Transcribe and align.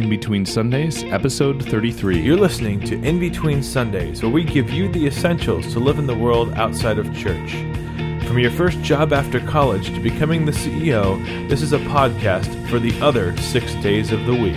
In 0.00 0.08
Between 0.08 0.46
Sundays, 0.46 1.04
episode 1.04 1.62
33. 1.62 2.22
You're 2.22 2.38
listening 2.38 2.80
to 2.84 2.94
In 3.02 3.18
Between 3.20 3.62
Sundays, 3.62 4.22
where 4.22 4.32
we 4.32 4.44
give 4.44 4.70
you 4.70 4.90
the 4.90 5.06
essentials 5.06 5.74
to 5.74 5.78
live 5.78 5.98
in 5.98 6.06
the 6.06 6.16
world 6.16 6.54
outside 6.54 6.98
of 6.98 7.14
church. 7.14 7.52
From 8.26 8.38
your 8.38 8.50
first 8.50 8.80
job 8.80 9.12
after 9.12 9.40
college 9.40 9.92
to 9.92 10.00
becoming 10.00 10.46
the 10.46 10.52
CEO, 10.52 11.22
this 11.50 11.60
is 11.60 11.74
a 11.74 11.78
podcast 11.80 12.48
for 12.70 12.78
the 12.78 12.98
other 13.02 13.36
six 13.36 13.74
days 13.82 14.10
of 14.10 14.24
the 14.24 14.32
week. 14.32 14.56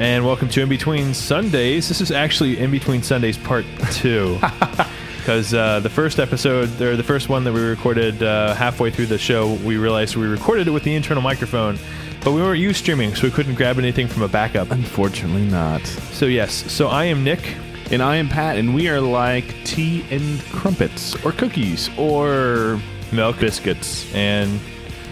And 0.00 0.26
welcome 0.26 0.48
to 0.48 0.62
In 0.62 0.68
Between 0.68 1.14
Sundays. 1.14 1.86
This 1.86 2.00
is 2.00 2.10
actually 2.10 2.58
In 2.58 2.72
Between 2.72 3.04
Sundays 3.04 3.38
Part 3.38 3.64
2. 3.92 4.40
Because 5.28 5.52
uh, 5.52 5.78
the 5.80 5.90
first 5.90 6.20
episode, 6.20 6.80
or 6.80 6.96
the 6.96 7.02
first 7.02 7.28
one 7.28 7.44
that 7.44 7.52
we 7.52 7.60
recorded 7.60 8.22
uh, 8.22 8.54
halfway 8.54 8.90
through 8.90 9.08
the 9.08 9.18
show, 9.18 9.52
we 9.56 9.76
realized 9.76 10.16
we 10.16 10.26
recorded 10.26 10.66
it 10.66 10.70
with 10.70 10.84
the 10.84 10.94
internal 10.94 11.22
microphone, 11.22 11.78
but 12.24 12.32
we 12.32 12.40
weren't 12.40 12.60
you 12.60 12.72
streaming, 12.72 13.14
so 13.14 13.24
we 13.24 13.30
couldn't 13.30 13.54
grab 13.54 13.78
anything 13.78 14.08
from 14.08 14.22
a 14.22 14.28
backup. 14.28 14.70
Unfortunately, 14.70 15.44
not. 15.44 15.84
So, 15.86 16.24
yes, 16.24 16.72
so 16.72 16.88
I 16.88 17.04
am 17.04 17.24
Nick. 17.24 17.56
And 17.90 18.02
I 18.02 18.16
am 18.16 18.30
Pat, 18.30 18.56
and 18.56 18.74
we 18.74 18.88
are 18.88 19.02
like 19.02 19.54
tea 19.66 20.02
and 20.10 20.40
crumpets, 20.44 21.14
or 21.22 21.32
cookies, 21.32 21.90
or 21.98 22.80
milk 23.12 23.38
biscuits, 23.38 24.10
and 24.14 24.58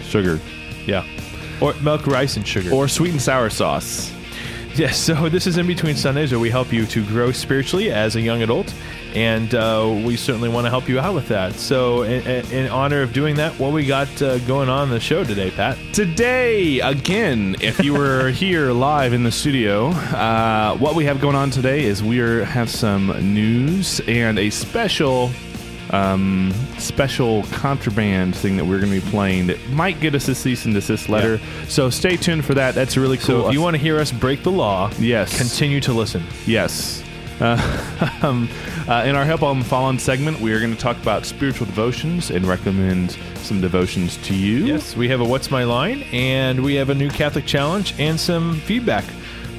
sugar, 0.00 0.40
yeah, 0.86 1.06
or 1.60 1.74
milk, 1.82 2.06
rice, 2.06 2.38
and 2.38 2.48
sugar. 2.48 2.72
or 2.72 2.88
sweet 2.88 3.10
and 3.10 3.20
sour 3.20 3.50
sauce. 3.50 4.15
Yes, 4.86 4.98
so 4.98 5.30
this 5.30 5.46
is 5.46 5.56
In 5.56 5.66
Between 5.66 5.96
Sundays 5.96 6.32
where 6.32 6.38
we 6.38 6.50
help 6.50 6.70
you 6.70 6.84
to 6.84 7.02
grow 7.06 7.32
spiritually 7.32 7.90
as 7.90 8.14
a 8.14 8.20
young 8.20 8.42
adult, 8.42 8.74
and 9.14 9.54
uh, 9.54 10.02
we 10.04 10.18
certainly 10.18 10.50
want 10.50 10.66
to 10.66 10.70
help 10.70 10.86
you 10.86 11.00
out 11.00 11.14
with 11.14 11.28
that. 11.28 11.54
So, 11.54 12.02
in, 12.02 12.26
in 12.52 12.68
honor 12.68 13.00
of 13.00 13.14
doing 13.14 13.36
that, 13.36 13.58
what 13.58 13.72
we 13.72 13.86
got 13.86 14.20
uh, 14.20 14.38
going 14.40 14.68
on 14.68 14.90
the 14.90 15.00
show 15.00 15.24
today, 15.24 15.50
Pat? 15.50 15.78
Today, 15.94 16.80
again, 16.80 17.56
if 17.62 17.82
you 17.82 17.94
were 17.94 18.28
here 18.32 18.70
live 18.72 19.14
in 19.14 19.22
the 19.22 19.32
studio, 19.32 19.86
uh, 19.88 20.76
what 20.76 20.94
we 20.94 21.06
have 21.06 21.22
going 21.22 21.36
on 21.36 21.48
today 21.50 21.84
is 21.84 22.02
we 22.02 22.20
are, 22.20 22.44
have 22.44 22.68
some 22.68 23.06
news 23.32 24.02
and 24.06 24.38
a 24.38 24.50
special 24.50 25.30
um, 25.90 26.52
special 26.78 27.44
contraband 27.44 28.34
thing 28.36 28.56
that 28.56 28.64
we're 28.64 28.80
going 28.80 28.92
to 28.92 29.00
be 29.00 29.10
playing 29.10 29.46
that 29.48 29.68
might 29.70 30.00
get 30.00 30.14
us 30.14 30.28
a 30.28 30.34
cease 30.34 30.64
and 30.64 30.74
desist 30.74 31.08
letter. 31.08 31.40
So 31.68 31.90
stay 31.90 32.16
tuned 32.16 32.44
for 32.44 32.54
that. 32.54 32.74
That's 32.74 32.96
really 32.96 33.16
cool. 33.16 33.42
So, 33.42 33.48
if 33.48 33.54
you 33.54 33.60
want 33.60 33.74
to 33.74 33.82
hear 33.82 33.98
us 33.98 34.12
break 34.12 34.42
the 34.42 34.52
law, 34.52 34.90
yes, 34.98 35.36
continue 35.36 35.80
to 35.82 35.92
listen. 35.92 36.24
Yes. 36.46 37.02
Uh, 37.40 38.18
um, 38.22 38.48
uh, 38.88 39.04
in 39.06 39.14
our 39.14 39.24
Help 39.24 39.42
I'm 39.42 39.62
Fallen 39.62 39.98
segment, 39.98 40.40
we 40.40 40.52
are 40.52 40.60
going 40.60 40.74
to 40.74 40.80
talk 40.80 40.96
about 40.96 41.26
spiritual 41.26 41.66
devotions 41.66 42.30
and 42.30 42.46
recommend 42.46 43.18
some 43.36 43.60
devotions 43.60 44.16
to 44.18 44.34
you. 44.34 44.64
Yes, 44.64 44.96
we 44.96 45.08
have 45.08 45.20
a 45.20 45.24
What's 45.24 45.50
My 45.50 45.64
Line, 45.64 46.02
and 46.12 46.62
we 46.62 46.74
have 46.76 46.88
a 46.88 46.94
new 46.94 47.10
Catholic 47.10 47.46
challenge 47.46 47.94
and 47.98 48.18
some 48.18 48.56
feedback 48.60 49.04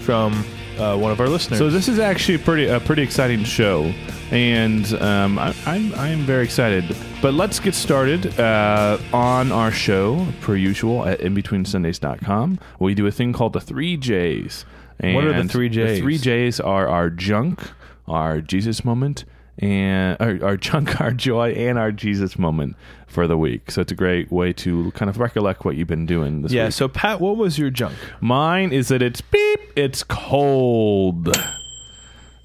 from 0.02 0.44
uh, 0.78 0.98
one 0.98 1.12
of 1.12 1.20
our 1.20 1.28
listeners. 1.30 1.60
So 1.60 1.70
this 1.70 1.88
is 1.88 2.00
actually 2.00 2.36
a 2.36 2.40
pretty 2.40 2.68
a 2.68 2.80
pretty 2.80 3.02
exciting 3.02 3.44
show, 3.44 3.94
and 4.32 4.92
um, 5.02 5.38
I, 5.40 5.54
I'm 5.66 5.94
I'm 5.96 6.20
very 6.20 6.44
excited. 6.44 6.96
But 7.22 7.34
let's 7.34 7.60
get 7.60 7.74
started 7.76 8.40
uh, 8.40 8.98
on 9.14 9.52
our 9.52 9.72
show, 9.72 10.26
per 10.42 10.56
usual, 10.56 11.06
at 11.06 11.20
inbetweensundays.com. 11.20 12.60
We 12.80 12.94
do 12.94 13.08
a 13.08 13.12
thing 13.12 13.34
called 13.34 13.54
the 13.54 13.62
three 13.62 13.98
J's. 13.98 14.66
And 15.00 15.16
What 15.16 15.26
are 15.26 15.42
the 15.44 15.48
three 15.48 15.70
Js? 15.70 15.88
The 15.96 16.00
three 16.02 16.18
J's 16.18 16.60
are 16.60 16.88
our 16.88 17.10
junk, 17.10 17.62
our 18.08 18.42
Jesus 18.42 18.84
moment, 18.84 19.26
and 19.60 20.18
our, 20.20 20.40
our 20.44 20.58
junk, 20.58 21.00
our 21.02 21.12
joy, 21.12 21.52
and 21.52 21.78
our 21.78 21.92
Jesus 21.92 22.38
moment 22.38 22.76
for 23.08 23.28
the 23.28 23.38
week. 23.38 23.72
So 23.72 23.82
it's 23.82 23.92
a 23.92 23.96
great 23.96 24.32
way 24.32 24.54
to 24.54 24.92
kind 24.92 25.10
of 25.10 25.20
recollect 25.20 25.66
what 25.66 25.76
you've 25.76 25.88
been 25.88 26.06
doing 26.06 26.42
this 26.42 26.52
yeah, 26.52 26.66
week. 26.66 26.74
so 26.74 26.88
Pat, 26.88 27.20
what 27.20 27.38
was 27.38 27.58
your 27.58 27.70
junk? 27.70 27.96
Mine 28.22 28.72
is 28.72 28.90
that 28.90 29.02
it's 29.02 29.22
beep, 29.22 29.60
it's 29.76 30.04
cold. 30.04 31.36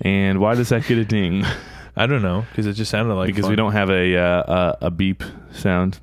And 0.00 0.40
why 0.40 0.54
does 0.54 0.70
that 0.70 0.86
get 0.86 0.98
a 0.98 1.04
ding? 1.04 1.44
I 1.96 2.06
don't 2.06 2.22
know, 2.22 2.46
because 2.50 2.66
it 2.66 2.72
just 2.72 2.90
sounded 2.90 3.14
like 3.14 3.26
Because 3.26 3.42
fun. 3.42 3.50
we 3.50 3.56
don't 3.56 3.72
have 3.72 3.90
a 3.90 4.16
uh, 4.16 4.76
a, 4.80 4.86
a 4.86 4.90
beep 4.90 5.22
sound. 5.52 6.00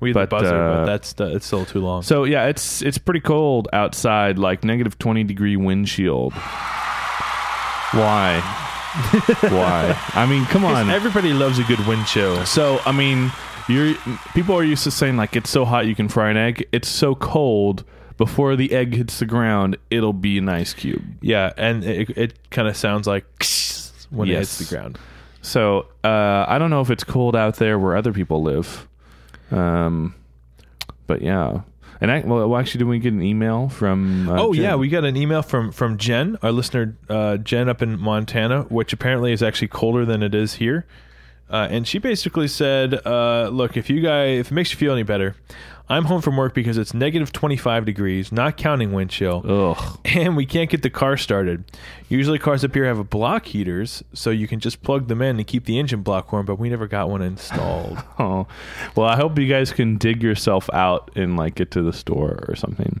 We 0.00 0.10
have 0.10 0.16
the 0.16 0.26
buzzer, 0.26 0.54
uh, 0.54 0.74
but 0.78 0.86
that's 0.86 1.12
the, 1.12 1.36
it's 1.36 1.46
still 1.46 1.64
too 1.64 1.80
long. 1.80 2.02
So 2.02 2.24
yeah, 2.24 2.46
it's 2.46 2.82
it's 2.82 2.98
pretty 2.98 3.20
cold 3.20 3.68
outside, 3.72 4.38
like 4.40 4.64
negative 4.64 4.98
twenty 4.98 5.22
degree 5.22 5.56
windshield. 5.56 6.32
Why? 7.92 8.42
Why? 9.40 10.00
I 10.14 10.26
mean, 10.26 10.44
come 10.46 10.64
on. 10.64 10.90
Everybody 10.90 11.32
loves 11.32 11.58
a 11.58 11.64
good 11.64 11.84
wind 11.86 12.06
chill. 12.06 12.44
So 12.46 12.80
I 12.86 12.92
mean, 12.92 13.32
you're 13.68 13.94
people 14.34 14.54
are 14.54 14.64
used 14.64 14.84
to 14.84 14.90
saying 14.90 15.16
like 15.16 15.36
it's 15.36 15.50
so 15.50 15.64
hot 15.64 15.86
you 15.86 15.94
can 15.94 16.08
fry 16.08 16.30
an 16.30 16.36
egg. 16.36 16.68
It's 16.72 16.88
so 16.88 17.14
cold 17.14 17.84
before 18.16 18.56
the 18.56 18.72
egg 18.72 18.94
hits 18.94 19.18
the 19.18 19.26
ground, 19.26 19.76
it'll 19.90 20.12
be 20.12 20.38
an 20.38 20.48
ice 20.48 20.72
cube. 20.72 21.02
Yeah, 21.20 21.52
and 21.56 21.84
it, 21.84 22.10
it 22.16 22.50
kind 22.50 22.68
of 22.68 22.76
sounds 22.76 23.06
like 23.06 23.24
when 24.10 24.28
it 24.28 24.38
hits 24.38 24.58
the 24.58 24.74
ground. 24.74 24.98
So 25.42 25.88
uh, 26.02 26.44
I 26.48 26.58
don't 26.58 26.70
know 26.70 26.80
if 26.80 26.90
it's 26.90 27.04
cold 27.04 27.36
out 27.36 27.56
there 27.56 27.78
where 27.78 27.96
other 27.96 28.12
people 28.12 28.42
live, 28.42 28.88
um, 29.50 30.14
but 31.06 31.22
yeah. 31.22 31.62
And 32.00 32.10
I, 32.10 32.20
well, 32.20 32.56
actually, 32.56 32.80
did 32.80 32.88
we 32.88 32.98
get 32.98 33.12
an 33.12 33.22
email 33.22 33.68
from? 33.68 34.28
Uh, 34.28 34.42
oh 34.42 34.52
Jen? 34.54 34.62
yeah, 34.62 34.74
we 34.74 34.88
got 34.88 35.04
an 35.04 35.16
email 35.16 35.42
from 35.42 35.72
from 35.72 35.96
Jen, 35.98 36.36
our 36.42 36.52
listener, 36.52 36.96
uh, 37.08 37.36
Jen 37.38 37.68
up 37.68 37.82
in 37.82 37.98
Montana, 38.00 38.62
which 38.64 38.92
apparently 38.92 39.32
is 39.32 39.42
actually 39.42 39.68
colder 39.68 40.04
than 40.04 40.22
it 40.22 40.34
is 40.34 40.54
here. 40.54 40.86
Uh, 41.48 41.68
and 41.70 41.86
she 41.86 41.98
basically 41.98 42.48
said, 42.48 42.94
uh, 43.06 43.48
"Look, 43.52 43.76
if 43.76 43.88
you 43.90 44.00
guys, 44.00 44.40
if 44.40 44.50
it 44.50 44.54
makes 44.54 44.72
you 44.72 44.76
feel 44.78 44.92
any 44.92 45.02
better, 45.02 45.36
I'm 45.86 46.06
home 46.06 46.22
from 46.22 46.38
work 46.38 46.54
because 46.54 46.78
it's 46.78 46.94
negative 46.94 47.30
25 47.30 47.84
degrees, 47.84 48.32
not 48.32 48.56
counting 48.56 48.92
wind 48.92 49.10
chill, 49.10 49.44
Ugh. 49.46 49.98
and 50.06 50.34
we 50.34 50.46
can't 50.46 50.70
get 50.70 50.82
the 50.82 50.88
car 50.88 51.18
started. 51.18 51.64
Usually, 52.08 52.38
cars 52.38 52.64
up 52.64 52.74
here 52.74 52.86
have 52.86 53.10
block 53.10 53.44
heaters, 53.46 54.02
so 54.14 54.30
you 54.30 54.48
can 54.48 54.60
just 54.60 54.82
plug 54.82 55.08
them 55.08 55.20
in 55.20 55.36
and 55.36 55.46
keep 55.46 55.66
the 55.66 55.78
engine 55.78 56.00
block 56.02 56.32
warm. 56.32 56.46
But 56.46 56.58
we 56.58 56.70
never 56.70 56.86
got 56.86 57.10
one 57.10 57.22
installed. 57.22 57.98
Oh, 58.16 58.46
well, 58.94 59.08
I 59.08 59.16
hope 59.16 59.36
you 59.38 59.48
guys 59.48 59.72
can 59.72 59.96
dig 59.96 60.22
yourself 60.22 60.70
out 60.72 61.10
and 61.16 61.36
like 61.36 61.56
get 61.56 61.72
to 61.72 61.82
the 61.82 61.92
store 61.92 62.44
or 62.48 62.54
something. 62.54 63.00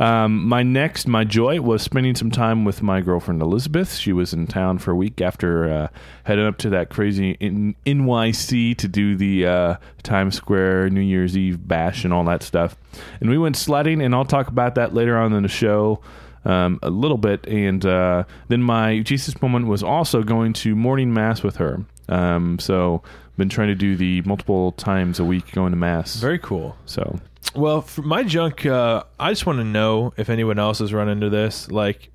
Um, 0.00 0.48
my 0.48 0.62
next, 0.62 1.06
my 1.06 1.24
joy 1.24 1.60
was 1.60 1.82
spending 1.82 2.14
some 2.14 2.30
time 2.30 2.64
with 2.64 2.82
my 2.82 3.02
girlfriend 3.02 3.42
Elizabeth. 3.42 3.94
She 3.96 4.12
was 4.14 4.32
in 4.32 4.46
town 4.46 4.78
for 4.78 4.92
a 4.92 4.96
week 4.96 5.20
after 5.20 5.70
uh, 5.70 5.88
heading 6.24 6.46
up 6.46 6.56
to 6.58 6.70
that 6.70 6.88
crazy 6.88 7.32
in 7.38 7.76
NYC 7.84 8.76
to 8.78 8.88
do 8.88 9.14
the 9.14 9.46
uh, 9.46 9.76
Times 10.02 10.36
Square 10.36 10.90
New 10.90 11.00
Year's 11.02 11.36
Eve 11.36 11.68
bash 11.68 12.04
and 12.04 12.14
all 12.14 12.15
that 12.24 12.42
stuff. 12.42 12.76
And 13.20 13.30
we 13.30 13.38
went 13.38 13.56
sledding, 13.56 14.02
and 14.02 14.14
I'll 14.14 14.24
talk 14.24 14.48
about 14.48 14.74
that 14.74 14.94
later 14.94 15.16
on 15.16 15.32
in 15.32 15.42
the 15.42 15.48
show. 15.48 16.00
Um, 16.44 16.78
a 16.80 16.90
little 16.90 17.18
bit, 17.18 17.44
and 17.48 17.84
uh, 17.84 18.22
then 18.46 18.62
my 18.62 19.00
Jesus 19.00 19.42
moment 19.42 19.66
was 19.66 19.82
also 19.82 20.22
going 20.22 20.52
to 20.52 20.76
morning 20.76 21.12
mass 21.12 21.42
with 21.42 21.56
her. 21.56 21.84
Um, 22.08 22.60
so 22.60 23.02
been 23.36 23.48
trying 23.48 23.68
to 23.68 23.74
do 23.74 23.96
the 23.96 24.22
multiple 24.22 24.72
times 24.72 25.18
a 25.18 25.24
week 25.24 25.52
going 25.52 25.72
to 25.72 25.76
mass. 25.76 26.16
Very 26.16 26.38
cool. 26.38 26.76
so 26.86 27.18
Well, 27.54 27.82
for 27.82 28.02
my 28.02 28.22
junk, 28.22 28.64
uh, 28.64 29.04
I 29.18 29.30
just 29.30 29.44
want 29.44 29.58
to 29.58 29.64
know 29.64 30.14
if 30.16 30.30
anyone 30.30 30.58
else 30.58 30.78
has 30.78 30.92
run 30.92 31.08
into 31.08 31.28
this. 31.28 31.70
Like, 31.70 32.10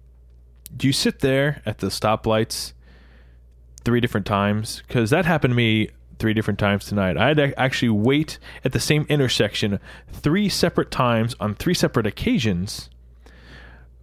do 0.75 0.87
you 0.87 0.93
sit 0.93 1.19
there 1.19 1.61
at 1.65 1.79
the 1.79 1.87
stoplights 1.87 2.73
three 3.83 3.99
different 3.99 4.25
times? 4.25 4.81
Because 4.87 5.09
that 5.11 5.25
happened 5.25 5.51
to 5.51 5.55
me 5.55 5.89
three 6.21 6.33
different 6.33 6.59
times 6.59 6.85
tonight. 6.85 7.17
I 7.17 7.27
had 7.29 7.37
to 7.37 7.59
actually 7.59 7.89
wait 7.89 8.37
at 8.63 8.71
the 8.71 8.79
same 8.79 9.05
intersection 9.09 9.79
three 10.11 10.47
separate 10.47 10.91
times 10.91 11.35
on 11.39 11.55
three 11.55 11.73
separate 11.73 12.05
occasions 12.05 12.89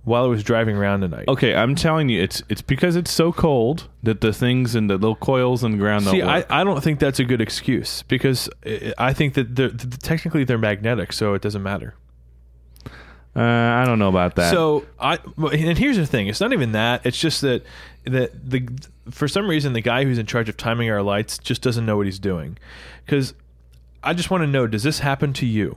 while 0.05 0.25
I 0.25 0.27
was 0.27 0.43
driving 0.43 0.77
around 0.77 1.03
tonight. 1.03 1.29
okay, 1.29 1.55
I'm 1.55 1.75
telling 1.75 2.09
you, 2.09 2.23
it's 2.23 2.43
it's 2.49 2.63
because 2.63 2.97
it's 2.97 3.11
so 3.11 3.31
cold 3.33 3.89
that 4.03 4.21
the 4.21 4.33
things 4.33 4.75
and 4.75 4.89
the 4.91 4.95
little 4.95 5.15
coils 5.15 5.63
in 5.63 5.73
the 5.73 5.79
ground 5.79 6.07
don't 6.07 6.15
See, 6.15 6.23
I. 6.23 6.45
I 6.49 6.65
don't 6.65 6.83
think 6.83 6.99
that's 6.99 7.21
a 7.21 7.25
good 7.25 7.41
excuse 7.41 8.03
because 8.03 8.49
I 8.67 8.95
I 8.99 9.13
think 9.13 9.35
that 9.35 9.55
they're, 9.55 9.71
technically 9.71 10.45
they're 10.45 10.59
magnetic, 10.59 11.13
so 11.13 11.35
it 11.35 11.43
doesn't 11.43 11.63
matter. 11.63 11.95
uh, 13.37 13.41
I 13.41 13.85
don't 13.85 13.99
know 13.99 14.09
about 14.09 14.35
that. 14.37 14.51
So 14.51 14.87
I 14.99 15.19
and 15.37 15.79
here's 15.79 15.97
the 15.99 16.07
thing: 16.07 16.27
it's 16.27 16.41
not 16.41 16.53
even 16.53 16.73
that. 16.73 17.05
It's 17.05 17.21
just 17.21 17.43
that 17.43 17.63
that 18.05 18.51
the 18.51 18.67
for 19.11 19.29
some 19.29 19.49
reason 19.49 19.73
the 19.73 19.81
guy 19.81 20.05
who's 20.05 20.19
in 20.19 20.27
charge 20.27 20.49
of 20.49 20.57
timing 20.57 20.91
our 20.91 21.03
lights 21.03 21.39
just 21.39 21.63
doesn't 21.63 21.87
know 21.87 21.97
what 21.97 22.07
he's 22.07 22.19
doing. 22.19 22.59
Because 23.05 23.35
I 24.03 24.15
just 24.15 24.31
want 24.31 24.43
to 24.43 24.47
know: 24.47 24.67
Does 24.67 24.83
this 24.83 25.01
happen 25.01 25.33
to 25.35 25.47
you? 25.47 25.77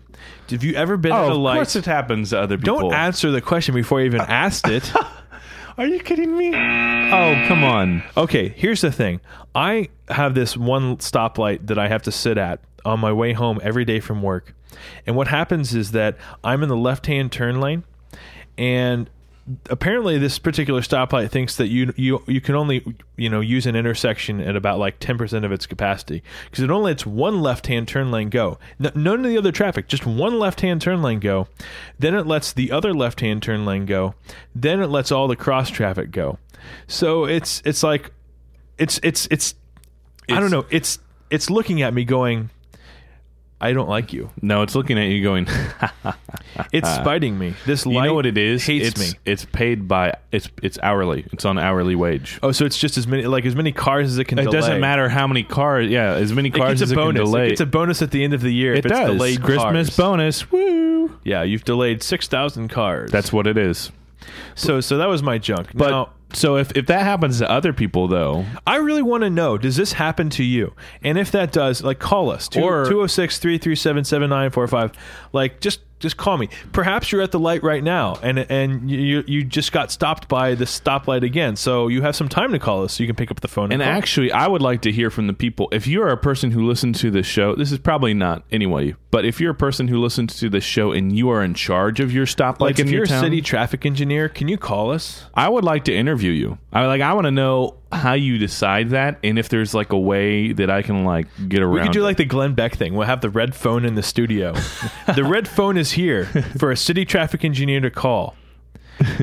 Have 0.50 0.63
you 0.63 0.74
ever 0.75 0.98
been 0.98 1.12
oh, 1.12 1.16
at 1.16 1.31
a 1.31 1.36
of 1.36 1.56
course 1.56 1.75
it 1.75 1.86
happens 1.86 2.30
to 2.31 2.39
other 2.39 2.57
people. 2.57 2.80
Don't 2.80 2.94
answer 2.94 3.31
the 3.31 3.42
question 3.42 3.75
before 3.75 4.00
you 4.00 4.06
even 4.06 4.22
asked 4.22 4.68
it. 4.68 4.92
Are 5.78 5.88
you 5.88 6.00
kidding 6.00 6.38
me? 6.38 6.50
Oh, 6.50 7.45
come 7.48 7.63
on. 7.63 8.04
Okay, 8.16 8.50
here's 8.50 8.81
the 8.81 8.92
thing. 8.92 9.22
I 9.56 9.89
have 10.10 10.36
this 10.36 10.56
one 10.56 10.98
stoplight 10.98 11.68
that 11.68 11.80
I 11.80 11.88
have 11.88 12.04
to 12.04 12.12
sit 12.12 12.38
at 12.38 12.60
on 12.86 13.00
my 13.00 13.12
way 13.12 13.33
home 13.33 13.60
every 13.63 13.86
day 13.86 14.00
from 14.00 14.22
work. 14.22 14.54
And 15.07 15.16
what 15.16 15.28
happens 15.28 15.74
is 15.74 15.92
that 15.92 16.18
I'm 16.44 16.63
in 16.63 16.69
the 16.69 16.78
left 16.78 17.06
hand 17.06 17.31
turn 17.31 17.60
lane 17.60 17.83
and 18.57 19.10
apparently 19.69 20.18
this 20.18 20.39
particular 20.39 20.81
stoplight 20.81 21.30
thinks 21.30 21.56
that 21.57 21.68
you 21.68 21.94
you 21.95 22.24
you 22.27 22.42
can 22.42 22.56
only 22.56 22.86
you 23.18 23.30
know 23.30 23.39
use 23.39 23.65
an 23.65 23.75
intersection 23.75 24.39
at 24.39 24.56
about 24.56 24.80
like 24.80 25.00
10% 25.00 25.45
of 25.45 25.51
its 25.51 25.65
capacity. 25.65 26.24
Because 26.45 26.63
it 26.63 26.71
only 26.71 26.92
lets 26.92 27.06
one 27.06 27.42
left-hand 27.42 27.88
turn 27.88 28.12
lane 28.12 28.30
go. 28.30 28.57
None 28.80 29.25
of 29.25 29.31
the 29.31 29.38
other 29.38 29.51
traffic 29.51 29.88
just 29.88 30.06
one 30.06 30.39
left-hand 30.39 30.81
turn 30.81 31.01
lane 31.01 31.19
go. 31.19 31.48
Then 32.00 32.15
it 32.15 32.27
lets 32.27 32.51
the 32.53 32.71
other 32.71 32.94
left-hand 32.94 33.44
turn 33.44 33.65
lane 33.65 33.86
go. 33.86 34.15
Then 34.56 34.81
it 34.81 34.88
lets 34.88 35.12
all 35.12 35.27
the 35.27 35.36
cross 35.36 35.69
traffic 35.69 36.12
go. 36.12 36.38
So 36.88 37.25
it's 37.25 37.62
it's 37.65 37.83
like 37.83 38.12
it's 38.77 39.00
it's 39.04 39.27
it's, 39.30 39.56
I 40.30 40.39
don't 40.39 40.51
know. 40.51 40.65
It's 40.69 41.00
it's 41.30 41.50
looking 41.50 41.81
at 41.81 41.94
me 41.94 42.04
going 42.04 42.50
I 43.61 43.73
don't 43.73 43.87
like 43.87 44.11
you. 44.11 44.29
No, 44.41 44.63
it's 44.63 44.75
looking 44.75 44.97
at 44.97 45.03
you 45.09 45.21
going. 45.23 45.47
It's 46.73 46.89
spiting 46.89 47.37
me. 47.39 47.53
This 47.65 47.85
light 47.85 47.93
you 47.93 48.01
know 48.03 48.13
what 48.13 48.25
it 48.25 48.37
is? 48.37 48.65
hates 48.65 48.89
it's, 48.89 48.99
me. 48.99 49.19
It's 49.25 49.45
paid 49.45 49.87
by 49.87 50.15
it's 50.31 50.49
it's 50.61 50.77
hourly. 50.83 51.25
It's 51.31 51.45
on 51.45 51.57
hourly 51.57 51.95
wage. 51.95 52.39
Oh, 52.43 52.51
so 52.51 52.65
it's 52.65 52.77
just 52.77 52.97
as 52.97 53.07
many 53.07 53.23
like 53.25 53.45
as 53.45 53.55
many 53.55 53.71
cars 53.71 54.07
as 54.07 54.17
it 54.17 54.25
can 54.25 54.37
It 54.37 54.43
delay. 54.43 54.59
doesn't 54.59 54.79
matter 54.81 55.07
how 55.09 55.27
many 55.27 55.43
cars. 55.43 55.89
Yeah, 55.89 56.13
as 56.13 56.33
many 56.33 56.49
It 56.49 56.55
cars 56.55 56.79
gets 56.79 56.83
as 56.83 56.91
a 56.91 56.93
it 56.93 56.97
can 56.97 57.05
bonus. 57.05 57.21
delay. 57.29 57.45
It 57.45 57.49
gets 57.49 57.61
a 57.61 57.65
bonus 57.65 58.01
at 58.01 58.11
the 58.11 58.23
end 58.23 58.33
of 58.33 58.41
the 58.41 58.51
year 58.53 58.73
It 58.73 58.79
if 58.79 58.85
it's 58.87 58.93
does. 58.99 59.07
delayed 59.11 59.41
Christmas 59.41 59.87
cars. 59.87 59.97
bonus. 59.97 60.51
Woo! 60.51 61.19
Yeah, 61.23 61.43
you've 61.43 61.63
delayed 61.63 62.03
six 62.03 62.27
thousand 62.27 62.67
cars. 62.67 63.11
That's 63.11 63.31
what 63.33 63.47
it 63.47 63.57
is. 63.57 63.91
so. 64.55 64.81
So 64.81 64.97
that 64.97 65.07
was 65.07 65.23
my 65.23 65.37
junk. 65.37 65.69
But 65.73 65.89
now, 65.91 66.09
so 66.33 66.57
if 66.57 66.72
if 66.75 66.86
that 66.88 67.01
happens 67.04 67.39
to 67.39 67.50
other 67.50 67.74
people 67.74 68.07
though, 68.07 68.45
I 68.66 68.78
really 68.78 69.01
want 69.01 69.24
to 69.24 69.30
know: 69.30 69.57
Does 69.57 69.75
this 69.75 69.94
happen 69.94 70.30
to 70.31 70.44
you? 70.44 70.74
And 71.04 71.18
if 71.18 71.31
that 71.31 71.51
does, 71.51 71.83
like, 71.83 72.00
call 72.00 72.30
us 72.31 72.48
Or- 72.56 72.86
206 72.86 73.38
337 73.39 74.04
7945. 74.06 74.92
Like, 75.33 75.60
just 75.60 75.81
just 76.01 76.18
call 76.18 76.38
me. 76.38 76.50
Perhaps 76.74 77.12
you're 77.12 77.21
at 77.21 77.31
the 77.31 77.39
light 77.39 77.63
right 77.63 77.83
now, 77.83 78.15
and 78.21 78.39
and 78.39 78.89
you 78.89 79.24
you 79.27 79.44
just 79.44 79.71
got 79.71 79.92
stopped 79.92 80.27
by 80.27 80.56
the 80.56 80.65
stoplight 80.65 81.24
again. 81.24 81.56
So 81.56 81.88
you 81.88 82.01
have 82.01 82.15
some 82.15 82.27
time 82.27 82.51
to 82.51 82.59
call 82.59 82.83
us, 82.83 82.94
so 82.94 83.03
you 83.03 83.07
can 83.07 83.15
pick 83.15 83.31
up 83.31 83.39
the 83.39 83.48
phone. 83.48 83.71
And, 83.71 83.81
And 83.81 83.83
actually, 83.83 84.31
I 84.31 84.48
would 84.48 84.62
like 84.62 84.81
to 84.81 84.92
hear 84.92 85.09
from 85.09 85.27
the 85.27 85.33
people. 85.33 85.69
If 85.71 85.88
you're 85.88 86.09
a 86.09 86.18
person 86.18 86.51
who 86.51 86.68
listens 86.68 87.00
to 87.01 87.12
this 87.12 87.25
show, 87.25 87.56
this 87.56 87.71
is 87.71 87.80
probably 87.80 88.13
not 88.13 88.44
anyway. 88.51 88.95
But 89.12 89.25
if 89.25 89.39
you're 89.39 89.51
a 89.51 89.56
person 89.56 89.88
who 89.88 90.01
listens 90.01 90.38
to 90.39 90.50
this 90.50 90.63
show 90.63 90.92
and 90.92 91.15
you 91.15 91.30
are 91.30 91.44
in 91.44 91.53
charge 91.53 92.00
of 92.00 92.12
your 92.12 92.25
stoplight, 92.25 92.59
like, 92.62 92.80
in 92.80 92.88
if 92.88 92.92
your 92.92 93.06
you're 93.06 93.18
a 93.18 93.19
city 93.19 93.42
traffic 93.42 93.86
engineer, 93.86 94.27
can 94.30 94.47
you 94.47 94.57
call 94.57 94.92
us? 94.92 95.25
I 95.33 95.50
would 95.50 95.63
like 95.63 95.86
to 95.86 95.95
interview 95.95 96.31
you. 96.31 96.57
I 96.74 96.86
like. 96.86 97.01
I 97.01 97.13
want 97.13 97.25
to 97.25 97.31
know 97.31 97.75
how 97.91 98.13
you 98.13 98.38
decide 98.38 98.89
that, 98.91 99.19
and 99.23 99.38
if 99.38 99.49
there's 99.49 99.73
like 99.73 99.91
a 99.91 99.99
way 99.99 100.53
that 100.53 100.69
I 100.69 100.81
can 100.81 101.05
like 101.05 101.27
get 101.47 101.61
around. 101.61 101.73
We 101.73 101.81
could 101.81 101.91
do 101.91 102.01
it. 102.01 102.03
like 102.03 102.17
the 102.17 102.25
Glenn 102.25 102.53
Beck 102.53 102.75
thing. 102.75 102.95
We'll 102.95 103.07
have 103.07 103.21
the 103.21 103.29
red 103.29 103.55
phone 103.55 103.85
in 103.85 103.95
the 103.95 104.03
studio. 104.03 104.53
the 105.15 105.23
red 105.23 105.47
phone 105.47 105.77
is 105.77 105.91
here 105.91 106.25
for 106.57 106.71
a 106.71 106.77
city 106.77 107.05
traffic 107.05 107.43
engineer 107.43 107.79
to 107.81 107.91
call. 107.91 108.35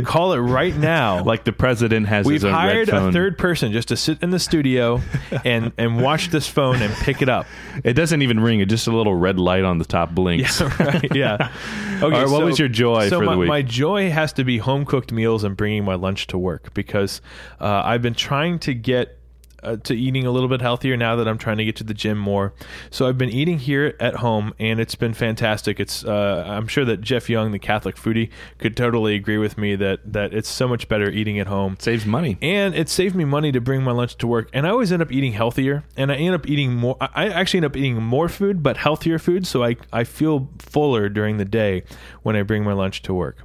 Call 0.04 0.32
it 0.32 0.38
right 0.38 0.74
now. 0.76 1.22
like 1.28 1.44
the 1.44 1.52
president 1.52 2.06
has. 2.06 2.26
We've 2.26 2.34
his 2.34 2.44
own 2.44 2.52
red 2.52 2.88
hired 2.88 2.88
a 2.88 3.12
third 3.12 3.38
person 3.38 3.72
just 3.72 3.88
to 3.88 3.96
sit 3.96 4.22
in 4.22 4.30
the 4.30 4.38
studio 4.38 5.00
and 5.44 5.72
and 5.78 6.00
watch 6.00 6.28
this 6.28 6.46
phone 6.46 6.82
and 6.82 6.92
pick 6.94 7.22
it 7.22 7.28
up. 7.28 7.46
It 7.84 7.94
doesn't 7.94 8.22
even 8.22 8.40
ring. 8.40 8.60
It's 8.60 8.70
just 8.70 8.86
a 8.86 8.92
little 8.92 9.14
red 9.14 9.38
light 9.38 9.64
on 9.64 9.78
the 9.78 9.84
top 9.84 10.10
blinks. 10.10 10.60
right, 10.80 11.14
yeah. 11.14 11.52
Okay. 11.96 12.04
All 12.04 12.10
right, 12.10 12.28
what 12.28 12.44
was 12.44 12.58
your 12.58 12.68
joy 12.68 13.08
so 13.08 13.20
for 13.20 13.26
the 13.26 13.38
week? 13.38 13.48
My 13.48 13.62
joy 13.62 14.10
has 14.10 14.32
to 14.34 14.44
be 14.44 14.58
home 14.58 14.84
cooked 14.84 15.12
meals 15.12 15.44
and 15.44 15.56
bringing 15.56 15.84
my 15.84 15.94
lunch 15.94 16.26
to 16.28 16.38
work 16.38 16.72
because 16.74 17.20
uh, 17.60 17.82
I've 17.84 18.02
been 18.02 18.14
trying 18.14 18.58
to 18.60 18.74
get. 18.74 19.17
Uh, 19.62 19.76
to 19.76 19.94
eating 19.94 20.24
a 20.24 20.30
little 20.30 20.48
bit 20.48 20.60
healthier 20.60 20.96
now 20.96 21.16
that 21.16 21.26
I'm 21.26 21.38
trying 21.38 21.56
to 21.58 21.64
get 21.64 21.74
to 21.76 21.84
the 21.84 21.94
gym 21.94 22.16
more. 22.16 22.52
So 22.90 23.08
I've 23.08 23.18
been 23.18 23.30
eating 23.30 23.58
here 23.58 23.96
at 23.98 24.16
home, 24.16 24.54
and 24.60 24.78
it's 24.78 24.94
been 24.94 25.14
fantastic. 25.14 25.80
It's 25.80 26.04
uh, 26.04 26.44
I'm 26.46 26.68
sure 26.68 26.84
that 26.84 27.00
Jeff 27.00 27.28
Young, 27.28 27.50
the 27.50 27.58
Catholic 27.58 27.96
foodie, 27.96 28.30
could 28.58 28.76
totally 28.76 29.14
agree 29.16 29.38
with 29.38 29.58
me 29.58 29.74
that 29.76 30.00
that 30.12 30.32
it's 30.32 30.48
so 30.48 30.68
much 30.68 30.88
better 30.88 31.10
eating 31.10 31.38
at 31.40 31.46
home 31.48 31.76
Saves 31.80 32.06
money. 32.06 32.38
and 32.40 32.74
it 32.74 32.88
saved 32.88 33.14
me 33.16 33.24
money 33.24 33.50
to 33.52 33.60
bring 33.60 33.82
my 33.82 33.92
lunch 33.92 34.16
to 34.18 34.26
work 34.26 34.48
and 34.52 34.66
i 34.66 34.70
always 34.70 34.92
end 34.92 35.02
up 35.02 35.10
eating 35.10 35.32
healthier 35.32 35.84
and 35.96 36.12
i 36.12 36.14
end 36.14 36.34
up 36.34 36.48
eating 36.48 36.74
more 36.74 36.96
i 37.00 37.08
I 37.14 37.26
actually 37.28 37.58
end 37.58 37.66
up 37.66 37.76
eating 37.76 38.02
more 38.02 38.28
food 38.28 38.62
but 38.62 38.76
healthier 38.76 39.18
food 39.18 39.46
so 39.46 39.64
i, 39.64 39.76
I 39.92 40.04
feel 40.04 40.48
fuller 40.58 41.08
during 41.08 41.36
the 41.38 41.44
day 41.44 41.82
when 42.22 42.36
i 42.36 42.42
bring 42.42 42.62
my 42.64 42.72
lunch 42.72 43.02
to 43.02 43.14
work 43.14 43.38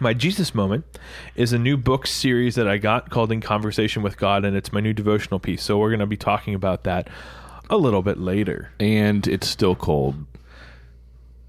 my 0.00 0.12
jesus 0.14 0.54
moment 0.54 0.84
is 1.34 1.52
a 1.52 1.58
new 1.58 1.76
book 1.76 2.06
series 2.06 2.54
that 2.54 2.68
i 2.68 2.78
got 2.78 3.10
called 3.10 3.32
in 3.32 3.40
conversation 3.40 4.02
with 4.02 4.16
god 4.16 4.44
and 4.44 4.56
it's 4.56 4.72
my 4.72 4.80
new 4.80 4.92
devotional 4.92 5.40
piece 5.40 5.62
so 5.62 5.78
we're 5.78 5.90
going 5.90 5.98
to 6.00 6.06
be 6.06 6.16
talking 6.16 6.54
about 6.54 6.84
that 6.84 7.08
a 7.70 7.76
little 7.76 8.02
bit 8.02 8.18
later 8.18 8.70
And 8.80 9.26
it's 9.26 9.46
still 9.48 9.74
cold. 9.74 10.24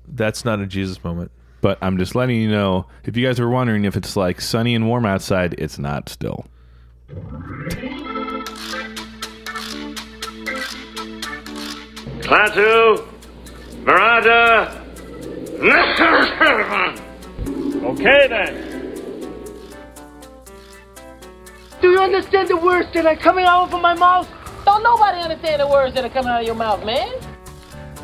that's 0.08 0.44
not 0.44 0.60
a 0.60 0.66
jesus 0.68 1.04
moment 1.04 1.32
But 1.62 1.78
I'm 1.82 1.98
just 1.98 2.16
letting 2.16 2.38
you 2.42 2.50
know 2.50 2.88
if 3.06 3.16
you 3.16 3.26
guys 3.26 3.40
were 3.40 3.50
wondering 3.50 3.86
if 3.86 3.96
it's 3.96 4.16
like 4.16 4.42
sunny 4.42 4.76
and 4.76 4.88
warm 4.88 5.06
outside, 5.06 5.56
it's 5.58 5.78
not 5.78 6.10
still. 6.10 6.46
Klaatu, 12.22 13.06
Barada. 13.86 14.76
Okay 17.84 18.28
then. 18.28 18.76
Do 21.82 21.90
you 21.92 22.00
understand 22.00 22.50
the 22.50 22.58
words 22.58 22.90
that 22.94 23.06
are 23.06 23.16
coming 23.16 23.46
out 23.46 23.74
of 23.74 23.82
my 23.82 23.94
mouth? 23.94 24.28
Don't 24.66 24.84
nobody 24.84 25.22
understand 25.22 25.62
the 25.62 25.68
words 25.68 25.96
that 25.96 26.04
are 26.04 26.10
coming 26.10 26.30
out 26.30 26.42
of 26.42 26.46
your 26.46 26.56
mouth, 26.56 26.84
man. 26.86 27.14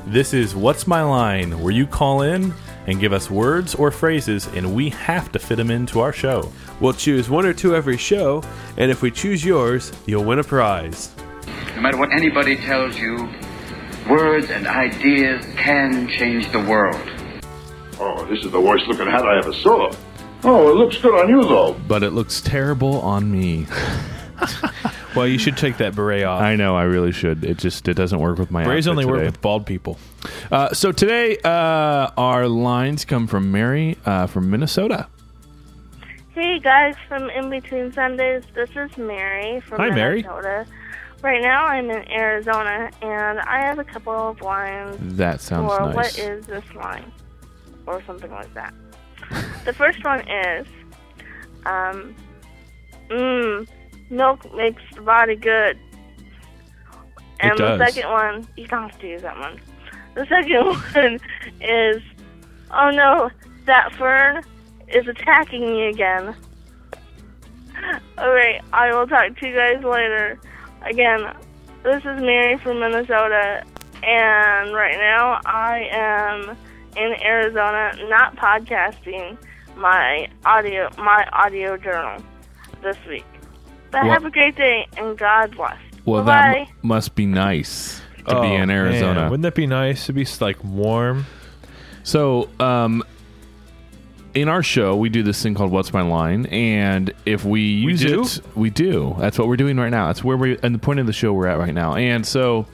This 0.08 0.34
is 0.34 0.56
What's 0.56 0.88
My 0.88 1.02
Line, 1.04 1.60
where 1.62 1.74
you 1.74 1.86
call 1.86 2.22
in 2.22 2.54
and 2.88 3.00
give 3.00 3.12
us 3.12 3.30
words 3.30 3.76
or 3.76 3.92
phrases, 3.92 4.48
and 4.54 4.76
we 4.76 4.90
have 4.92 5.32
to 5.32 5.40
fit 5.40 5.56
them 5.56 5.72
into 5.72 6.00
our 6.00 6.14
show. 6.14 6.52
we'll 6.80 6.94
choose 6.94 7.30
one 7.30 7.46
or 7.46 7.54
two 7.54 7.76
every 7.76 7.98
show 7.98 8.44
and 8.78 8.92
if 8.92 9.02
we 9.02 9.10
choose 9.10 9.44
yours 9.44 9.92
you'll 10.06 10.24
win 10.24 10.40
a 10.40 10.44
prize 10.44 11.12
No 11.76 11.82
matter 11.82 11.98
what 11.98 12.12
anybody 12.12 12.56
tells 12.58 12.98
you, 12.98 13.28
words 14.10 14.50
and 14.50 14.68
ideas 14.68 15.44
can 15.56 16.08
change 16.10 16.52
the 16.52 16.60
world. 16.60 17.15
Oh, 18.00 18.26
this 18.26 18.44
is 18.44 18.52
the 18.52 18.60
worst 18.60 18.88
looking 18.88 19.08
hat 19.08 19.26
I 19.26 19.38
ever 19.38 19.54
saw. 19.54 19.92
Oh, 20.44 20.70
it 20.70 20.76
looks 20.76 20.98
good 20.98 21.20
on 21.20 21.30
you, 21.30 21.44
though. 21.44 21.76
But 21.88 22.04
it 22.04 22.12
looks 22.12 22.42
terrible 22.42 23.02
on 23.02 23.32
me. 23.32 23.66
well 25.16 25.26
you 25.26 25.38
should 25.38 25.56
take 25.56 25.78
that 25.78 25.96
beret 25.96 26.24
off 26.24 26.42
I 26.42 26.56
know 26.56 26.76
I 26.76 26.84
really 26.84 27.12
should. 27.14 27.44
It 27.46 27.58
just 27.58 27.88
it 27.88 27.94
doesn't 27.94 28.20
work 28.20 28.38
with 28.38 28.52
my. 28.52 28.64
Berets 28.64 28.88
outfit 28.88 29.06
only 29.06 29.06
work 29.06 29.26
with 29.26 29.42
bald 29.42 29.66
people. 29.66 29.98
Uh, 30.52 30.74
so 30.74 30.92
today, 30.92 31.38
uh, 31.44 32.12
our 32.18 32.48
lines 32.48 33.06
come 33.06 33.28
from 33.28 33.52
Mary 33.52 33.98
uh, 34.06 34.28
from 34.28 34.50
Minnesota. 34.50 35.08
Hey 36.34 36.60
guys 36.60 36.96
from 37.08 37.30
In 37.30 37.50
Between 37.50 37.94
Sundays, 37.94 38.44
this 38.54 38.70
is 38.76 38.98
Mary 38.98 39.62
from 39.62 39.80
Hi, 39.80 39.90
Mary. 39.90 40.22
Minnesota. 40.22 40.66
Right 41.22 41.42
now 41.42 41.66
I'm 41.66 41.90
in 41.90 42.12
Arizona 42.12 42.92
and 43.02 43.40
I 43.40 43.62
have 43.62 43.80
a 43.80 43.84
couple 43.86 44.14
of 44.14 44.42
lines 44.42 44.98
That 45.16 45.40
sounds 45.40 45.72
for 45.72 45.80
nice. 45.80 45.96
what 45.96 46.20
is 46.20 46.46
this 46.46 46.66
line? 46.76 47.10
Or 47.88 48.02
something 48.06 48.32
like 48.32 48.54
that. 48.54 48.74
the 49.66 49.74
first 49.74 50.04
one 50.04 50.28
is 50.28 50.68
um 51.66 52.16
mmm, 53.10 53.68
milk 54.10 54.54
makes 54.56 54.82
the 54.94 55.02
body 55.02 55.36
good. 55.36 55.78
And 57.40 57.58
the 57.58 57.78
does. 57.78 57.94
second 57.94 58.12
one 58.12 58.48
you 58.56 58.68
don't 58.68 58.90
have 58.90 59.00
to 59.00 59.08
use 59.08 59.22
that 59.22 59.38
one. 59.38 59.60
The 60.16 60.26
second 60.28 60.66
one 60.94 61.20
is 61.62 62.02
oh 62.72 62.90
no, 62.92 63.30
that 63.66 63.94
fern 63.96 64.44
is 64.88 65.08
attacking 65.08 65.62
me 65.62 65.88
again. 65.88 66.36
Alright, 68.18 68.62
I 68.72 68.94
will 68.96 69.08
talk 69.08 69.38
to 69.38 69.48
you 69.48 69.56
guys 69.56 69.84
later. 69.84 70.40
Again, 70.84 71.36
this 71.84 71.98
is 71.98 72.22
Mary 72.22 72.58
from 72.58 72.80
Minnesota, 72.80 73.64
and 74.04 74.74
right 74.74 74.98
now 74.98 75.42
I 75.46 75.88
am 75.92 76.58
in 76.96 77.14
Arizona, 77.22 77.92
not 78.10 78.36
podcasting 78.36 79.38
my 79.78 80.28
audio 80.46 80.90
my 80.98 81.26
audio 81.34 81.78
journal 81.78 82.22
this 82.82 82.98
week. 83.08 83.26
But 83.92 84.04
Well- 84.04 84.14
have 84.14 84.26
a 84.26 84.32
great 84.32 84.56
day 84.56 84.88
and 84.98 85.18
God 85.18 85.56
bless. 85.56 85.78
well, 86.06 86.24
Bye. 86.24 86.32
that 86.34 86.58
m- 86.58 86.68
must 86.82 87.16
be 87.16 87.26
nice 87.26 88.02
to 88.20 88.26
be 88.42 88.48
Oh, 88.48 88.54
in 88.56 88.70
Arizona. 88.70 89.22
man, 89.22 89.30
wouldn't 89.30 89.44
that 89.44 89.56
be 89.56 89.68
nice 89.68 90.06
to 90.08 90.14
be 90.14 90.26
like 90.42 90.58
warm? 90.64 91.26
So, 92.04 92.50
um, 92.60 93.04
in 94.34 94.50
our 94.50 94.62
show, 94.64 94.96
we 94.96 95.10
do 95.10 95.24
this 95.24 95.42
thing 95.42 95.54
called 95.56 95.72
"What's 95.72 95.94
My 95.94 96.02
Line," 96.02 96.46
and 96.48 97.14
if 97.26 97.46
we 97.46 97.62
use 97.62 98.02
do? 98.02 98.22
it, 98.24 98.42
we 98.56 98.70
do. 98.70 99.16
That's 99.20 99.40
what 99.40 99.48
we're 99.48 99.56
doing 99.56 99.78
right 99.78 99.90
now. 99.92 100.08
That's 100.08 100.24
where 100.24 100.36
we 100.38 100.58
and 100.62 100.76
the 100.76 100.80
point 100.80 101.00
of 101.00 101.06
the 101.08 101.14
show 101.14 101.32
we're 101.34 101.48
at 101.48 101.58
right 101.58 101.74
now. 101.74 101.96
And 101.96 102.26
so, 102.26 102.66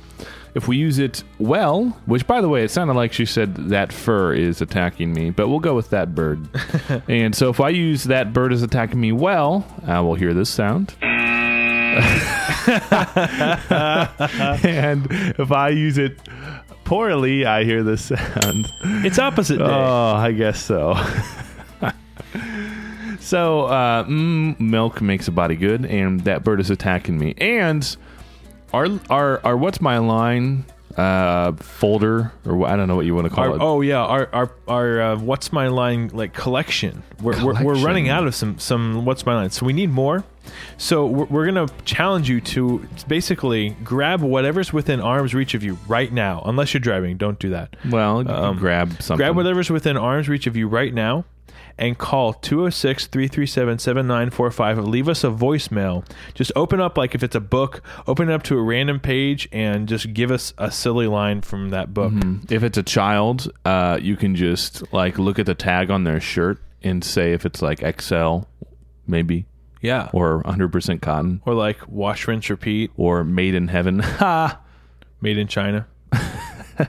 if 0.53 0.67
we 0.67 0.77
use 0.77 0.99
it 0.99 1.23
well, 1.39 1.85
which 2.05 2.27
by 2.27 2.41
the 2.41 2.49
way, 2.49 2.63
it 2.63 2.71
sounded 2.71 2.95
like 2.95 3.13
she 3.13 3.25
said 3.25 3.55
that 3.69 3.93
fur 3.93 4.33
is 4.33 4.61
attacking 4.61 5.13
me, 5.13 5.29
but 5.29 5.47
we'll 5.47 5.59
go 5.59 5.75
with 5.75 5.89
that 5.91 6.13
bird. 6.13 6.47
and 7.07 7.35
so, 7.35 7.49
if 7.49 7.59
I 7.59 7.69
use 7.69 8.05
that 8.05 8.33
bird 8.33 8.53
is 8.53 8.63
attacking 8.63 8.99
me 8.99 9.11
well, 9.11 9.65
I 9.85 9.99
will 10.01 10.15
hear 10.15 10.33
this 10.33 10.49
sound. 10.49 10.95
and 11.01 11.97
if 15.39 15.51
I 15.51 15.69
use 15.69 15.97
it 15.97 16.19
poorly, 16.85 17.45
I 17.45 17.63
hear 17.63 17.83
this 17.83 18.05
sound. 18.05 18.65
It's 18.83 19.19
opposite 19.19 19.57
day. 19.57 19.65
Oh, 19.65 20.13
I 20.15 20.31
guess 20.31 20.63
so. 20.63 20.95
So, 23.21 23.65
uh, 23.65 24.03
mm, 24.05 24.59
milk 24.59 24.99
makes 24.99 25.27
a 25.27 25.31
body 25.31 25.55
good, 25.55 25.85
and 25.85 26.21
that 26.21 26.43
bird 26.43 26.59
is 26.59 26.71
attacking 26.71 27.19
me. 27.19 27.35
And 27.37 27.95
our 28.73 28.87
our 29.09 29.45
our 29.45 29.57
what's 29.57 29.81
my 29.81 29.97
line 29.97 30.65
uh, 30.97 31.53
folder, 31.53 32.31
or 32.45 32.65
I 32.65 32.75
don't 32.75 32.87
know 32.87 32.95
what 32.95 33.05
you 33.05 33.15
want 33.15 33.27
to 33.27 33.33
call 33.33 33.45
Our, 33.45 33.55
it. 33.55 33.61
oh 33.61 33.81
yeah, 33.81 33.99
our 34.01 34.29
our 34.33 34.51
our 34.67 35.01
uh, 35.01 35.17
what's 35.19 35.51
my 35.53 35.67
line 35.67 36.09
like 36.13 36.33
collection. 36.33 37.03
We're, 37.21 37.43
we're 37.43 37.63
we're 37.63 37.83
running 37.83 38.09
out 38.09 38.27
of 38.27 38.35
some 38.35 38.59
some 38.59 39.05
what's 39.05 39.25
my 39.25 39.35
line, 39.35 39.49
so 39.51 39.65
we 39.65 39.73
need 39.73 39.89
more. 39.89 40.23
So 40.77 41.05
we're, 41.05 41.25
we're 41.25 41.45
gonna 41.45 41.67
challenge 41.85 42.29
you 42.29 42.41
to 42.41 42.85
basically 43.07 43.71
grab 43.83 44.21
whatever's 44.21 44.73
within 44.73 44.99
arm's 44.99 45.33
reach 45.33 45.53
of 45.53 45.63
you 45.63 45.77
right 45.87 46.11
now. 46.11 46.41
Unless 46.45 46.73
you're 46.73 46.81
driving, 46.81 47.17
don't 47.17 47.39
do 47.39 47.51
that. 47.51 47.75
well, 47.89 48.29
um, 48.29 48.57
grab 48.57 49.01
something. 49.01 49.17
Grab 49.17 49.35
whatever's 49.35 49.69
within 49.69 49.97
arm's 49.97 50.27
reach 50.27 50.47
of 50.47 50.55
you 50.57 50.67
right 50.67 50.93
now 50.93 51.25
and 51.81 51.97
call 51.97 52.33
206 52.33 53.07
337 53.07 53.79
7945. 53.79 54.77
Leave 54.87 55.09
us 55.09 55.23
a 55.23 55.27
voicemail. 55.27 56.05
Just 56.33 56.51
open 56.55 56.79
up, 56.79 56.97
like 56.97 57.15
if 57.15 57.23
it's 57.23 57.35
a 57.35 57.39
book, 57.41 57.81
open 58.07 58.29
it 58.29 58.33
up 58.33 58.43
to 58.43 58.57
a 58.57 58.61
random 58.61 58.99
page 58.99 59.49
and 59.51 59.87
just 59.87 60.13
give 60.13 60.31
us 60.31 60.53
a 60.57 60.71
silly 60.71 61.07
line 61.07 61.41
from 61.41 61.71
that 61.71 61.93
book. 61.93 62.13
If 62.49 62.63
it's 62.63 62.77
a 62.77 62.83
child, 62.83 63.51
uh, 63.65 63.99
you 64.01 64.15
can 64.15 64.35
just 64.35 64.93
like 64.93 65.17
look 65.17 65.39
at 65.39 65.45
the 65.47 65.55
tag 65.55 65.89
on 65.91 66.03
their 66.05 66.21
shirt 66.21 66.61
and 66.83 67.03
say 67.03 67.33
if 67.33 67.45
it's 67.45 67.61
like 67.61 67.79
XL, 68.01 68.41
maybe, 69.07 69.45
Yeah. 69.81 70.09
Or, 70.13 70.35
or 70.35 70.43
100% 70.43 71.01
cotton, 71.01 71.41
or 71.45 71.53
like 71.55 71.79
wash, 71.87 72.27
rinse, 72.27 72.49
repeat, 72.49 72.91
or 72.95 73.23
made 73.23 73.55
in 73.55 73.67
heaven. 73.67 73.99
Ha! 74.21 74.59
made 75.19 75.37
in 75.37 75.47
China. 75.47 75.87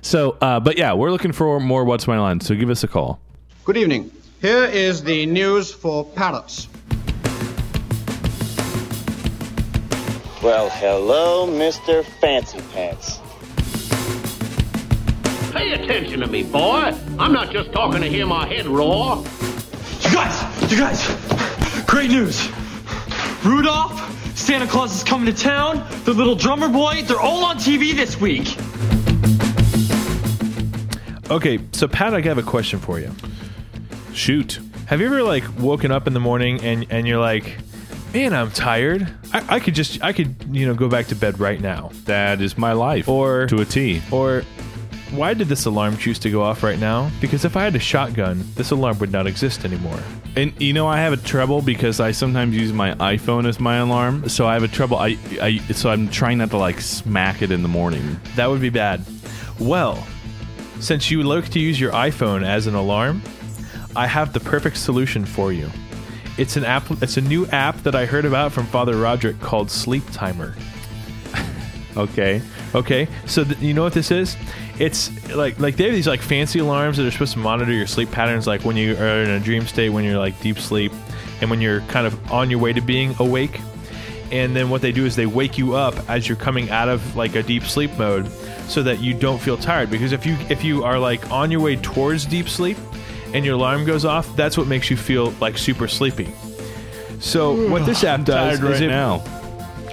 So, 0.00 0.36
uh, 0.40 0.60
but 0.60 0.78
yeah, 0.78 0.92
we're 0.94 1.10
looking 1.10 1.32
for 1.32 1.58
more 1.60 1.84
What's 1.84 2.06
My 2.06 2.18
Line. 2.18 2.40
So 2.40 2.54
give 2.54 2.70
us 2.70 2.84
a 2.84 2.88
call. 2.88 3.20
Good 3.64 3.76
evening. 3.76 4.10
Here 4.40 4.66
is 4.66 5.02
the 5.02 5.26
news 5.26 5.72
for 5.72 6.04
parrots. 6.04 6.68
Well, 10.40 10.70
hello, 10.70 11.48
Mr. 11.48 12.04
Fancy 12.20 12.60
Pants. 12.72 13.18
Pay 15.52 15.72
attention 15.72 16.20
to 16.20 16.28
me, 16.28 16.44
boy. 16.44 16.94
I'm 17.18 17.32
not 17.32 17.50
just 17.50 17.72
talking 17.72 18.00
to 18.00 18.08
hear 18.08 18.26
my 18.26 18.46
head 18.46 18.66
roar. 18.66 19.24
You 20.02 20.12
guys, 20.12 20.70
you 20.70 20.78
guys, 20.78 21.84
great 21.84 22.10
news. 22.10 22.48
Rudolph, 23.44 24.38
Santa 24.38 24.68
Claus 24.68 24.94
is 24.94 25.02
coming 25.02 25.26
to 25.34 25.36
town, 25.36 25.84
the 26.04 26.14
little 26.14 26.36
drummer 26.36 26.68
boy, 26.68 27.02
they're 27.02 27.18
all 27.18 27.44
on 27.44 27.56
TV 27.56 27.92
this 27.92 28.20
week. 28.20 28.56
Okay, 31.28 31.58
so 31.72 31.88
Pat, 31.88 32.14
I 32.14 32.20
have 32.20 32.38
a 32.38 32.42
question 32.44 32.78
for 32.78 33.00
you. 33.00 33.12
Shoot. 34.18 34.58
Have 34.86 35.00
you 35.00 35.06
ever 35.06 35.22
like 35.22 35.44
woken 35.60 35.92
up 35.92 36.08
in 36.08 36.12
the 36.12 36.18
morning 36.18 36.60
and 36.64 36.84
and 36.90 37.06
you're 37.06 37.20
like, 37.20 37.56
man, 38.12 38.34
I'm 38.34 38.50
tired. 38.50 39.06
I, 39.32 39.56
I 39.56 39.60
could 39.60 39.76
just 39.76 40.02
I 40.02 40.12
could 40.12 40.34
you 40.50 40.66
know 40.66 40.74
go 40.74 40.88
back 40.88 41.06
to 41.06 41.14
bed 41.14 41.38
right 41.38 41.60
now. 41.60 41.92
That 42.06 42.40
is 42.40 42.58
my 42.58 42.72
life. 42.72 43.08
Or 43.08 43.46
to 43.46 43.60
a 43.60 43.64
T. 43.64 44.02
Or 44.10 44.42
why 45.12 45.34
did 45.34 45.46
this 45.46 45.66
alarm 45.66 45.96
choose 45.98 46.18
to 46.18 46.30
go 46.30 46.42
off 46.42 46.64
right 46.64 46.80
now? 46.80 47.12
Because 47.20 47.44
if 47.44 47.56
I 47.56 47.62
had 47.62 47.76
a 47.76 47.78
shotgun, 47.78 48.44
this 48.56 48.72
alarm 48.72 48.98
would 48.98 49.12
not 49.12 49.28
exist 49.28 49.64
anymore. 49.64 50.00
And 50.34 50.52
you 50.60 50.72
know, 50.72 50.88
I 50.88 50.98
have 50.98 51.12
a 51.12 51.16
trouble 51.16 51.62
because 51.62 52.00
I 52.00 52.10
sometimes 52.10 52.56
use 52.56 52.72
my 52.72 52.94
iPhone 52.94 53.48
as 53.48 53.60
my 53.60 53.76
alarm. 53.76 54.28
So 54.28 54.48
I 54.48 54.54
have 54.54 54.64
a 54.64 54.68
trouble. 54.68 54.98
I, 54.98 55.16
I 55.40 55.58
so 55.72 55.90
I'm 55.90 56.08
trying 56.08 56.38
not 56.38 56.50
to 56.50 56.58
like 56.58 56.80
smack 56.80 57.40
it 57.40 57.52
in 57.52 57.62
the 57.62 57.68
morning. 57.68 58.18
That 58.34 58.50
would 58.50 58.60
be 58.60 58.70
bad. 58.70 59.00
Well, 59.60 60.04
since 60.80 61.08
you 61.08 61.22
like 61.22 61.50
to 61.50 61.60
use 61.60 61.78
your 61.78 61.92
iPhone 61.92 62.44
as 62.44 62.66
an 62.66 62.74
alarm, 62.74 63.22
I 63.98 64.06
have 64.06 64.32
the 64.32 64.38
perfect 64.38 64.76
solution 64.76 65.24
for 65.24 65.52
you. 65.52 65.68
It's 66.38 66.56
an 66.56 66.62
app. 66.64 66.88
It's 67.02 67.16
a 67.16 67.20
new 67.20 67.46
app 67.48 67.76
that 67.78 67.96
I 67.96 68.06
heard 68.06 68.24
about 68.24 68.52
from 68.52 68.64
Father 68.66 68.96
Roderick 68.96 69.40
called 69.40 69.70
Sleep 69.70 70.04
Timer. 70.12 70.54
Okay. 71.96 72.40
Okay, 72.76 73.08
so 73.26 73.42
th- 73.42 73.58
you 73.58 73.74
know 73.74 73.82
what 73.82 73.92
this 73.92 74.12
is? 74.12 74.36
It's 74.78 75.10
like 75.34 75.58
like 75.58 75.76
they 75.76 75.84
have 75.84 75.94
these 75.94 76.06
like 76.06 76.22
fancy 76.22 76.60
alarms 76.60 76.96
that 76.96 77.06
are 77.06 77.10
supposed 77.10 77.32
to 77.32 77.40
monitor 77.40 77.72
your 77.72 77.88
sleep 77.88 78.12
patterns, 78.12 78.46
like 78.46 78.64
when 78.64 78.76
you 78.76 78.92
are 78.94 79.22
in 79.22 79.30
a 79.30 79.40
dream 79.40 79.66
state, 79.66 79.88
when 79.88 80.04
you're 80.04 80.18
like 80.18 80.40
deep 80.40 80.60
sleep, 80.60 80.92
and 81.40 81.50
when 81.50 81.60
you're 81.60 81.80
kind 81.82 82.06
of 82.06 82.30
on 82.30 82.50
your 82.50 82.60
way 82.60 82.72
to 82.72 82.80
being 82.80 83.16
awake. 83.18 83.58
And 84.30 84.54
then 84.54 84.70
what 84.70 84.80
they 84.80 84.92
do 84.92 85.06
is 85.06 85.16
they 85.16 85.26
wake 85.26 85.58
you 85.58 85.74
up 85.74 85.94
as 86.08 86.28
you're 86.28 86.36
coming 86.36 86.70
out 86.70 86.88
of 86.88 87.16
like 87.16 87.34
a 87.34 87.42
deep 87.42 87.64
sleep 87.64 87.90
mode, 87.98 88.30
so 88.68 88.80
that 88.84 89.00
you 89.00 89.12
don't 89.12 89.40
feel 89.40 89.56
tired. 89.56 89.90
Because 89.90 90.12
if 90.12 90.24
you 90.24 90.36
if 90.50 90.62
you 90.62 90.84
are 90.84 91.00
like 91.00 91.28
on 91.32 91.50
your 91.50 91.62
way 91.62 91.74
towards 91.74 92.26
deep 92.26 92.48
sleep, 92.48 92.76
and 93.34 93.44
your 93.44 93.54
alarm 93.54 93.84
goes 93.84 94.04
off, 94.04 94.34
that's 94.36 94.56
what 94.56 94.66
makes 94.66 94.90
you 94.90 94.96
feel 94.96 95.30
like 95.40 95.58
super 95.58 95.88
sleepy. 95.88 96.32
So 97.20 97.68
what 97.70 97.86
this 97.86 98.04
app 98.04 98.24
does 98.24 98.58
tired 98.58 98.72
is 98.72 98.80
it, 98.80 98.88
now. 98.88 99.22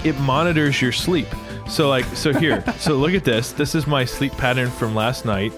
it 0.04 0.18
monitors 0.20 0.82
your 0.82 0.92
sleep. 0.92 1.28
So 1.68 1.90
like 1.90 2.06
so 2.16 2.34
here. 2.34 2.64
so 2.78 2.96
look 2.96 3.14
at 3.14 3.24
this. 3.24 3.52
This 3.52 3.76
is 3.76 3.88
my 3.88 4.06
sleep 4.06 4.34
pattern 4.34 4.70
from 4.70 4.96
last 4.96 5.26
night. 5.26 5.52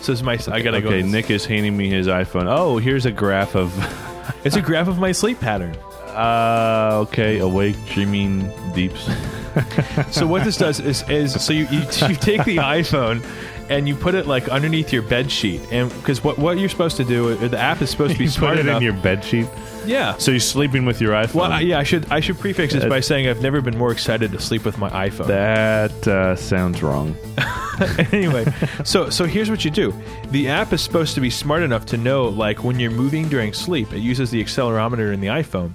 So 0.00 0.12
this 0.12 0.20
is 0.20 0.22
my 0.22 0.34
I 0.52 0.60
gotta 0.60 0.78
Okay, 0.78 1.02
go. 1.02 1.06
Nick 1.06 1.30
is 1.30 1.46
handing 1.46 1.76
me 1.76 1.88
his 1.88 2.06
iPhone. 2.06 2.46
Oh, 2.46 2.78
here's 2.78 3.06
a 3.06 3.12
graph 3.12 3.54
of. 3.54 3.72
It's 4.44 4.56
a 4.56 4.60
graph 4.62 4.86
of 4.86 4.98
my 4.98 5.12
sleep 5.12 5.40
pattern. 5.40 5.76
Uh, 6.08 6.98
okay, 7.02 7.38
awake, 7.38 7.76
dreaming, 7.86 8.50
deeps. 8.74 9.08
So 10.10 10.26
what 10.26 10.44
this 10.44 10.56
does 10.58 10.80
is 10.80 11.08
is 11.08 11.42
so 11.42 11.52
you 11.52 11.66
you, 11.70 11.80
you 11.80 12.14
take 12.14 12.44
the 12.44 12.58
iPhone 12.58 13.24
and 13.68 13.88
you 13.88 13.94
put 13.96 14.14
it 14.14 14.26
like 14.26 14.48
underneath 14.48 14.92
your 14.92 15.02
bed 15.02 15.30
sheet 15.30 15.60
and 15.72 15.90
because 15.90 16.22
what 16.22 16.38
what 16.38 16.58
you're 16.58 16.68
supposed 16.68 16.96
to 16.96 17.04
do 17.04 17.30
uh, 17.32 17.48
the 17.48 17.58
app 17.58 17.82
is 17.82 17.90
supposed 17.90 18.12
to 18.12 18.18
be 18.18 18.24
you 18.24 18.30
smart 18.30 18.56
put 18.56 18.58
it 18.60 18.68
enough. 18.68 18.76
in 18.78 18.82
your 18.84 18.92
bed 19.02 19.24
sheet. 19.24 19.46
yeah. 19.86 20.16
So 20.18 20.30
you're 20.30 20.40
sleeping 20.40 20.84
with 20.84 21.00
your 21.00 21.12
iPhone. 21.12 21.34
Well, 21.34 21.52
I- 21.52 21.60
yeah, 21.60 21.78
I 21.78 21.82
should 21.82 22.10
I 22.12 22.20
should 22.20 22.38
prefix 22.38 22.72
this 22.72 22.82
That- 22.82 22.88
by 22.90 23.00
saying 23.00 23.28
I've 23.28 23.42
never 23.42 23.60
been 23.60 23.76
more 23.78 23.92
excited 23.92 24.32
to 24.32 24.38
sleep 24.40 24.64
with 24.64 24.78
my 24.78 24.90
iPhone. 25.08 25.26
that 25.28 26.06
uh, 26.08 26.36
sounds 26.36 26.82
wrong. 26.82 27.16
anyway, 28.12 28.46
so 28.84 29.10
so 29.10 29.24
here's 29.24 29.50
what 29.50 29.64
you 29.64 29.70
do. 29.70 29.92
The 30.30 30.48
app 30.48 30.72
is 30.72 30.80
supposed 30.80 31.14
to 31.14 31.20
be 31.20 31.30
smart 31.30 31.62
enough 31.62 31.86
to 31.86 31.96
know 31.96 32.24
like 32.28 32.64
when 32.64 32.80
you're 32.80 32.90
moving 32.90 33.28
during 33.28 33.52
sleep. 33.52 33.92
It 33.92 33.98
uses 34.00 34.30
the 34.30 34.42
accelerometer 34.42 35.12
in 35.12 35.20
the 35.20 35.26
iPhone, 35.28 35.74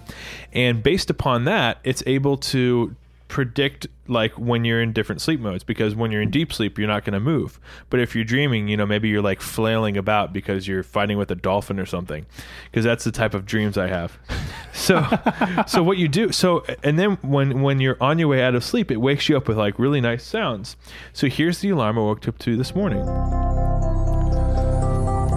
and 0.54 0.82
based 0.82 1.10
upon 1.10 1.46
that, 1.46 1.78
it's 1.84 2.04
able 2.08 2.38
to 2.38 2.96
predict 3.32 3.88
like 4.08 4.38
when 4.38 4.66
you're 4.66 4.82
in 4.82 4.92
different 4.92 5.22
sleep 5.22 5.40
modes 5.40 5.64
because 5.64 5.96
when 5.96 6.12
you're 6.12 6.22
in 6.22 6.30
deep 6.30 6.52
sleep 6.52 6.78
you're 6.78 6.88
not 6.88 7.06
going 7.06 7.14
to 7.14 7.20
move. 7.20 7.60
But 7.90 8.02
if 8.02 8.14
you're 8.14 8.26
dreaming 8.26 8.68
you 8.68 8.76
know 8.76 8.86
maybe 8.86 9.08
you're 9.08 9.22
like 9.22 9.40
flailing 9.42 9.96
about 9.96 10.34
because 10.34 10.68
you're 10.68 10.84
fighting 10.84 11.18
with 11.18 11.32
a 11.32 11.36
dolphin 11.36 11.80
or 11.80 11.86
something 11.86 12.26
because 12.66 12.84
that's 12.84 13.06
the 13.06 13.12
type 13.12 13.34
of 13.34 13.46
dreams 13.46 13.78
i 13.78 13.88
have. 13.88 14.20
So 14.74 15.06
so 15.68 15.84
what 15.84 15.98
you 15.98 16.08
do 16.08 16.32
so 16.32 16.64
and 16.82 16.98
then 16.98 17.18
when 17.22 17.62
when 17.62 17.82
you're 17.82 17.98
on 18.02 18.20
your 18.20 18.30
way 18.30 18.42
out 18.42 18.56
of 18.56 18.64
sleep 18.64 18.90
it 18.90 18.98
wakes 18.98 19.28
you 19.28 19.36
up 19.36 19.48
with 19.48 19.58
like 19.58 19.80
really 19.80 20.02
nice 20.02 20.24
sounds. 20.24 20.76
So 21.14 21.28
here's 21.28 21.60
the 21.60 21.70
alarm 21.70 21.98
i 21.98 22.02
woke 22.02 22.28
up 22.28 22.38
to 22.40 22.56
this 22.58 22.74
morning. 22.74 23.06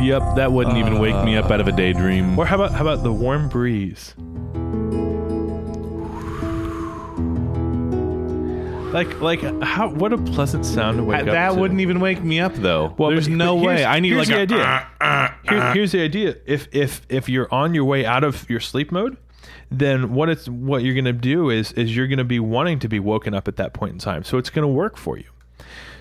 Yep, 0.01 0.37
that 0.37 0.53
wouldn't 0.53 0.77
even 0.77 0.99
wake 0.99 1.23
me 1.25 1.37
up 1.37 1.51
out 1.51 1.61
of 1.61 1.69
a 1.69 1.73
daydream. 1.73 2.39
or 2.39 2.47
how 2.47 2.57
about 2.57 2.73
how 2.73 2.83
about 2.83 3.03
the 3.03 3.13
warm 3.13 3.49
breeze 3.49 4.15
like 8.95 9.21
like 9.21 9.41
how 9.63 9.89
what 9.91 10.13
a 10.13 10.19
pleasant 10.19 10.65
sound 10.65 10.97
to 10.99 11.05
wake 11.05 11.21
up 11.21 11.27
to. 11.27 11.33
that 11.33 11.51
to. 11.53 11.61
wouldn't 11.61 11.81
even 11.81 12.01
wake 12.01 12.23
me 12.23 12.41
up 12.41 12.55
though. 12.55 12.95
Well, 12.97 13.11
there's 13.11 13.29
but- 13.29 13.37
no 13.37 13.57
but 13.57 13.67
way. 13.67 13.85
I 13.85 14.01
need 14.01 14.11
here's 14.13 14.31
like 14.31 14.49
the 14.49 14.57
a 14.57 14.59
idea. 14.59 14.89
uh, 15.01 15.29
Here- 15.49 15.73
here's 15.75 15.93
the 15.93 16.01
idea. 16.01 16.37
If 16.47 16.69
if 16.73 17.03
if 17.09 17.29
you're 17.29 17.53
on 17.53 17.75
your 17.75 17.85
way 17.85 18.07
out 18.07 18.25
of 18.25 18.49
your 18.49 18.61
sleep 18.61 18.91
mode, 18.93 19.17
then 19.71 20.15
what 20.15 20.29
it's 20.31 20.49
what 20.49 20.83
you're 20.83 20.95
going 20.95 21.05
to 21.05 21.13
do 21.13 21.51
is 21.51 21.73
is 21.73 21.95
you're 21.97 22.07
going 22.07 22.19
to 22.19 22.25
be 22.25 22.41
wanting 22.41 22.79
to 22.79 22.89
be 22.89 22.99
woken 23.01 23.35
up 23.35 23.49
at 23.49 23.57
that 23.57 23.75
point 23.75 23.93
in 23.93 23.99
time. 23.99 24.25
So 24.25 24.39
it's 24.39 24.49
going 24.51 24.63
to 24.63 24.69
work 24.73 24.97
for 24.97 25.19
you. 25.19 25.25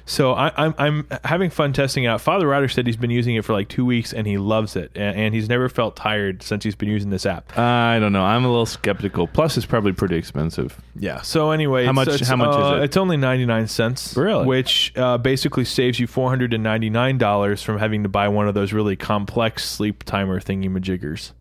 So 0.05 0.33
I, 0.33 0.51
I'm 0.57 0.75
I'm 0.77 1.07
having 1.23 1.49
fun 1.49 1.71
testing 1.71 2.05
out. 2.05 2.19
Father 2.19 2.47
Ryder 2.47 2.67
said 2.67 2.85
he's 2.85 2.97
been 2.97 3.09
using 3.09 3.35
it 3.35 3.45
for 3.45 3.53
like 3.53 3.69
two 3.69 3.85
weeks 3.85 4.11
and 4.11 4.27
he 4.27 4.37
loves 4.37 4.75
it, 4.75 4.91
and, 4.95 5.17
and 5.17 5.33
he's 5.35 5.47
never 5.47 5.69
felt 5.69 5.95
tired 5.95 6.43
since 6.43 6.63
he's 6.63 6.75
been 6.75 6.89
using 6.89 7.09
this 7.09 7.25
app. 7.25 7.57
I 7.57 7.99
don't 7.99 8.11
know. 8.11 8.23
I'm 8.23 8.43
a 8.43 8.49
little 8.49 8.65
skeptical. 8.65 9.27
Plus, 9.27 9.55
it's 9.55 9.65
probably 9.65 9.93
pretty 9.93 10.15
expensive. 10.17 10.77
Yeah. 10.95 11.21
So 11.21 11.51
anyway, 11.51 11.85
How 11.85 11.93
much- 11.93 12.09
It's, 12.09 12.27
how 12.27 12.35
much 12.35 12.49
is 12.49 12.55
uh, 12.55 12.75
it? 12.81 12.83
It's 12.83 12.97
only 12.97 13.15
ninety 13.17 13.45
nine 13.45 13.67
cents. 13.67 14.17
Really? 14.17 14.45
Which 14.45 14.91
uh, 14.97 15.17
basically 15.17 15.63
saves 15.65 15.99
you 15.99 16.07
four 16.07 16.29
hundred 16.29 16.53
and 16.53 16.63
ninety 16.63 16.89
nine 16.89 17.17
dollars 17.17 17.63
from 17.63 17.79
having 17.79 18.03
to 18.03 18.09
buy 18.09 18.27
one 18.27 18.47
of 18.47 18.53
those 18.53 18.73
really 18.73 18.95
complex 18.97 19.63
sleep 19.65 20.03
timer 20.03 20.39
thingy 20.41 20.69
majiggers. 20.69 21.31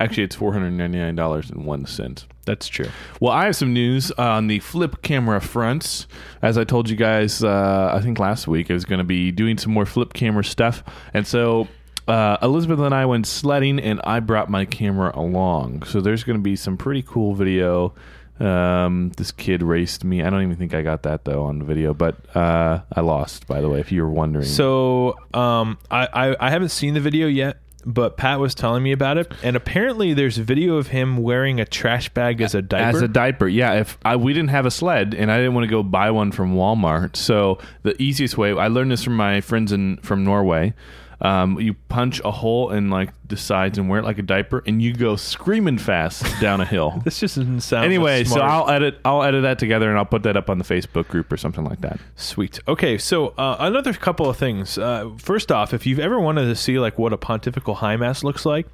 Actually, 0.00 0.24
it's 0.24 0.34
four 0.34 0.52
hundred 0.52 0.70
ninety 0.70 0.98
nine 0.98 1.14
dollars 1.14 1.50
and 1.50 1.66
one 1.66 1.84
cent. 1.84 2.26
That's 2.46 2.66
true. 2.66 2.88
Well, 3.20 3.32
I 3.32 3.44
have 3.44 3.54
some 3.54 3.74
news 3.74 4.10
on 4.12 4.46
the 4.46 4.58
flip 4.60 5.02
camera 5.02 5.40
fronts. 5.40 6.06
As 6.40 6.56
I 6.56 6.64
told 6.64 6.88
you 6.88 6.96
guys, 6.96 7.44
uh, 7.44 7.92
I 7.94 8.00
think 8.00 8.18
last 8.18 8.48
week, 8.48 8.70
I 8.70 8.74
was 8.74 8.86
going 8.86 8.98
to 8.98 9.04
be 9.04 9.30
doing 9.30 9.58
some 9.58 9.72
more 9.72 9.84
flip 9.84 10.14
camera 10.14 10.42
stuff. 10.42 10.82
And 11.12 11.26
so 11.26 11.68
uh, 12.08 12.38
Elizabeth 12.42 12.80
and 12.80 12.94
I 12.94 13.04
went 13.04 13.26
sledding, 13.26 13.78
and 13.78 14.00
I 14.02 14.20
brought 14.20 14.48
my 14.50 14.64
camera 14.64 15.12
along. 15.14 15.82
So 15.82 16.00
there's 16.00 16.24
going 16.24 16.38
to 16.38 16.42
be 16.42 16.56
some 16.56 16.78
pretty 16.78 17.02
cool 17.02 17.34
video. 17.34 17.94
Um, 18.40 19.12
this 19.18 19.32
kid 19.32 19.62
raced 19.62 20.02
me. 20.02 20.22
I 20.22 20.30
don't 20.30 20.42
even 20.42 20.56
think 20.56 20.72
I 20.72 20.80
got 20.80 21.02
that, 21.02 21.26
though, 21.26 21.44
on 21.44 21.58
the 21.58 21.66
video. 21.66 21.92
But 21.92 22.16
uh, 22.34 22.80
I 22.90 23.02
lost, 23.02 23.46
by 23.46 23.60
the 23.60 23.68
way, 23.68 23.80
if 23.80 23.92
you 23.92 24.02
were 24.02 24.10
wondering. 24.10 24.46
So 24.46 25.18
um, 25.34 25.76
I, 25.90 26.08
I 26.10 26.36
I 26.40 26.50
haven't 26.50 26.70
seen 26.70 26.94
the 26.94 27.00
video 27.00 27.26
yet. 27.26 27.58
But 27.84 28.16
Pat 28.16 28.40
was 28.40 28.54
telling 28.54 28.82
me 28.82 28.92
about 28.92 29.18
it, 29.18 29.32
and 29.42 29.56
apparently 29.56 30.14
there's 30.14 30.36
video 30.36 30.76
of 30.76 30.88
him 30.88 31.18
wearing 31.18 31.60
a 31.60 31.64
trash 31.64 32.08
bag 32.10 32.40
as 32.40 32.54
a 32.54 32.62
diaper. 32.62 32.96
As 32.96 33.02
a 33.02 33.08
diaper, 33.08 33.48
yeah. 33.48 33.74
If 33.74 33.98
I, 34.04 34.16
we 34.16 34.32
didn't 34.32 34.50
have 34.50 34.66
a 34.66 34.70
sled 34.70 35.14
and 35.14 35.30
I 35.30 35.38
didn't 35.38 35.54
want 35.54 35.64
to 35.64 35.70
go 35.70 35.82
buy 35.82 36.10
one 36.10 36.32
from 36.32 36.54
Walmart, 36.54 37.16
so 37.16 37.58
the 37.82 38.00
easiest 38.00 38.38
way 38.38 38.52
I 38.52 38.68
learned 38.68 38.90
this 38.90 39.04
from 39.04 39.16
my 39.16 39.40
friends 39.40 39.72
in 39.72 39.98
from 39.98 40.24
Norway. 40.24 40.74
Um, 41.22 41.60
you 41.60 41.74
punch 41.74 42.20
a 42.24 42.30
hole 42.30 42.70
in 42.70 42.88
like 42.88 43.10
the 43.30 43.36
sides 43.36 43.78
and 43.78 43.88
wear 43.88 44.00
it 44.00 44.04
like 44.04 44.18
a 44.18 44.22
diaper, 44.22 44.62
and 44.66 44.82
you 44.82 44.92
go 44.92 45.16
screaming 45.16 45.78
fast 45.78 46.24
down 46.40 46.60
a 46.60 46.64
hill. 46.64 47.00
this 47.04 47.18
just 47.20 47.36
doesn't 47.36 47.60
sound 47.60 47.84
anyway. 47.86 48.24
So. 48.24 48.40
I'll 48.40 48.68
edit 48.68 49.00
I'll 49.04 49.22
edit 49.22 49.42
that 49.42 49.58
together 49.58 49.88
and 49.88 49.98
I'll 49.98 50.04
put 50.04 50.22
that 50.24 50.36
up 50.36 50.50
on 50.50 50.58
the 50.58 50.64
Facebook 50.64 51.08
group 51.08 51.32
or 51.32 51.36
something 51.36 51.64
like 51.64 51.80
that. 51.80 51.98
Sweet. 52.16 52.60
Okay, 52.68 52.98
so 52.98 53.28
uh, 53.38 53.56
another 53.58 53.92
couple 53.92 54.28
of 54.28 54.36
things. 54.36 54.76
Uh, 54.76 55.10
first 55.18 55.50
off, 55.50 55.72
if 55.72 55.86
you've 55.86 55.98
ever 55.98 56.20
wanted 56.20 56.46
to 56.46 56.56
see 56.56 56.78
like 56.78 56.98
what 56.98 57.12
a 57.12 57.18
pontifical 57.18 57.76
high 57.76 57.96
mass 57.96 58.22
looks 58.22 58.44
like, 58.44 58.66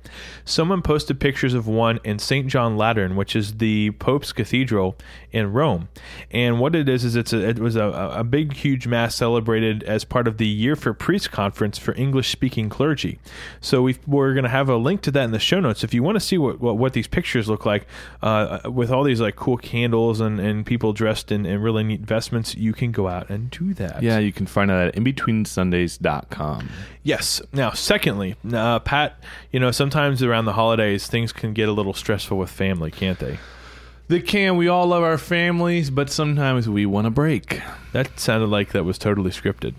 someone 0.44 0.82
posted 0.82 1.20
pictures 1.20 1.54
of 1.54 1.66
one 1.66 2.00
in 2.04 2.18
St. 2.18 2.48
John 2.48 2.76
Lateran, 2.76 3.16
which 3.16 3.36
is 3.36 3.58
the 3.58 3.92
Pope's 3.92 4.32
Cathedral 4.32 4.96
in 5.30 5.52
Rome. 5.52 5.88
And 6.30 6.58
what 6.58 6.74
it 6.74 6.88
is 6.88 7.04
is 7.04 7.14
it's 7.14 7.32
a, 7.32 7.48
it 7.48 7.58
was 7.58 7.76
a, 7.76 7.84
a 7.84 8.24
big, 8.24 8.54
huge 8.54 8.86
mass 8.86 9.14
celebrated 9.14 9.82
as 9.84 10.04
part 10.04 10.26
of 10.26 10.38
the 10.38 10.46
Year 10.46 10.76
for 10.76 10.94
Priests 10.94 11.28
conference 11.28 11.78
for 11.78 11.94
English 11.94 12.30
speaking 12.30 12.68
clergy. 12.68 13.18
So 13.60 13.82
we 13.82 13.96
we're 14.06 14.32
going 14.32 14.44
to 14.44 14.45
have 14.48 14.68
a 14.68 14.76
link 14.76 15.02
to 15.02 15.10
that 15.12 15.24
in 15.24 15.30
the 15.30 15.38
show 15.38 15.60
notes 15.60 15.84
if 15.84 15.94
you 15.94 16.02
want 16.02 16.16
to 16.16 16.20
see 16.20 16.38
what, 16.38 16.60
what, 16.60 16.78
what 16.78 16.92
these 16.92 17.06
pictures 17.06 17.48
look 17.48 17.66
like 17.66 17.86
uh, 18.22 18.60
with 18.64 18.90
all 18.90 19.04
these 19.04 19.20
like 19.20 19.36
cool 19.36 19.56
candles 19.56 20.20
and, 20.20 20.40
and 20.40 20.66
people 20.66 20.92
dressed 20.92 21.32
in, 21.32 21.46
in 21.46 21.60
really 21.60 21.84
neat 21.84 22.00
vestments. 22.00 22.54
You 22.54 22.72
can 22.72 22.92
go 22.92 23.08
out 23.08 23.30
and 23.30 23.50
do 23.50 23.74
that. 23.74 24.02
Yeah, 24.02 24.18
you 24.18 24.32
can 24.32 24.46
find 24.46 24.70
that 24.70 24.88
at 24.88 24.94
inbetweensundays.com. 24.94 26.68
Yes. 27.02 27.40
Now, 27.52 27.70
secondly, 27.70 28.36
uh, 28.52 28.80
Pat, 28.80 29.18
you 29.50 29.60
know, 29.60 29.70
sometimes 29.70 30.22
around 30.22 30.44
the 30.44 30.54
holidays, 30.54 31.06
things 31.06 31.32
can 31.32 31.52
get 31.52 31.68
a 31.68 31.72
little 31.72 31.94
stressful 31.94 32.36
with 32.36 32.50
family, 32.50 32.90
can't 32.90 33.18
they? 33.18 33.38
They 34.08 34.20
can. 34.20 34.56
We 34.56 34.68
all 34.68 34.86
love 34.86 35.02
our 35.02 35.18
families, 35.18 35.90
but 35.90 36.10
sometimes 36.10 36.68
we 36.68 36.86
want 36.86 37.08
a 37.08 37.10
break. 37.10 37.60
That 37.92 38.20
sounded 38.20 38.48
like 38.48 38.70
that 38.72 38.84
was 38.84 38.98
totally 38.98 39.30
scripted. 39.30 39.74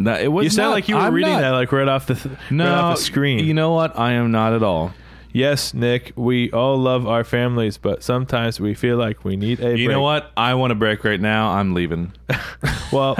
No, 0.00 0.14
it 0.14 0.28
was 0.28 0.44
You 0.44 0.50
sound 0.50 0.68
not. 0.70 0.74
like 0.74 0.88
you 0.88 0.94
were 0.96 1.02
I'm 1.02 1.12
reading 1.14 1.32
not. 1.34 1.40
that 1.42 1.50
like 1.50 1.70
right 1.70 1.86
off 1.86 2.06
the 2.06 2.14
th- 2.14 2.34
No, 2.50 2.64
right 2.64 2.72
off 2.72 2.96
the 2.96 3.02
screen. 3.04 3.44
You 3.44 3.52
know 3.54 3.72
what? 3.72 3.98
I 3.98 4.12
am 4.14 4.30
not 4.32 4.54
at 4.54 4.62
all. 4.62 4.92
Yes, 5.32 5.74
Nick, 5.74 6.12
we 6.16 6.50
all 6.52 6.76
love 6.76 7.06
our 7.06 7.24
families, 7.24 7.78
but 7.78 8.02
sometimes 8.02 8.60
we 8.60 8.74
feel 8.74 8.96
like 8.96 9.24
we 9.24 9.36
need 9.36 9.60
a. 9.60 9.70
You 9.76 9.86
break. 9.86 9.96
know 9.96 10.02
what? 10.02 10.30
I 10.36 10.54
want 10.54 10.72
a 10.72 10.76
break 10.76 11.04
right 11.04 11.20
now. 11.20 11.50
I'm 11.50 11.74
leaving. 11.74 12.12
Well, 12.92 13.14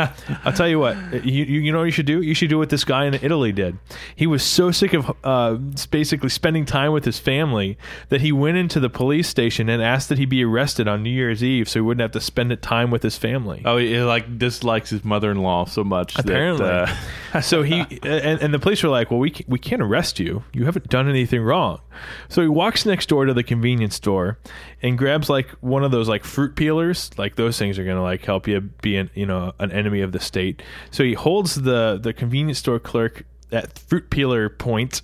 I'll 0.44 0.52
tell 0.52 0.68
you 0.68 0.78
what. 0.78 0.96
You, 1.24 1.44
you 1.44 1.72
know 1.72 1.78
what 1.78 1.84
you 1.84 1.90
should 1.92 2.06
do? 2.06 2.20
You 2.22 2.34
should 2.34 2.50
do 2.50 2.58
what 2.58 2.70
this 2.70 2.84
guy 2.84 3.04
in 3.04 3.14
Italy 3.14 3.52
did. 3.52 3.78
He 4.16 4.26
was 4.26 4.42
so 4.42 4.70
sick 4.70 4.92
of 4.94 5.14
uh, 5.22 5.54
basically 5.90 6.28
spending 6.28 6.64
time 6.64 6.92
with 6.92 7.04
his 7.04 7.18
family 7.18 7.78
that 8.08 8.20
he 8.20 8.32
went 8.32 8.56
into 8.56 8.80
the 8.80 8.90
police 8.90 9.28
station 9.28 9.68
and 9.68 9.82
asked 9.82 10.08
that 10.08 10.18
he 10.18 10.26
be 10.26 10.44
arrested 10.44 10.88
on 10.88 11.02
New 11.02 11.10
Year's 11.10 11.44
Eve 11.44 11.68
so 11.68 11.78
he 11.78 11.82
wouldn't 11.82 12.02
have 12.02 12.10
to 12.12 12.20
spend 12.20 12.52
it 12.52 12.62
time 12.62 12.90
with 12.90 13.02
his 13.02 13.16
family. 13.16 13.62
Oh, 13.64 13.76
he 13.76 13.96
like 14.00 14.38
dislikes 14.38 14.90
his 14.90 15.04
mother-in-law 15.04 15.66
so 15.66 15.84
much. 15.84 16.18
Apparently. 16.18 16.66
that, 16.66 16.96
uh, 17.34 17.40
so 17.40 17.62
he 17.62 17.80
and, 18.02 18.42
and 18.42 18.54
the 18.54 18.58
police 18.58 18.82
were 18.82 18.88
like, 18.88 19.10
"Well, 19.10 19.20
we 19.20 19.34
we 19.46 19.58
can't 19.58 19.82
arrest 19.82 20.18
you. 20.18 20.42
You 20.52 20.64
haven't 20.64 20.88
done 20.88 21.08
anything 21.08 21.42
wrong." 21.42 21.80
So 22.28 22.42
he 22.42 22.48
walks 22.48 22.84
next 22.86 23.08
door 23.08 23.24
to 23.26 23.34
the 23.34 23.42
convenience 23.42 23.94
store 23.94 24.38
and 24.82 24.96
grabs 24.98 25.28
like 25.28 25.48
one 25.60 25.84
of 25.84 25.90
those 25.90 26.08
like 26.08 26.24
fruit 26.24 26.56
peelers. 26.56 27.10
Like 27.18 27.36
those 27.36 27.58
things 27.58 27.78
are 27.78 27.84
gonna 27.84 28.02
like 28.02 28.24
help 28.24 28.46
you 28.48 28.60
be 28.60 28.96
an 28.96 29.10
you 29.14 29.26
know 29.26 29.52
an 29.58 29.72
enemy 29.72 30.00
of 30.00 30.12
the 30.12 30.20
state. 30.20 30.62
So 30.90 31.04
he 31.04 31.14
holds 31.14 31.54
the 31.56 31.98
the 32.02 32.12
convenience 32.12 32.58
store 32.58 32.78
clerk 32.78 33.24
at 33.52 33.78
fruit 33.78 34.10
peeler 34.10 34.48
point 34.48 35.02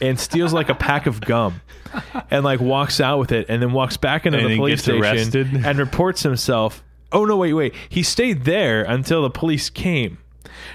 and 0.00 0.18
steals 0.18 0.52
like 0.52 0.68
a 0.68 0.74
pack 0.74 1.06
of 1.06 1.20
gum 1.20 1.60
and 2.30 2.44
like 2.44 2.60
walks 2.60 3.00
out 3.00 3.18
with 3.18 3.32
it 3.32 3.46
and 3.48 3.60
then 3.62 3.72
walks 3.72 3.96
back 3.96 4.24
into 4.26 4.38
And 4.38 4.48
the 4.50 4.56
police 4.56 4.82
station 4.82 5.02
arrested? 5.02 5.66
and 5.66 5.78
reports 5.78 6.22
himself. 6.22 6.82
Oh 7.12 7.24
no, 7.24 7.36
wait, 7.36 7.52
wait. 7.54 7.74
He 7.88 8.02
stayed 8.02 8.44
there 8.44 8.82
until 8.84 9.22
the 9.22 9.30
police 9.30 9.68
came. 9.68 10.18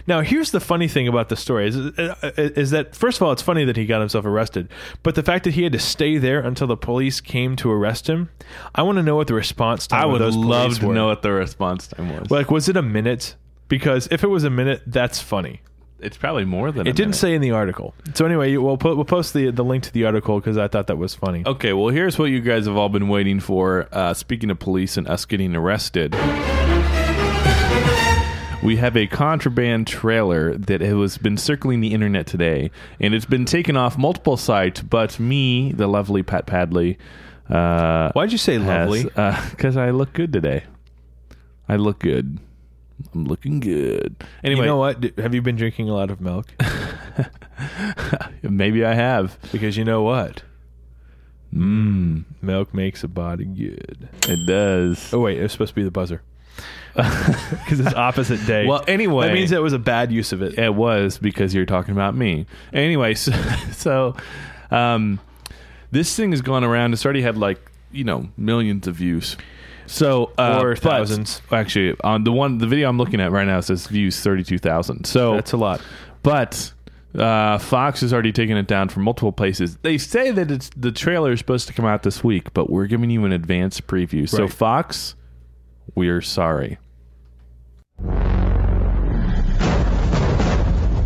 Now, 0.08 0.22
here's 0.22 0.52
the 0.52 0.60
funny 0.60 0.88
thing 0.88 1.08
about 1.08 1.30
the 1.30 1.36
story 1.36 1.68
is, 1.68 1.76
is 1.76 2.72
that 2.72 2.96
first 2.96 3.18
of 3.18 3.24
all, 3.24 3.32
it's 3.32 3.42
funny 3.42 3.66
that 3.66 3.78
he 3.78 3.86
got 3.86 4.00
himself 4.00 4.26
arrested, 4.26 4.70
but 5.04 5.16
the 5.16 5.24
fact 5.24 5.44
that 5.46 5.54
he 5.54 5.64
had 5.64 5.72
to 5.74 5.80
stay 5.80 6.18
there 6.18 6.40
until 6.40 6.68
the 6.68 6.78
police 6.78 7.22
came 7.22 7.56
to 7.58 7.72
arrest 7.72 8.08
him, 8.10 8.30
I 8.74 8.82
want 8.84 8.98
to 8.98 9.04
know 9.04 9.16
what 9.16 9.28
the 9.28 9.34
response 9.34 9.88
time. 9.88 10.02
I 10.02 10.06
would 10.06 10.22
love 10.22 10.80
to 10.80 10.88
were. 10.88 10.94
know 10.94 11.08
what 11.08 11.22
the 11.22 11.32
response 11.32 11.88
time 11.88 12.10
was. 12.18 12.30
Like, 12.32 12.52
was 12.52 12.70
it 12.70 12.78
a 12.78 12.82
minute? 12.82 13.36
Because 13.68 14.08
if 14.12 14.24
it 14.24 14.28
was 14.28 14.44
a 14.44 14.50
minute, 14.50 14.82
that's 14.86 15.20
funny. 15.22 15.62
it's 16.00 16.18
probably 16.18 16.46
more 16.46 16.72
than. 16.72 16.86
a 16.86 16.90
It 16.90 16.96
didn't 16.96 17.10
minute. 17.10 17.16
say 17.16 17.34
in 17.34 17.42
the 17.42 17.52
article. 17.52 17.96
So 18.14 18.26
anyway, 18.26 18.56
we'll 18.58 18.78
put, 18.78 18.96
we'll 18.96 19.06
post 19.06 19.34
the 19.34 19.50
the 19.50 19.64
link 19.64 19.84
to 19.86 19.92
the 19.94 20.06
article 20.06 20.40
because 20.40 20.58
I 20.58 20.68
thought 20.68 20.86
that 20.88 20.98
was 20.98 21.16
funny. 21.16 21.42
Okay, 21.46 21.74
well, 21.74 21.88
here's 21.90 22.20
what 22.20 22.26
you 22.26 22.42
guys 22.42 22.68
have 22.68 22.76
all 22.78 22.90
been 22.90 23.08
waiting 23.08 23.40
for. 23.40 23.88
Uh, 23.92 24.14
speaking 24.14 24.52
of 24.52 24.60
police 24.60 24.98
and 24.98 25.08
us 25.08 25.26
getting 25.26 25.56
arrested, 25.56 26.14
we 28.66 28.78
have 28.78 28.98
a 28.98 29.08
contraband 29.08 29.88
trailer 29.88 30.58
that 30.58 30.82
has 30.82 31.18
been 31.18 31.38
circling 31.38 31.82
the 31.82 31.94
internet 31.94 32.28
today, 32.28 32.72
and 33.00 33.14
it's 33.14 33.26
been 33.26 33.46
taken 33.46 33.78
off 33.78 33.98
multiple 33.98 34.38
sites. 34.38 34.82
But 34.82 35.20
me, 35.20 35.72
the 35.72 35.88
lovely 35.88 36.24
Pat 36.24 36.46
Padley, 36.46 36.98
uh, 37.50 38.12
Why'd 38.14 38.32
you 38.32 38.38
say 38.38 38.58
lovely? 38.58 39.04
Because 39.04 39.78
I 39.78 39.92
look 39.92 40.14
good 40.14 40.34
today. 40.34 40.64
I 41.70 41.76
look 41.76 42.00
good. 42.00 42.40
I'm 43.14 43.26
looking 43.26 43.60
good. 43.60 44.24
Anyway, 44.44 44.62
you 44.62 44.66
know 44.66 44.78
what? 44.78 45.18
Have 45.18 45.36
you 45.36 45.42
been 45.42 45.56
drinking 45.56 45.90
a 45.90 45.94
lot 45.94 46.10
of 46.10 46.22
milk? 46.22 46.54
maybe 48.42 48.86
I 48.86 48.94
have. 48.94 49.38
Because 49.52 49.76
you 49.78 49.84
know 49.84 50.02
what? 50.02 50.44
Mmm, 51.54 52.24
Milk 52.42 52.74
makes 52.74 53.04
a 53.04 53.08
body 53.08 53.46
good. 53.46 54.10
it 54.28 54.46
does. 54.48 55.14
Oh 55.14 55.22
wait, 55.22 55.38
it 55.38 55.44
was 55.44 55.54
supposed 55.54 55.72
to 55.72 55.76
be 55.76 55.84
the 55.84 55.92
buzzer. 55.92 56.22
Because 56.96 57.80
it's 57.82 57.94
opposite 57.94 58.46
day. 58.46 58.66
Well, 58.66 58.84
anyway. 58.88 59.28
that 59.28 59.34
means 59.34 59.52
it 59.52 59.62
was 59.62 59.74
a 59.74 59.80
bad 59.80 60.12
use 60.12 60.32
of 60.32 60.42
it. 60.42 60.58
It 60.58 60.74
was 60.74 61.18
because 61.18 61.54
you're 61.54 61.66
talking 61.66 61.92
about 61.92 62.16
me. 62.16 62.46
Anyway, 62.72 63.14
so, 63.16 63.34
so 63.72 64.16
um, 64.72 65.20
this 65.92 66.16
thing 66.16 66.32
has 66.32 66.42
gone 66.42 66.64
around. 66.64 66.94
It's 66.94 67.04
already 67.04 67.22
had 67.22 67.38
like 67.38 67.60
you 67.92 68.04
know 68.04 68.30
millions 68.38 68.88
of 68.88 68.96
views. 68.96 69.36
So 69.88 70.32
uh, 70.38 70.60
Or 70.62 70.74
but- 70.76 70.82
thousands. 70.84 71.42
Actually, 71.52 71.98
on 72.04 72.24
the 72.24 72.32
one 72.32 72.58
the 72.60 72.68
video 72.68 72.88
I'm 72.90 72.98
looking 72.98 73.20
at 73.20 73.32
right 73.32 73.46
now 73.48 73.60
says 73.60 73.88
views 73.88 74.20
thirty 74.22 74.44
two 74.44 74.58
thousand. 74.58 75.06
So 75.06 75.36
That's 75.36 75.52
a 75.52 75.58
lot. 75.58 75.82
but 76.24 76.72
uh, 77.18 77.58
Fox 77.58 78.02
has 78.02 78.14
already 78.14 78.32
taken 78.32 78.58
it 78.58 78.68
down 78.68 78.90
from 78.90 79.04
multiple 79.04 79.32
places. 79.32 79.78
They 79.78 79.98
say 79.98 80.32
that 80.32 80.52
it's 80.52 80.70
the 80.76 80.92
trailer 80.92 81.32
is 81.32 81.40
supposed 81.40 81.68
to 81.68 81.74
come 81.74 81.86
out 81.86 82.04
this 82.04 82.24
week, 82.24 82.54
but 82.54 82.70
we're 82.70 82.88
giving 82.88 83.10
you 83.10 83.26
an 83.26 83.32
advance 83.32 83.80
preview. 83.82 84.28
So 84.28 84.48
Fox, 84.48 85.16
we're 85.94 86.22
sorry. 86.22 86.78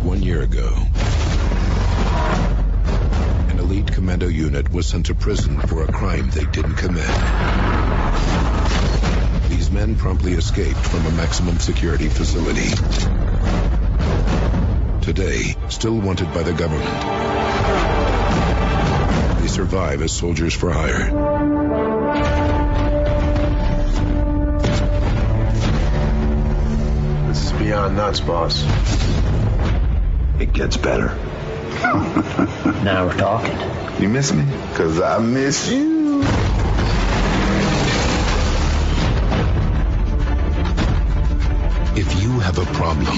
One 0.02 0.22
year 0.22 0.42
ago, 0.42 0.72
an 3.50 3.58
elite 3.58 3.92
commando 3.92 4.28
unit 4.28 4.70
was 4.70 4.86
sent 4.86 5.06
to 5.06 5.14
prison 5.14 5.60
for 5.60 5.84
a 5.84 5.92
crime 5.92 6.30
they 6.30 6.46
didn't 6.46 6.76
commit. 6.76 7.06
These 9.50 9.70
men 9.70 9.94
promptly 9.96 10.32
escaped 10.32 10.78
from 10.78 11.04
a 11.06 11.10
maximum 11.12 11.58
security 11.58 12.08
facility. 12.08 12.70
Today, 15.02 15.56
still 15.68 15.98
wanted 15.98 16.32
by 16.32 16.42
the 16.42 16.52
government, 16.52 16.88
they 19.40 19.48
survive 19.48 20.02
as 20.02 20.12
soldiers 20.12 20.54
for 20.54 20.70
hire. 20.70 21.39
Beyond 27.70 27.94
nuts, 27.94 28.18
boss. 28.18 28.64
It 30.40 30.52
gets 30.52 30.76
better. 30.76 31.16
Now 32.82 33.06
we're 33.06 33.16
talking. 33.16 33.56
You 34.02 34.08
miss 34.08 34.32
me? 34.32 34.44
Cause 34.74 35.00
I 35.00 35.18
miss 35.18 35.70
you. 35.70 36.22
If 41.94 42.20
you 42.20 42.40
have 42.40 42.58
a 42.58 42.64
problem, 42.74 43.16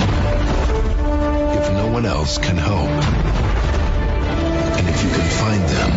if 1.58 1.72
no 1.72 1.86
one 1.90 2.04
else 2.04 2.36
can 2.36 2.56
help, 2.56 2.90
and 4.76 4.88
if 4.88 5.02
you 5.02 5.10
can 5.10 5.30
find 5.40 5.62
them, 5.70 5.92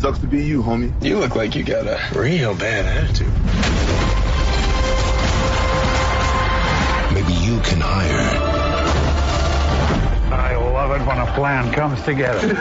Sucks 0.00 0.18
to 0.18 0.26
be 0.26 0.44
you, 0.44 0.62
homie. 0.62 0.92
You 1.02 1.18
look 1.18 1.36
like 1.36 1.54
you 1.54 1.62
got 1.62 1.86
a 1.86 1.98
real 2.18 2.54
bad 2.54 2.84
attitude. 2.86 3.69
You 7.50 7.58
can 7.62 7.80
hire 7.80 8.70
I 10.32 10.54
love 10.54 11.00
it 11.00 11.04
when 11.04 11.18
a 11.18 11.26
plan 11.34 11.72
comes 11.72 12.00
together. 12.02 12.46
the 12.46 12.54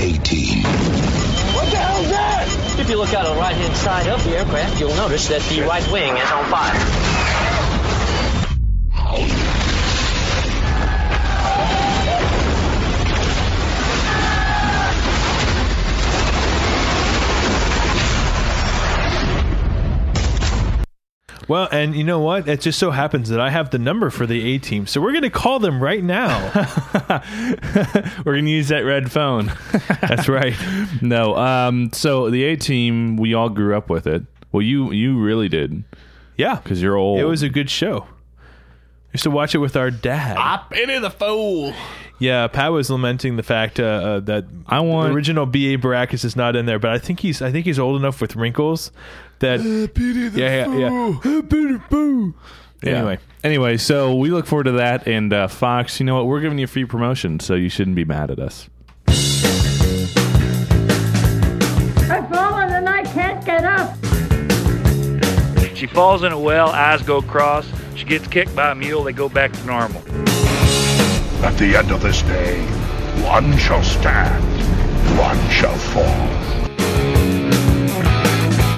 A 0.00 0.12
team. 0.24 0.64
What 1.54 1.70
the 1.70 1.76
hell's 1.76 2.08
that? 2.08 2.78
If 2.80 2.88
you 2.88 2.96
look 2.96 3.12
out 3.12 3.26
on 3.26 3.34
the 3.36 3.40
right-hand 3.40 3.76
side 3.76 4.08
of 4.08 4.24
the 4.24 4.38
aircraft, 4.38 4.80
you'll 4.80 4.96
notice 4.96 5.28
that 5.28 5.42
the 5.42 5.60
right 5.62 5.86
wing 5.92 6.16
is 6.16 6.30
on 6.32 6.46
fire. 6.50 7.13
Well, 21.46 21.68
and 21.70 21.94
you 21.94 22.04
know 22.04 22.20
what? 22.20 22.48
It 22.48 22.60
just 22.62 22.78
so 22.78 22.90
happens 22.90 23.28
that 23.28 23.40
I 23.40 23.50
have 23.50 23.70
the 23.70 23.78
number 23.78 24.08
for 24.10 24.26
the 24.26 24.54
A 24.54 24.58
team, 24.58 24.86
so 24.86 25.00
we're 25.00 25.12
going 25.12 25.22
to 25.24 25.30
call 25.30 25.58
them 25.58 25.82
right 25.82 26.02
now. 26.02 26.38
We're 28.24 28.32
going 28.34 28.44
to 28.46 28.50
use 28.50 28.68
that 28.68 28.82
red 28.84 29.10
phone. 29.12 29.52
That's 30.00 30.28
right. 30.28 30.54
no. 31.02 31.36
Um. 31.36 31.92
So 31.92 32.30
the 32.30 32.44
A 32.44 32.56
team, 32.56 33.16
we 33.16 33.34
all 33.34 33.48
grew 33.48 33.76
up 33.76 33.90
with 33.90 34.06
it. 34.06 34.22
Well, 34.52 34.62
you 34.62 34.92
you 34.92 35.18
really 35.20 35.48
did 35.48 35.84
Yeah, 36.36 36.56
because 36.56 36.80
you're 36.80 36.96
old. 36.96 37.18
it 37.20 37.24
was 37.24 37.42
a 37.42 37.48
good 37.48 37.68
show. 37.70 38.06
We 39.08 39.14
used 39.18 39.24
to 39.24 39.30
watch 39.30 39.54
it 39.54 39.58
with 39.58 39.76
our 39.76 39.90
dad. 39.90 40.36
I 40.38 40.62
pity 40.70 40.98
the 40.98 41.10
fool. 41.10 41.72
Yeah, 42.20 42.46
Pat 42.46 42.70
was 42.72 42.88
lamenting 42.90 43.36
the 43.36 43.42
fact 43.42 43.80
uh, 43.80 43.82
uh, 43.84 44.20
that 44.20 44.44
I 44.66 44.80
want- 44.80 45.10
the 45.10 45.14
original 45.16 45.46
B.A. 45.46 45.76
Baracus 45.78 46.24
is 46.24 46.36
not 46.36 46.54
in 46.56 46.64
there, 46.66 46.78
but 46.78 46.90
I 46.92 46.98
think 46.98 47.20
he's 47.20 47.42
I 47.42 47.50
think 47.52 47.66
he's 47.66 47.78
old 47.78 48.00
enough 48.00 48.20
with 48.20 48.36
wrinkles 48.36 48.92
that 49.44 49.60
yeah 50.34 50.66
yeah 50.66 50.76
yeah. 50.76 50.90
Yeah. 52.82 52.98
Anyway, 52.98 53.18
Anyway, 53.44 53.76
so 53.76 54.14
we 54.14 54.30
look 54.30 54.46
forward 54.46 54.64
to 54.64 54.72
that. 54.72 55.06
And 55.06 55.30
uh, 55.30 55.48
Fox, 55.48 56.00
you 56.00 56.06
know 56.06 56.14
what? 56.14 56.26
We're 56.26 56.40
giving 56.40 56.56
you 56.56 56.64
a 56.64 56.66
free 56.66 56.86
promotion, 56.86 57.38
so 57.40 57.54
you 57.54 57.68
shouldn't 57.68 57.94
be 57.94 58.06
mad 58.06 58.30
at 58.30 58.38
us. 58.38 58.70
I've 62.10 62.28
fallen 62.30 62.72
and 62.72 62.88
I 62.88 63.02
can't 63.04 63.44
get 63.44 63.64
up. 63.64 63.94
She 65.76 65.86
falls 65.86 66.24
in 66.24 66.32
a 66.32 66.38
well, 66.38 66.70
eyes 66.70 67.02
go 67.02 67.18
across. 67.18 67.66
She 67.96 68.06
gets 68.06 68.26
kicked 68.26 68.56
by 68.56 68.70
a 68.70 68.74
mule, 68.74 69.02
they 69.02 69.12
go 69.12 69.28
back 69.28 69.52
to 69.52 69.66
normal. 69.66 70.00
At 71.44 71.58
the 71.58 71.76
end 71.76 71.90
of 71.90 72.00
this 72.00 72.22
day, 72.22 72.62
one 73.22 73.58
shall 73.58 73.82
stand, 73.82 74.42
one 75.18 75.50
shall 75.50 75.76
fall. 75.76 76.63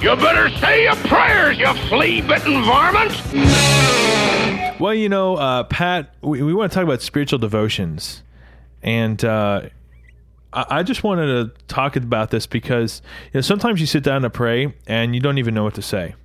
You 0.07 0.15
better 0.15 0.49
say 0.59 0.83
your 0.83 0.95
prayers, 0.95 1.57
you 1.57 1.73
flea-bitten 1.89 2.63
varmint! 2.63 3.11
well, 4.79 4.93
you 4.93 5.09
know, 5.09 5.35
uh, 5.35 5.65
Pat, 5.65 6.15
we, 6.21 6.41
we 6.41 6.53
want 6.53 6.71
to 6.71 6.75
talk 6.75 6.85
about 6.85 7.01
spiritual 7.01 7.39
devotions, 7.39 8.23
and 8.81 9.21
uh, 9.25 9.63
I, 10.53 10.65
I 10.69 10.83
just 10.83 11.03
wanted 11.03 11.25
to 11.25 11.65
talk 11.65 11.97
about 11.97 12.31
this 12.31 12.47
because 12.47 13.01
you 13.33 13.39
know 13.39 13.41
sometimes 13.41 13.81
you 13.81 13.85
sit 13.85 14.01
down 14.01 14.21
to 14.21 14.29
pray 14.29 14.73
and 14.87 15.13
you 15.13 15.19
don't 15.19 15.39
even 15.39 15.53
know 15.53 15.65
what 15.65 15.73
to 15.73 15.81
say. 15.81 16.15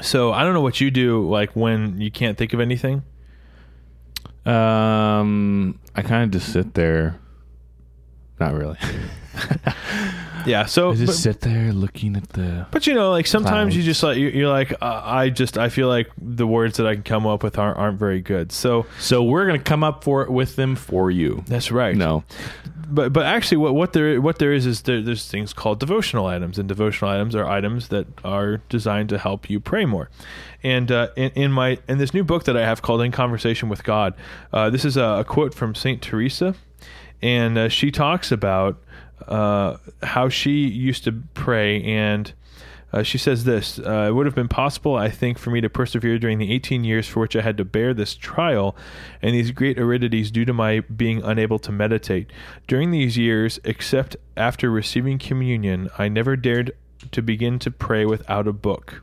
So 0.00 0.32
I 0.32 0.42
don't 0.42 0.54
know 0.54 0.62
what 0.62 0.80
you 0.80 0.90
do, 0.90 1.28
like 1.28 1.54
when 1.54 2.00
you 2.00 2.10
can't 2.10 2.38
think 2.38 2.54
of 2.54 2.60
anything. 2.60 3.02
Um, 4.46 5.78
I 5.94 6.00
kind 6.00 6.24
of 6.24 6.30
just 6.30 6.50
sit 6.50 6.72
there. 6.72 7.20
Not 8.40 8.54
really. 8.54 8.78
Yeah, 10.46 10.66
so 10.66 10.90
I 10.90 10.94
just 10.94 11.06
but- 11.06 11.12
sit 11.14 11.40
there 11.40 11.72
looking 11.72 12.16
at 12.16 12.28
the. 12.30 12.66
But 12.70 12.86
you 12.86 12.94
know, 12.94 13.10
like 13.10 13.26
sometimes 13.26 13.76
you 13.76 13.82
just 13.82 14.02
like 14.02 14.18
you're, 14.18 14.30
you're 14.30 14.48
like 14.50 14.72
uh, 14.82 15.02
I 15.04 15.30
just 15.30 15.58
I 15.58 15.68
feel 15.68 15.88
like 15.88 16.10
the 16.18 16.46
words 16.46 16.76
that 16.78 16.86
I 16.86 16.94
can 16.94 17.02
come 17.02 17.26
up 17.26 17.42
with 17.42 17.58
aren't 17.58 17.78
aren't 17.78 17.98
very 17.98 18.20
good. 18.20 18.52
So 18.52 18.86
So 18.98 19.22
we're 19.22 19.46
gonna 19.46 19.58
come 19.58 19.82
up 19.84 20.04
for 20.04 20.22
it 20.22 20.30
with 20.30 20.56
them 20.56 20.76
for 20.76 21.10
you. 21.10 21.42
that's 21.46 21.70
right. 21.70 21.96
No, 21.96 22.24
but 22.88 23.12
but 23.12 23.26
actually, 23.26 23.58
what 23.58 23.74
what 23.74 23.92
there 23.92 24.20
what 24.20 24.38
there 24.38 24.52
is 24.52 24.66
is 24.66 24.82
there, 24.82 25.00
there's 25.00 25.28
things 25.28 25.52
called 25.52 25.80
devotional 25.80 26.26
items, 26.26 26.58
and 26.58 26.68
devotional 26.68 27.10
items 27.10 27.34
are 27.34 27.46
items 27.46 27.88
that 27.88 28.06
are 28.24 28.58
designed 28.68 29.08
to 29.10 29.18
help 29.18 29.48
you 29.50 29.60
pray 29.60 29.84
more. 29.84 30.10
And 30.62 30.90
uh, 30.90 31.08
in, 31.16 31.30
in 31.32 31.52
my 31.52 31.78
in 31.88 31.98
this 31.98 32.14
new 32.14 32.24
book 32.24 32.44
that 32.44 32.56
I 32.56 32.64
have 32.64 32.82
called 32.82 33.02
In 33.02 33.12
Conversation 33.12 33.68
with 33.68 33.84
God, 33.84 34.14
uh, 34.52 34.70
this 34.70 34.84
is 34.84 34.96
a, 34.96 35.02
a 35.20 35.24
quote 35.24 35.54
from 35.54 35.74
Saint 35.74 36.00
Teresa, 36.02 36.54
and 37.22 37.56
uh, 37.58 37.68
she 37.68 37.90
talks 37.90 38.30
about 38.32 38.78
uh, 39.28 39.76
how 40.02 40.28
she 40.28 40.66
used 40.66 41.04
to 41.04 41.12
pray 41.34 41.82
and. 41.82 42.32
Uh, 42.92 43.02
she 43.02 43.18
says 43.18 43.42
this 43.42 43.80
uh, 43.80 44.06
It 44.08 44.12
would 44.12 44.24
have 44.24 44.36
been 44.36 44.46
possible, 44.46 44.94
I 44.94 45.10
think, 45.10 45.36
for 45.36 45.50
me 45.50 45.60
to 45.60 45.68
persevere 45.68 46.16
during 46.16 46.38
the 46.38 46.52
18 46.52 46.84
years 46.84 47.08
for 47.08 47.18
which 47.18 47.34
I 47.34 47.40
had 47.40 47.56
to 47.56 47.64
bear 47.64 47.92
this 47.92 48.14
trial 48.14 48.76
and 49.20 49.34
these 49.34 49.50
great 49.50 49.78
aridities 49.78 50.30
due 50.30 50.44
to 50.44 50.52
my 50.52 50.78
being 50.78 51.20
unable 51.20 51.58
to 51.58 51.72
meditate. 51.72 52.30
During 52.68 52.92
these 52.92 53.18
years, 53.18 53.58
except 53.64 54.16
after 54.36 54.70
receiving 54.70 55.18
communion, 55.18 55.90
I 55.98 56.08
never 56.08 56.36
dared 56.36 56.70
to 57.10 57.20
begin 57.20 57.58
to 57.60 57.70
pray 57.72 58.06
without 58.06 58.46
a 58.46 58.52
book. 58.52 59.02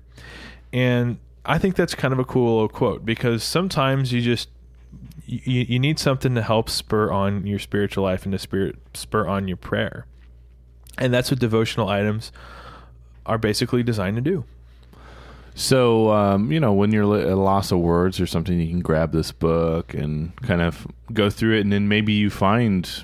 And 0.72 1.20
I 1.46 1.58
think 1.58 1.76
that's 1.76 1.96
kind 1.96 2.14
of 2.14 2.20
a 2.20 2.26
cool 2.26 2.54
little 2.54 2.70
quote 2.70 3.06
because 3.06 3.44
sometimes 3.44 4.12
you 4.14 4.22
just. 4.22 4.50
You, 5.26 5.62
you 5.62 5.80
need 5.80 5.98
something 5.98 6.36
to 6.36 6.42
help 6.42 6.70
spur 6.70 7.10
on 7.10 7.48
your 7.48 7.60
spiritual 7.60 8.04
life 8.04 8.26
and 8.26 8.34
to 8.34 8.40
spirit 8.40 8.76
spur 8.94 9.28
on 9.28 9.48
your 9.48 9.56
prayer. 9.56 10.06
And 11.02 11.14
that's 11.14 11.32
what 11.32 11.40
devotional 11.40 11.90
items 11.90 12.32
are 13.26 13.38
basically 13.38 13.84
designed 13.84 14.16
to 14.18 14.22
do. 14.22 14.46
So, 15.56 16.12
um, 16.12 16.52
you 16.52 16.60
know, 16.60 16.72
when 16.72 16.92
you're 16.92 17.18
at 17.18 17.28
a 17.28 17.36
loss 17.36 17.72
of 17.72 17.80
words 17.80 18.22
or 18.22 18.28
something, 18.28 18.58
you 18.60 18.70
can 18.70 18.80
grab 18.80 19.12
this 19.12 19.32
book 19.32 19.94
and 19.94 20.34
kind 20.44 20.62
of 20.62 20.88
go 21.12 21.30
through 21.30 21.58
it, 21.58 21.62
and 21.62 21.74
then 21.74 21.88
maybe 21.88 22.14
you 22.14 22.30
find 22.30 23.04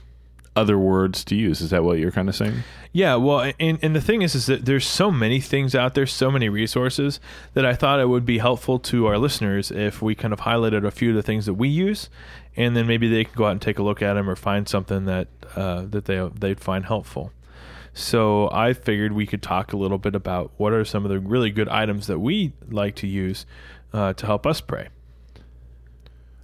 other 0.55 0.77
words 0.77 1.23
to 1.25 1.35
use. 1.35 1.59
Is 1.59 1.71
that 1.71 1.83
what 1.83 1.99
you're 1.99 2.11
kind 2.11 2.29
of 2.29 2.35
saying? 2.35 2.63
Yeah, 2.93 3.15
well, 3.15 3.51
and, 3.59 3.77
and 3.81 3.95
the 3.95 4.01
thing 4.01 4.21
is, 4.21 4.33
is 4.33 4.45
that 4.45 4.65
there's 4.65 4.87
so 4.87 5.11
many 5.11 5.39
things 5.39 5.75
out 5.75 5.93
there, 5.93 6.07
so 6.07 6.31
many 6.31 6.49
resources 6.49 7.19
that 7.53 7.65
I 7.65 7.75
thought 7.75 7.99
it 7.99 8.09
would 8.09 8.25
be 8.25 8.37
helpful 8.37 8.79
to 8.79 9.07
our 9.07 9.17
listeners 9.17 9.69
if 9.69 10.01
we 10.01 10.15
kind 10.15 10.33
of 10.33 10.41
highlighted 10.41 10.85
a 10.85 10.91
few 10.91 11.09
of 11.09 11.15
the 11.15 11.23
things 11.23 11.45
that 11.47 11.55
we 11.55 11.67
use, 11.67 12.09
and 12.55 12.75
then 12.75 12.87
maybe 12.87 13.07
they 13.07 13.25
can 13.25 13.33
go 13.35 13.45
out 13.45 13.51
and 13.51 13.61
take 13.61 13.77
a 13.77 13.83
look 13.83 14.01
at 14.01 14.13
them 14.13 14.29
or 14.29 14.35
find 14.35 14.67
something 14.67 15.05
that 15.05 15.27
uh, 15.55 15.81
that 15.89 16.05
they 16.05 16.27
they'd 16.39 16.59
find 16.59 16.85
helpful. 16.85 17.31
So 17.97 18.49
I 18.51 18.73
figured 18.73 19.13
we 19.13 19.25
could 19.25 19.41
talk 19.41 19.73
a 19.73 19.77
little 19.77 19.97
bit 19.97 20.13
about 20.13 20.51
what 20.57 20.71
are 20.71 20.85
some 20.85 21.03
of 21.03 21.09
the 21.09 21.19
really 21.19 21.49
good 21.49 21.67
items 21.67 22.07
that 22.07 22.19
we 22.19 22.53
like 22.69 22.95
to 22.97 23.07
use 23.07 23.45
uh, 23.91 24.13
to 24.13 24.25
help 24.25 24.45
us 24.45 24.61
pray. 24.61 24.89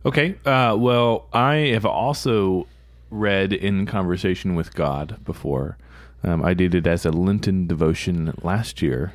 Okay. 0.06 0.36
Uh, 0.46 0.76
well, 0.78 1.28
I 1.32 1.56
have 1.74 1.86
also 1.86 2.68
read 3.12 3.54
In 3.54 3.86
Conversation 3.86 4.56
with 4.56 4.74
God 4.74 5.24
before. 5.24 5.78
Um, 6.24 6.44
I 6.44 6.54
did 6.54 6.74
it 6.74 6.88
as 6.88 7.06
a 7.06 7.12
Lenten 7.12 7.68
devotion 7.68 8.34
last 8.42 8.82
year, 8.82 9.14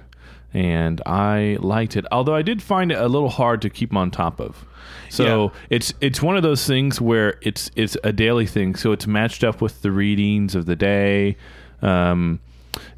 and 0.55 1.03
I 1.07 1.57
liked 1.61 1.97
it. 1.97 2.07
Although 2.13 2.35
I 2.35 2.43
did 2.43 2.63
find 2.63 2.93
it 2.93 2.99
a 2.99 3.09
little 3.09 3.31
hard 3.31 3.61
to 3.63 3.71
keep 3.71 3.95
on 3.97 4.11
top 4.11 4.41
of. 4.41 4.65
So 5.11 5.45
Yeah. 5.47 5.61
it's 5.71 5.93
it's 6.01 6.23
one 6.23 6.37
of 6.37 6.43
those 6.43 6.67
things 6.67 7.01
where 7.01 7.39
it's 7.43 7.71
it's 7.77 7.97
a 8.05 8.13
daily 8.13 8.47
thing. 8.47 8.75
So 8.77 8.93
it's 8.93 9.07
matched 9.07 9.43
up 9.43 9.61
with 9.61 9.83
the 9.83 9.91
readings 9.91 10.55
of 10.55 10.67
the 10.67 10.77
day, 10.77 11.37
um, 11.83 12.41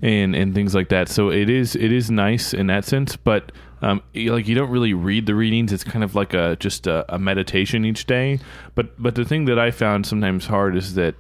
and 0.02 0.34
and 0.34 0.54
things 0.54 0.74
like 0.74 0.88
that. 0.90 1.08
So 1.08 1.30
it 1.30 1.48
is 1.50 1.74
it 1.76 1.92
is 1.92 2.10
nice 2.10 2.54
in 2.54 2.66
that 2.68 2.84
sense, 2.84 3.16
but. 3.16 3.52
Um, 3.82 4.02
like 4.14 4.46
you 4.46 4.54
don't 4.54 4.68
really 4.68 4.92
read 4.92 5.24
the 5.24 5.34
readings; 5.34 5.72
it's 5.72 5.84
kind 5.84 6.04
of 6.04 6.14
like 6.14 6.34
a 6.34 6.54
just 6.60 6.86
a, 6.86 7.02
a 7.14 7.18
meditation 7.18 7.86
each 7.86 8.04
day. 8.04 8.38
But 8.74 9.02
but 9.02 9.14
the 9.14 9.24
thing 9.24 9.46
that 9.46 9.58
I 9.58 9.70
found 9.70 10.04
sometimes 10.04 10.44
hard 10.44 10.76
is 10.76 10.96
that 10.96 11.14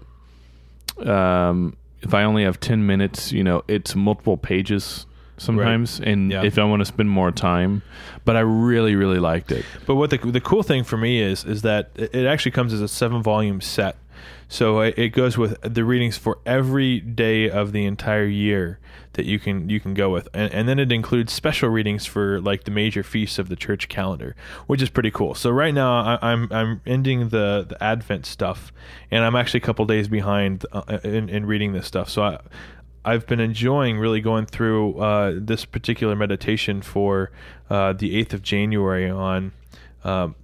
um, 0.98 1.74
if 2.02 2.12
I 2.14 2.24
only 2.24 2.44
have 2.44 2.60
ten 2.60 2.86
minutes, 2.86 3.32
you 3.32 3.42
know, 3.42 3.62
it's 3.68 3.94
multiple 3.96 4.36
pages 4.36 5.06
sometimes, 5.38 6.00
and 6.00 6.30
Yeah. 6.30 6.42
if 6.44 6.58
I 6.58 6.64
want 6.64 6.80
to 6.80 6.84
spend 6.84 7.08
more 7.08 7.30
time, 7.30 7.80
but 8.26 8.36
I 8.36 8.40
really 8.40 8.94
really 8.94 9.18
liked 9.20 9.52
it. 9.52 9.64
But 9.86 9.94
what 9.94 10.10
the 10.10 10.18
the 10.18 10.40
cool 10.40 10.62
thing 10.62 10.84
for 10.84 10.98
me 10.98 11.20
is 11.22 11.44
is 11.44 11.62
that 11.62 11.90
it 11.96 12.26
actually 12.26 12.52
comes 12.52 12.74
as 12.74 12.82
a 12.82 12.88
seven 12.88 13.22
volume 13.22 13.60
set. 13.62 13.96
So 14.52 14.80
it, 14.80 15.10
goes 15.10 15.38
with 15.38 15.60
the 15.62 15.84
readings 15.84 16.18
for 16.18 16.40
every 16.44 16.98
day 16.98 17.48
of 17.48 17.70
the 17.70 17.86
entire 17.86 18.26
year 18.26 18.80
that 19.12 19.24
you 19.24 19.38
can 19.38 19.70
you 19.70 19.78
can 19.78 19.94
go 19.94 20.10
with, 20.10 20.26
and, 20.34 20.52
and 20.52 20.68
then 20.68 20.80
it 20.80 20.90
includes 20.90 21.32
special 21.32 21.68
readings 21.68 22.04
for 22.04 22.40
like 22.40 22.64
the 22.64 22.72
major 22.72 23.04
feasts 23.04 23.38
of 23.38 23.48
the 23.48 23.54
church 23.54 23.88
calendar, 23.88 24.34
which 24.66 24.82
is 24.82 24.90
pretty 24.90 25.12
cool. 25.12 25.36
So 25.36 25.50
right 25.50 25.72
now 25.72 25.92
I, 25.92 26.32
I'm 26.32 26.48
I'm 26.50 26.80
ending 26.84 27.28
the 27.28 27.64
the 27.68 27.80
Advent 27.80 28.26
stuff, 28.26 28.72
and 29.08 29.22
I'm 29.24 29.36
actually 29.36 29.58
a 29.58 29.62
couple 29.62 29.84
days 29.86 30.08
behind 30.08 30.66
uh, 30.72 30.98
in, 31.04 31.28
in 31.28 31.46
reading 31.46 31.72
this 31.72 31.86
stuff. 31.86 32.10
So 32.10 32.22
I. 32.22 32.38
I've 33.02 33.26
been 33.26 33.40
enjoying 33.40 33.96
really 33.98 34.20
going 34.20 34.44
through 34.44 34.98
uh, 34.98 35.32
this 35.34 35.64
particular 35.64 36.14
meditation 36.14 36.82
for 36.82 37.30
uh, 37.70 37.94
the 37.94 38.22
8th 38.22 38.34
of 38.34 38.42
January 38.42 39.08
on 39.08 39.52
um, 40.04 40.34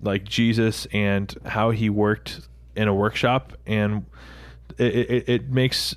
like 0.00 0.22
Jesus 0.22 0.86
and 0.92 1.36
how 1.44 1.70
he 1.70 1.90
worked 1.90 2.42
in 2.76 2.88
a 2.88 2.94
workshop. 2.94 3.52
And 3.66 4.06
it, 4.78 4.94
it, 4.94 5.28
it 5.28 5.48
makes 5.50 5.96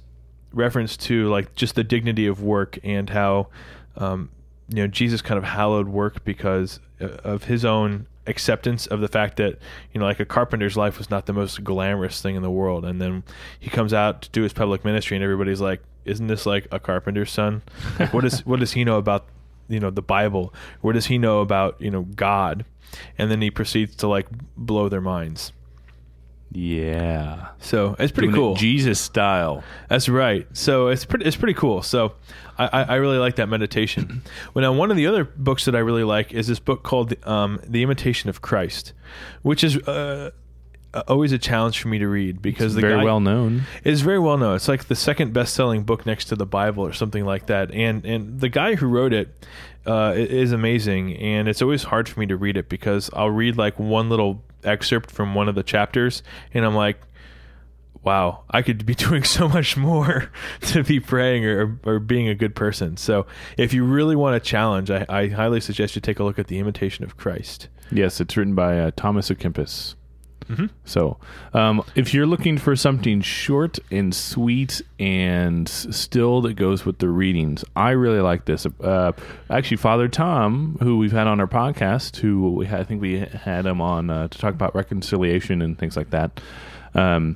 reference 0.53 0.97
to 0.97 1.29
like 1.29 1.55
just 1.55 1.75
the 1.75 1.83
dignity 1.83 2.27
of 2.27 2.41
work 2.41 2.79
and 2.83 3.09
how, 3.09 3.47
um, 3.95 4.29
you 4.69 4.77
know, 4.77 4.87
Jesus 4.87 5.21
kind 5.21 5.37
of 5.37 5.43
hallowed 5.43 5.87
work 5.87 6.23
because 6.23 6.79
uh, 7.01 7.05
of 7.23 7.45
his 7.45 7.63
own 7.65 8.07
acceptance 8.25 8.87
of 8.87 8.99
the 8.99 9.07
fact 9.07 9.37
that 9.37 9.57
you 9.93 10.01
know 10.01 10.05
like 10.05 10.19
a 10.19 10.25
carpenter's 10.25 10.75
life 10.75 10.97
was 10.97 11.09
not 11.09 11.27
the 11.27 11.31
most 11.31 11.63
glamorous 11.63 12.21
thing 12.21 12.35
in 12.35 12.41
the 12.41 12.51
world 12.51 12.83
and 12.83 13.01
then 13.01 13.23
he 13.57 13.69
comes 13.69 13.93
out 13.93 14.21
to 14.21 14.29
do 14.31 14.41
his 14.41 14.51
public 14.51 14.83
ministry 14.83 15.15
and 15.15 15.23
everybody's 15.23 15.61
like 15.61 15.81
isn't 16.03 16.27
this 16.27 16.45
like 16.45 16.67
a 16.69 16.77
carpenter's 16.77 17.31
son 17.31 17.61
like 17.97 18.13
what 18.13 18.25
is 18.25 18.45
what 18.45 18.59
does 18.59 18.73
he 18.73 18.83
know 18.83 18.97
about 18.97 19.25
you 19.67 19.79
know 19.79 19.89
the 19.89 20.01
Bible? 20.01 20.53
What 20.81 20.93
does 20.93 21.07
he 21.07 21.17
know 21.17 21.41
about 21.41 21.79
you 21.81 21.91
know 21.91 22.03
God? 22.03 22.65
And 23.17 23.29
then 23.29 23.41
he 23.41 23.51
proceeds 23.51 23.95
to 23.97 24.07
like 24.07 24.27
blow 24.55 24.89
their 24.89 25.01
minds. 25.01 25.51
Yeah. 26.51 27.49
So 27.59 27.95
it's 27.99 28.11
pretty 28.11 28.27
Doing 28.27 28.35
it 28.35 28.37
cool. 28.37 28.55
Jesus 28.55 28.99
style. 28.99 29.63
That's 29.89 30.07
right. 30.09 30.47
So 30.53 30.87
it's 30.87 31.05
pretty 31.05 31.25
it's 31.25 31.35
pretty 31.35 31.53
cool. 31.53 31.81
So 31.81 32.13
I, 32.57 32.67
I, 32.67 32.81
I 32.83 32.95
really 32.95 33.17
like 33.17 33.35
that 33.35 33.47
meditation. 33.47 34.21
well, 34.53 34.61
now 34.63 34.73
one 34.77 34.89
of 34.89 34.97
the 34.97 35.07
other 35.07 35.23
books 35.25 35.65
that 35.65 35.75
I 35.75 35.79
really 35.79 36.03
like 36.03 36.33
is 36.33 36.47
this 36.47 36.59
book 36.59 36.83
called 36.83 37.13
um, 37.27 37.59
The 37.67 37.83
Imitation 37.83 38.29
of 38.29 38.41
Christ, 38.41 38.93
which 39.41 39.63
is 39.63 39.77
uh, 39.87 40.31
always 41.07 41.31
a 41.33 41.37
challenge 41.37 41.79
for 41.81 41.89
me 41.89 41.99
to 41.99 42.07
read 42.07 42.41
because 42.41 42.67
It's 42.67 42.75
the 42.75 42.81
very 42.81 42.99
guy- 42.99 43.03
well 43.03 43.19
known. 43.19 43.63
It 43.83 43.91
is 43.93 44.01
very 44.01 44.19
well 44.19 44.37
known. 44.37 44.55
It's 44.55 44.67
like 44.67 44.85
the 44.85 44.95
second 44.95 45.33
best 45.33 45.53
selling 45.53 45.83
book 45.83 46.05
next 46.05 46.25
to 46.25 46.35
the 46.35 46.45
Bible 46.45 46.85
or 46.85 46.93
something 46.93 47.25
like 47.25 47.47
that. 47.47 47.71
And 47.71 48.05
and 48.05 48.39
the 48.39 48.49
guy 48.49 48.75
who 48.75 48.87
wrote 48.87 49.13
it 49.13 49.45
uh, 49.85 50.13
is 50.15 50.53
amazing. 50.53 51.15
And 51.17 51.47
it's 51.47 51.61
always 51.61 51.83
hard 51.83 52.07
for 52.09 52.19
me 52.19 52.25
to 52.27 52.37
read 52.37 52.57
it 52.57 52.69
because 52.69 53.09
I'll 53.13 53.29
read 53.29 53.57
like 53.57 53.77
one 53.77 54.09
little 54.09 54.43
excerpt 54.67 55.11
from 55.11 55.33
one 55.35 55.47
of 55.49 55.55
the 55.55 55.63
chapters, 55.63 56.23
and 56.53 56.65
I'm 56.65 56.75
like, 56.75 56.99
wow, 58.03 58.43
I 58.49 58.61
could 58.61 58.85
be 58.85 58.95
doing 59.07 59.23
so 59.23 59.47
much 59.47 59.75
more 59.75 60.31
to 60.61 60.83
be 60.83 60.99
praying 60.99 61.45
or, 61.45 61.79
or 61.85 61.99
being 61.99 62.27
a 62.29 62.35
good 62.35 62.55
person. 62.55 62.97
So 62.97 63.25
if 63.57 63.73
you 63.73 63.83
really 63.83 64.15
want 64.15 64.35
a 64.35 64.39
challenge, 64.39 64.89
I, 64.89 65.05
I 65.09 65.27
highly 65.27 65.59
suggest 65.59 65.95
you 65.95 66.01
take 66.01 66.19
a 66.19 66.23
look 66.23 66.39
at 66.39 66.47
The 66.47 66.59
Imitation 66.59 67.03
of 67.03 67.17
Christ. 67.17 67.67
Yes, 67.91 68.19
it's 68.19 68.35
written 68.35 68.55
by 68.55 68.79
uh, 68.79 68.91
Thomas 68.95 69.29
à 69.29 69.37
Kempis. 69.37 69.95
Mhm. 70.49 70.69
So, 70.85 71.17
um, 71.53 71.83
if 71.95 72.13
you're 72.13 72.25
looking 72.25 72.57
for 72.57 72.75
something 72.75 73.21
short 73.21 73.79
and 73.91 74.15
sweet 74.15 74.81
and 74.99 75.67
still 75.67 76.41
that 76.41 76.53
goes 76.55 76.85
with 76.85 76.99
the 76.99 77.09
readings, 77.09 77.65
I 77.75 77.91
really 77.91 78.21
like 78.21 78.45
this. 78.45 78.65
Uh, 78.81 79.11
actually, 79.49 79.77
Father 79.77 80.07
Tom, 80.07 80.77
who 80.81 80.97
we've 80.97 81.11
had 81.11 81.27
on 81.27 81.39
our 81.39 81.47
podcast, 81.47 82.17
who 82.17 82.51
we 82.51 82.65
had, 82.65 82.79
I 82.79 82.83
think 82.83 83.01
we 83.01 83.19
had 83.19 83.65
him 83.65 83.81
on 83.81 84.09
uh, 84.09 84.27
to 84.29 84.37
talk 84.37 84.53
about 84.53 84.73
reconciliation 84.73 85.61
and 85.61 85.77
things 85.77 85.97
like 85.97 86.11
that. 86.11 86.39
Um, 86.95 87.35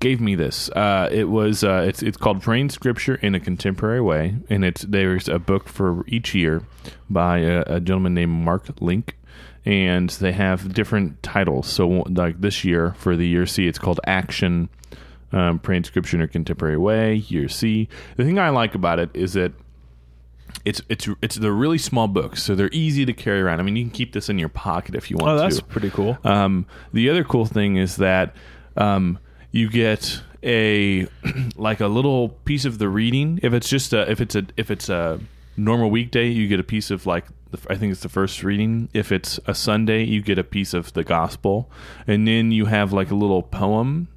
gave 0.00 0.20
me 0.20 0.36
this. 0.36 0.70
Uh, 0.70 1.08
it 1.10 1.28
was 1.28 1.64
uh, 1.64 1.84
it's 1.88 2.02
it's 2.04 2.16
called 2.16 2.40
Praying 2.40 2.70
Scripture 2.70 3.16
in 3.16 3.34
a 3.34 3.40
Contemporary 3.40 4.00
Way, 4.00 4.36
and 4.48 4.64
it's 4.64 4.82
there's 4.82 5.28
a 5.28 5.40
book 5.40 5.68
for 5.68 6.04
each 6.06 6.34
year 6.36 6.62
by 7.10 7.38
a, 7.38 7.64
a 7.66 7.80
gentleman 7.80 8.14
named 8.14 8.30
Mark 8.44 8.68
Link, 8.80 9.16
and 9.68 10.08
they 10.10 10.32
have 10.32 10.72
different 10.72 11.22
titles. 11.22 11.66
So 11.68 11.86
like 12.08 12.40
this 12.40 12.64
year 12.64 12.94
for 12.98 13.14
the 13.16 13.28
year 13.28 13.44
C, 13.46 13.66
it's 13.68 13.78
called 13.78 14.00
Action. 14.06 14.70
Um, 15.30 15.58
praying 15.58 15.84
scripture 15.84 16.16
in 16.16 16.22
a 16.22 16.26
contemporary 16.26 16.78
way. 16.78 17.16
Year 17.16 17.48
C. 17.50 17.86
The 18.16 18.24
thing 18.24 18.38
I 18.38 18.48
like 18.48 18.74
about 18.74 18.98
it 18.98 19.10
is 19.12 19.34
that 19.34 19.52
it's 20.64 20.80
it's 20.88 21.06
it's 21.20 21.36
they're 21.36 21.52
really 21.52 21.76
small 21.76 22.08
books, 22.08 22.42
so 22.42 22.54
they're 22.54 22.70
easy 22.72 23.04
to 23.04 23.12
carry 23.12 23.42
around. 23.42 23.60
I 23.60 23.62
mean, 23.62 23.76
you 23.76 23.84
can 23.84 23.90
keep 23.90 24.14
this 24.14 24.30
in 24.30 24.38
your 24.38 24.48
pocket 24.48 24.94
if 24.94 25.10
you 25.10 25.18
want 25.18 25.32
Oh, 25.32 25.36
to. 25.36 25.42
that's 25.42 25.60
pretty 25.60 25.90
cool. 25.90 26.16
Um, 26.24 26.64
the 26.94 27.10
other 27.10 27.24
cool 27.24 27.44
thing 27.44 27.76
is 27.76 27.96
that 27.96 28.34
um, 28.78 29.18
you 29.50 29.68
get 29.68 30.22
a 30.42 31.06
like 31.56 31.80
a 31.80 31.88
little 31.88 32.30
piece 32.30 32.64
of 32.64 32.78
the 32.78 32.88
reading. 32.88 33.38
If 33.42 33.52
it's 33.52 33.68
just 33.68 33.92
a 33.92 34.10
if 34.10 34.22
it's 34.22 34.34
a 34.34 34.46
if 34.56 34.70
it's 34.70 34.88
a 34.88 35.20
normal 35.58 35.90
weekday, 35.90 36.28
you 36.28 36.48
get 36.48 36.60
a 36.60 36.64
piece 36.64 36.90
of 36.90 37.06
like 37.06 37.24
I 37.68 37.76
think 37.76 37.92
it's 37.92 38.02
the 38.02 38.08
first 38.08 38.42
reading. 38.42 38.88
If 38.92 39.10
it's 39.10 39.40
a 39.46 39.54
Sunday, 39.54 40.04
you 40.04 40.20
get 40.22 40.38
a 40.38 40.44
piece 40.44 40.74
of 40.74 40.92
the 40.92 41.04
gospel, 41.04 41.70
and 42.06 42.28
then 42.28 42.52
you 42.52 42.66
have 42.66 42.92
like 42.92 43.10
a 43.10 43.14
little 43.14 43.42
poem. 43.42 44.08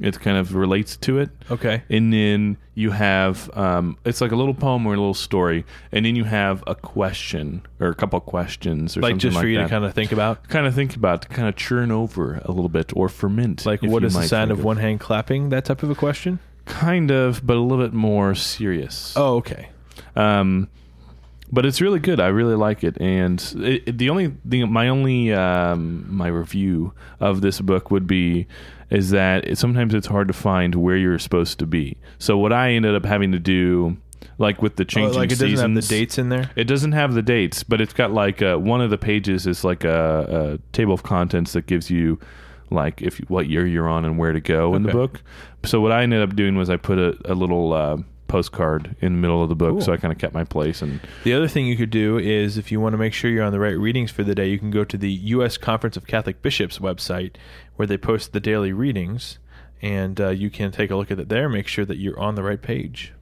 It 0.00 0.18
kind 0.20 0.38
of 0.38 0.54
relates 0.54 0.96
to 0.98 1.18
it. 1.18 1.28
Okay. 1.50 1.82
And 1.90 2.10
then 2.10 2.56
you 2.74 2.92
have 2.92 3.54
um, 3.54 3.98
it's 4.06 4.22
like 4.22 4.32
a 4.32 4.36
little 4.36 4.54
poem 4.54 4.86
or 4.86 4.94
a 4.94 4.96
little 4.96 5.12
story, 5.12 5.66
and 5.92 6.06
then 6.06 6.16
you 6.16 6.24
have 6.24 6.64
a 6.66 6.74
question 6.74 7.66
or 7.78 7.88
a 7.88 7.94
couple 7.94 8.18
questions 8.20 8.96
or 8.96 9.02
something. 9.02 9.02
Like 9.02 9.10
something 9.10 9.18
just 9.20 9.34
like 9.34 9.42
for 9.42 9.48
you 9.48 9.58
that 9.58 9.64
to 9.64 9.68
kind 9.68 9.84
of 9.84 9.92
think 9.92 10.12
about. 10.12 10.48
kind 10.48 10.66
of 10.66 10.74
think 10.74 10.96
about 10.96 11.22
to 11.22 11.28
kind 11.28 11.46
of 11.46 11.56
churn 11.56 11.90
over 11.90 12.40
a 12.44 12.52
little 12.52 12.70
bit 12.70 12.92
or 12.96 13.10
ferment. 13.10 13.66
Like 13.66 13.82
what 13.82 14.02
is 14.02 14.14
the 14.14 14.22
sound 14.22 14.48
think 14.48 14.60
of 14.60 14.64
one 14.64 14.78
hand 14.78 15.00
clapping? 15.00 15.50
That 15.50 15.66
type 15.66 15.82
of 15.82 15.90
a 15.90 15.94
question. 15.94 16.38
Kind 16.64 17.10
of, 17.10 17.46
but 17.46 17.56
a 17.56 17.60
little 17.60 17.84
bit 17.84 17.92
more 17.92 18.34
serious. 18.34 19.12
Oh, 19.14 19.36
okay. 19.36 19.68
Um, 20.16 20.68
but 21.50 21.66
it's 21.66 21.80
really 21.82 21.98
good. 21.98 22.18
I 22.18 22.28
really 22.28 22.54
like 22.54 22.82
it. 22.82 22.96
And 23.00 23.38
it, 23.58 23.82
it- 23.86 23.98
the 23.98 24.08
only 24.10 24.34
the, 24.44 24.64
my 24.64 24.88
only 24.88 25.32
um, 25.32 26.06
my 26.14 26.28
review 26.28 26.94
of 27.20 27.40
this 27.42 27.60
book 27.60 27.90
would 27.90 28.06
be 28.06 28.46
is 28.90 29.10
that 29.10 29.46
it, 29.46 29.58
sometimes 29.58 29.94
it's 29.94 30.06
hard 30.06 30.28
to 30.28 30.34
find 30.34 30.74
where 30.74 30.96
you're 30.96 31.18
supposed 31.18 31.58
to 31.58 31.66
be. 31.66 31.96
So 32.18 32.36
what 32.38 32.52
I 32.52 32.72
ended 32.72 32.94
up 32.94 33.04
having 33.04 33.32
to 33.32 33.38
do. 33.38 33.96
Like 34.38 34.62
with 34.62 34.76
the 34.76 34.84
changing 34.84 35.14
Oh, 35.14 35.18
like 35.18 35.30
it 35.32 35.38
doesn't 35.38 35.58
have 35.58 35.74
the 35.74 35.82
dates 35.88 36.16
in 36.18 36.28
there? 36.28 36.50
It 36.56 36.64
doesn't 36.64 36.92
have 36.92 37.12
the 37.14 37.22
dates, 37.22 37.62
but 37.64 37.80
it's 37.80 37.92
got 37.92 38.12
like 38.12 38.40
uh, 38.40 38.56
one 38.56 38.80
of 38.80 38.90
the 38.90 38.96
pages 38.98 39.46
is 39.46 39.62
like 39.64 39.84
a, 39.84 40.58
a 40.62 40.72
table 40.72 40.94
of 40.94 41.02
contents 41.02 41.52
that 41.52 41.66
gives 41.66 41.90
you 41.90 42.18
like 42.70 43.02
if 43.02 43.18
what 43.28 43.48
year 43.48 43.66
you're 43.66 43.88
on 43.88 44.04
and 44.04 44.18
where 44.18 44.32
to 44.32 44.40
go 44.40 44.74
in 44.74 44.84
the 44.84 44.92
book. 44.92 45.22
So 45.64 45.80
what 45.80 45.92
I 45.92 46.02
ended 46.02 46.22
up 46.22 46.34
doing 46.34 46.56
was 46.56 46.70
I 46.70 46.76
put 46.76 46.98
a, 46.98 47.16
a 47.24 47.34
little 47.34 47.72
uh, 47.72 47.98
postcard 48.32 48.96
in 49.00 49.12
the 49.12 49.18
middle 49.18 49.42
of 49.42 49.48
the 49.50 49.54
book, 49.54 49.72
Cool. 49.72 49.80
so 49.82 49.92
I 49.92 49.98
kind 49.98 50.10
of 50.10 50.18
kept 50.18 50.32
my 50.32 50.44
place. 50.44 50.80
And 50.80 51.00
The 51.22 51.34
other 51.34 51.46
thing 51.48 51.66
you 51.66 51.76
could 51.76 51.90
do 51.90 52.16
is 52.18 52.56
if 52.56 52.72
you 52.72 52.80
want 52.80 52.94
to 52.94 52.98
make 52.98 53.12
sure 53.12 53.30
you're 53.30 53.44
on 53.44 53.52
the 53.52 53.60
right 53.60 53.78
readings 53.78 54.10
for 54.10 54.24
the 54.24 54.34
day, 54.34 54.48
you 54.48 54.58
can 54.58 54.70
go 54.70 54.84
to 54.84 54.96
the 54.96 55.10
U.S. 55.36 55.58
Conference 55.58 55.96
of 55.98 56.06
Catholic 56.06 56.40
Bishops 56.40 56.78
website 56.78 57.34
where 57.76 57.86
they 57.86 57.98
post 57.98 58.32
the 58.32 58.40
daily 58.40 58.72
readings, 58.72 59.38
and 59.82 60.18
uh, 60.20 60.30
you 60.30 60.48
can 60.50 60.72
take 60.72 60.90
a 60.90 60.96
look 60.96 61.10
at 61.10 61.20
it 61.20 61.28
there. 61.28 61.48
Make 61.48 61.68
sure 61.68 61.84
that 61.84 61.98
you're 61.98 62.18
on 62.18 62.34
the 62.34 62.42
right 62.42 62.60
page. 62.62 63.12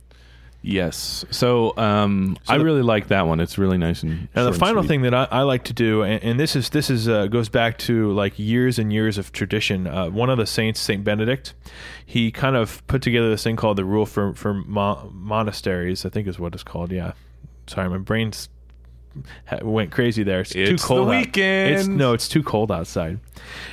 Yes, 0.62 1.24
so 1.30 1.76
um, 1.76 2.36
So 2.44 2.54
I 2.54 2.58
the- 2.58 2.64
really 2.64 2.82
like 2.82 3.08
that 3.08 3.26
one. 3.26 3.40
It's 3.40 3.58
really 3.58 3.78
nice 3.78 4.02
and. 4.02 4.28
The 4.34 4.52
final 4.52 4.82
sweet. 4.82 4.88
thing 4.88 5.02
that 5.02 5.14
I, 5.14 5.24
I 5.30 5.42
like 5.42 5.64
to 5.64 5.72
do, 5.72 6.02
and, 6.02 6.22
and 6.22 6.40
this 6.40 6.54
is 6.56 6.70
this 6.70 6.90
is 6.90 7.08
uh, 7.08 7.26
goes 7.26 7.48
back 7.48 7.78
to 7.78 8.12
like 8.12 8.38
years 8.38 8.78
and 8.78 8.92
years 8.92 9.18
of 9.18 9.32
tradition. 9.32 9.86
Uh, 9.86 10.10
one 10.10 10.30
of 10.30 10.38
the 10.38 10.46
saints, 10.46 10.80
Saint 10.80 11.04
Benedict, 11.04 11.54
he 12.04 12.30
kind 12.30 12.56
of 12.56 12.86
put 12.86 13.02
together 13.02 13.30
this 13.30 13.42
thing 13.44 13.56
called 13.56 13.78
the 13.78 13.84
rule 13.84 14.06
for 14.06 14.34
for 14.34 14.54
mo- 14.54 15.10
monasteries. 15.14 16.04
I 16.04 16.08
think 16.08 16.26
is 16.28 16.38
what 16.38 16.54
it's 16.54 16.62
called. 16.64 16.92
Yeah, 16.92 17.12
sorry, 17.66 17.88
my 17.88 17.98
brain's 17.98 18.48
went 19.62 19.90
crazy 19.90 20.22
there. 20.22 20.40
It's, 20.40 20.50
too 20.50 20.60
It's 20.62 20.82
the 20.82 20.88
cold. 20.88 21.08
out. 21.08 21.10
weekend. 21.10 21.74
It's, 21.74 21.88
no, 21.88 22.12
it's 22.12 22.28
too 22.28 22.42
cold 22.42 22.70
outside. 22.70 23.18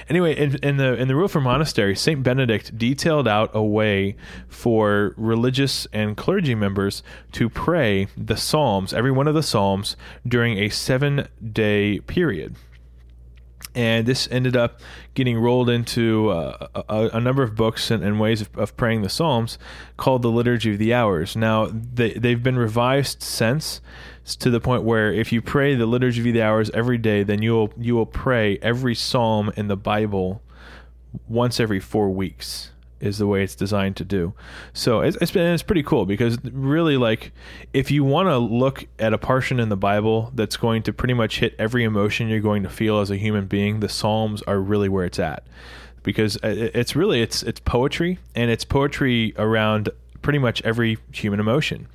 Anyway, 0.10 0.36
in, 0.36 0.56
in 0.64 0.78
the 0.78 0.96
in 0.96 1.08
the 1.08 1.16
rule 1.16 1.28
for 1.28 1.42
monasteries, 1.42 2.00
Saint 2.00 2.24
Benedict 2.24 2.78
detailed 2.78 3.28
out 3.28 3.52
a 3.54 3.62
way 3.62 4.16
for 4.48 5.14
religious 5.18 5.88
and 5.92 6.16
clergy 6.16 6.56
members 6.56 7.04
to 7.34 7.50
pray 7.50 8.08
the 8.18 8.38
Psalms, 8.38 8.94
every 8.94 9.12
one 9.12 9.28
of 9.28 9.34
the 9.36 9.44
Psalms, 9.44 9.96
during 10.28 10.58
a 10.58 10.70
seven 10.70 11.28
day 11.52 12.00
period. 12.00 12.56
And 13.78 14.08
this 14.08 14.28
ended 14.32 14.58
up 14.58 14.82
getting 15.14 15.38
rolled 15.38 15.70
into 15.70 16.30
uh, 16.32 16.68
a, 16.90 17.10
a 17.14 17.20
number 17.20 17.44
of 17.44 17.54
books 17.54 17.92
and, 17.92 18.04
and 18.04 18.20
ways 18.20 18.42
of, 18.42 18.58
of 18.58 18.76
praying 18.76 19.04
the 19.04 19.10
Psalms 19.10 19.60
called 19.98 20.24
the 20.24 20.32
Liturgy 20.32 20.74
of 20.74 20.80
the 20.80 20.96
Hours. 20.96 21.36
Now, 21.36 21.68
they, 21.72 22.14
they've 22.14 22.42
been 22.42 22.58
revised 22.58 23.22
since 23.22 23.80
to 24.40 24.50
the 24.50 24.60
point 24.60 24.82
where 24.82 25.14
if 25.14 25.32
you 25.32 25.44
pray 25.44 25.76
the 25.76 25.86
Liturgy 25.86 26.28
of 26.28 26.34
the 26.34 26.42
Hours 26.42 26.72
every 26.72 26.98
day, 26.98 27.22
then 27.22 27.44
you 27.44 27.52
will, 27.52 27.74
you 27.78 27.96
will 27.96 28.08
pray 28.08 28.58
every 28.64 28.96
Psalm 28.96 29.52
in 29.56 29.68
the 29.68 29.78
Bible 29.78 30.42
once 31.28 31.60
every 31.60 31.80
four 31.80 32.10
weeks 32.10 32.72
is 33.00 33.18
the 33.18 33.28
way 33.28 33.44
it's 33.44 33.56
designed 33.56 33.96
to 33.98 34.04
do. 34.04 34.34
So 34.74 35.02
it's 35.02 35.18
it's, 35.22 35.32
been, 35.32 35.54
it's 35.54 35.64
pretty 35.64 35.84
cool 35.84 36.06
because 36.06 36.38
really 36.44 36.98
like 36.98 37.32
if 37.74 37.92
you 37.92 38.04
want 38.04 38.30
to 38.30 38.38
look 38.38 38.86
at 39.00 39.14
a 39.14 39.18
portion 39.18 39.60
in 39.60 39.70
the 39.70 39.78
Bible 39.78 40.32
that's 40.36 40.58
going 40.58 40.84
to 40.84 40.94
pretty 40.94 41.14
much 41.14 41.40
hit 41.40 41.56
every 41.60 41.84
emotion 41.84 42.28
you're 42.28 42.40
going 42.40 42.64
to 42.64 42.70
feel 42.70 43.00
as 43.00 43.12
a 43.12 43.18
human 43.18 43.46
being, 43.46 43.80
the 43.80 43.90
Psalms 43.90 44.42
are 44.44 44.60
really 44.60 44.90
where 44.90 45.06
it's 45.06 45.20
at. 45.20 45.46
Because 46.04 46.38
it's 46.42 46.96
really 46.96 47.22
it's 47.22 47.44
it's 47.44 47.60
poetry 47.60 48.20
and 48.34 48.50
it's 48.50 48.64
poetry 48.64 49.34
around 49.38 49.90
pretty 50.22 50.40
much 50.40 50.62
every 50.64 50.98
human 51.12 51.40
emotion. 51.40 51.88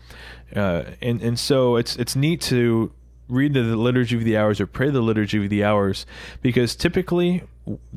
Uh, 0.54 0.84
and 1.00 1.22
and 1.22 1.38
so 1.38 1.76
it's 1.76 1.96
it's 1.96 2.14
neat 2.14 2.40
to 2.42 2.92
read 3.28 3.54
the 3.54 3.62
liturgy 3.62 4.16
of 4.16 4.24
the 4.24 4.36
hours 4.36 4.60
or 4.60 4.66
pray 4.66 4.90
the 4.90 5.00
liturgy 5.00 5.42
of 5.42 5.48
the 5.48 5.64
hours 5.64 6.04
because 6.42 6.76
typically 6.76 7.42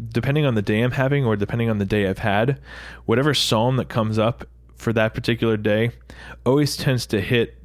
depending 0.09 0.45
on 0.45 0.55
the 0.55 0.61
day 0.61 0.81
i'm 0.81 0.91
having 0.91 1.25
or 1.25 1.35
depending 1.35 1.69
on 1.69 1.77
the 1.77 1.85
day 1.85 2.07
i've 2.07 2.19
had 2.19 2.59
whatever 3.05 3.33
psalm 3.33 3.77
that 3.77 3.89
comes 3.89 4.19
up 4.19 4.45
for 4.75 4.93
that 4.93 5.13
particular 5.13 5.57
day 5.57 5.91
always 6.45 6.77
tends 6.77 7.05
to 7.05 7.21
hit 7.21 7.57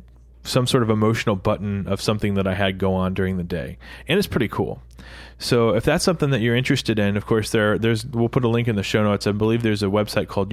some 0.43 0.67
sort 0.67 0.83
of 0.83 0.89
emotional 0.89 1.37
button 1.37 1.87
of 1.87 2.01
something 2.01 2.35
that 2.35 2.47
i 2.47 2.55
had 2.55 2.79
go 2.79 2.95
on 2.95 3.13
during 3.13 3.37
the 3.37 3.45
day 3.45 3.77
and 4.09 4.19
it's 4.19 4.29
pretty 4.29 4.49
cool 4.49 4.83
so 5.39 5.71
if 5.71 5.85
that's 5.85 6.05
something 6.05 6.31
that 6.31 6.43
you're 6.43 6.55
interested 6.55 6.99
in, 6.99 7.17
of 7.17 7.25
course, 7.25 7.51
there 7.51 7.79
there's 7.79 8.05
we'll 8.05 8.29
put 8.29 8.45
a 8.45 8.49
link 8.49 8.69
in 8.69 8.77
the 8.77 8.83
show 8.83 9.03
notes. 9.03 9.27
I 9.27 9.33
believe 9.33 9.63
there's 9.63 9.83
a 9.83 9.87
website 9.87 10.29
called 10.29 10.51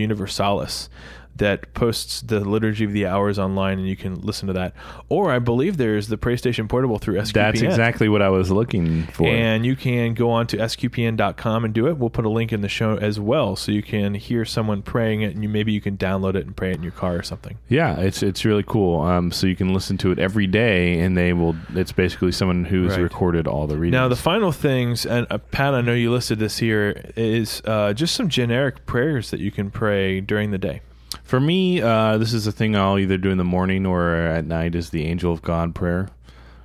that 1.38 1.74
posts 1.74 2.22
the 2.22 2.40
liturgy 2.42 2.84
of 2.86 2.92
the 2.94 3.06
hours 3.06 3.38
online, 3.40 3.80
and 3.80 3.88
you 3.88 3.96
can 3.96 4.16
listen 4.22 4.48
to 4.48 4.54
that. 4.54 4.74
Or 5.10 5.32
I 5.32 5.40
believe 5.40 5.78
there's 5.78 6.08
the 6.08 6.18
Pray 6.18 6.38
Station 6.38 6.68
Portable 6.68 6.98
through 7.00 7.16
SQPN. 7.16 7.34
That's 7.34 7.62
exactly 7.62 8.10
what 8.10 8.22
I 8.22 8.30
was 8.30 8.52
looking 8.52 9.04
for. 9.08 9.28
And 9.28 9.66
you 9.66 9.76
can 9.76 10.14
go 10.14 10.30
on 10.32 10.48
to 10.48 10.58
sqpn.com 10.58 11.66
and 11.66 11.74
do 11.74 11.88
it. 11.88 11.98
We'll 11.98 12.10
put 12.10 12.26
a 12.26 12.30
link 12.30 12.52
in 12.54 12.62
the 12.62 12.70
show 12.70 12.98
as 12.98 13.20
well, 13.20 13.56
so 13.56 13.72
you 13.72 13.84
can 13.84 14.14
hear 14.14 14.46
someone 14.46 14.82
praying 14.82 15.22
it, 15.22 15.34
and 15.34 15.44
you, 15.44 15.50
maybe 15.50 15.72
you 15.72 15.82
can 15.82 15.98
download 15.98 16.36
it 16.36 16.46
and 16.46 16.56
pray 16.56 16.72
it 16.72 16.76
in 16.78 16.84
your 16.84 16.92
car 16.92 17.16
or 17.16 17.24
something. 17.24 17.58
Yeah, 17.70 18.00
it's 18.00 18.24
it's 18.24 18.46
really 18.46 18.64
cool. 18.64 19.02
Um, 19.02 19.32
so 19.32 19.48
you 19.48 19.56
can 19.56 19.74
listen 19.74 19.98
to 20.00 20.12
it 20.12 20.20
every 20.20 20.48
day, 20.48 21.00
and 21.00 21.18
they 21.18 21.34
will. 21.34 21.56
It's 21.76 21.92
basically 21.92 22.32
someone 22.32 22.66
who's 22.66 22.94
Right. 22.94 23.02
recorded 23.02 23.48
all 23.48 23.68
the 23.68 23.78
readings. 23.78 23.94
Now, 23.94 24.08
the 24.08 24.16
final 24.16 24.52
things, 24.52 25.06
and 25.06 25.28
uh, 25.30 25.38
Pat, 25.38 25.74
I 25.74 25.82
know 25.82 25.94
you 25.94 26.12
listed 26.12 26.40
this 26.40 26.58
here, 26.58 27.12
is 27.16 27.62
uh, 27.66 27.94
just 27.94 28.16
some 28.16 28.30
generic 28.30 28.86
prayers 28.86 29.32
that 29.32 29.40
you 29.40 29.52
can 29.52 29.70
pray 29.72 30.22
during 30.22 30.52
the 30.52 30.58
day. 30.58 30.82
For 31.24 31.40
me, 31.40 31.82
uh, 31.82 32.18
this 32.18 32.34
is 32.34 32.48
a 32.48 32.52
thing 32.52 32.76
I'll 32.76 33.00
either 33.00 33.18
do 33.18 33.30
in 33.30 33.38
the 33.38 33.44
morning 33.44 33.86
or 33.86 34.14
at 34.14 34.46
night. 34.46 34.76
Is 34.76 34.90
the 34.90 35.06
Angel 35.06 35.32
of 35.32 35.42
God 35.42 35.76
prayer. 35.76 36.10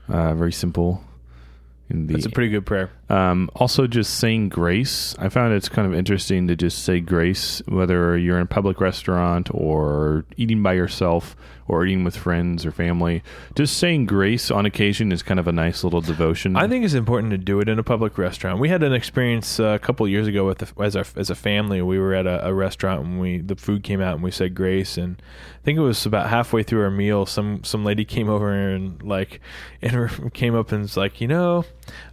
Uh, 0.09 0.35
very 0.35 0.53
simple. 0.53 1.05
In 1.89 2.07
the, 2.07 2.15
That's 2.15 2.27
a 2.27 2.31
pretty 2.31 2.51
good 2.51 2.65
prayer. 2.65 2.91
Um, 3.09 3.51
also, 3.55 3.87
just 3.87 4.19
saying 4.19 4.49
grace. 4.49 5.15
I 5.19 5.29
found 5.29 5.53
it's 5.53 5.69
kind 5.69 5.87
of 5.87 5.95
interesting 5.95 6.49
to 6.49 6.57
just 6.57 6.85
say 6.85 7.01
grace, 7.01 7.61
whether 7.67 8.17
you're 8.17 8.37
in 8.37 8.45
a 8.45 8.47
public 8.47 8.81
restaurant 8.81 9.49
or 9.53 10.25
eating 10.37 10.63
by 10.63 10.73
yourself 10.73 11.37
or 11.69 11.87
eating 11.87 12.05
with 12.05 12.17
friends 12.17 12.67
or 12.67 12.73
family. 12.73 13.23
Just 13.55 13.77
saying 13.79 14.07
grace 14.07 14.51
on 14.51 14.67
occasion 14.67 15.13
is 15.13 15.23
kind 15.23 15.41
of 15.41 15.47
a 15.49 15.53
nice 15.53 15.85
little 15.85 16.01
devotion. 16.01 16.57
I 16.57 16.69
think 16.69 16.85
it's 16.85 16.95
important 16.95 17.31
to 17.31 17.39
do 17.39 17.61
it 17.61 17.69
in 17.69 17.79
a 17.79 17.83
public 17.83 18.19
restaurant. 18.19 18.59
We 18.59 18.69
had 18.69 18.83
an 18.83 18.93
experience 18.93 19.61
uh, 19.61 19.67
a 19.69 19.79
couple 19.79 20.07
years 20.09 20.27
ago 20.27 20.47
with 20.47 20.59
the, 20.59 20.83
as 20.83 20.97
our, 20.97 21.05
as 21.17 21.31
a 21.31 21.35
family. 21.35 21.81
We 21.83 21.99
were 21.99 22.15
at 22.15 22.27
a, 22.27 22.49
a 22.49 22.55
restaurant 22.55 23.05
and 23.05 23.21
we 23.21 23.39
the 23.39 23.57
food 23.57 23.83
came 23.83 24.01
out 24.01 24.15
and 24.15 24.23
we 24.23 24.31
said 24.31 24.55
grace 24.55 24.97
and 24.97 25.21
I 25.21 25.65
think 25.65 25.79
it 25.79 25.83
was 25.83 26.05
about 26.05 26.29
halfway 26.29 26.63
through 26.63 26.83
our 26.83 26.91
meal. 26.91 27.27
Some 27.27 27.63
some 27.65 27.85
lady 27.85 28.05
came 28.05 28.29
over 28.29 28.53
and 28.53 29.03
like 29.03 29.41
and 29.83 30.33
came 30.35 30.55
up 30.55 30.73
and 30.73 30.83
was 30.83 30.97
like, 30.97 31.21
you 31.21 31.29
know, 31.29 31.65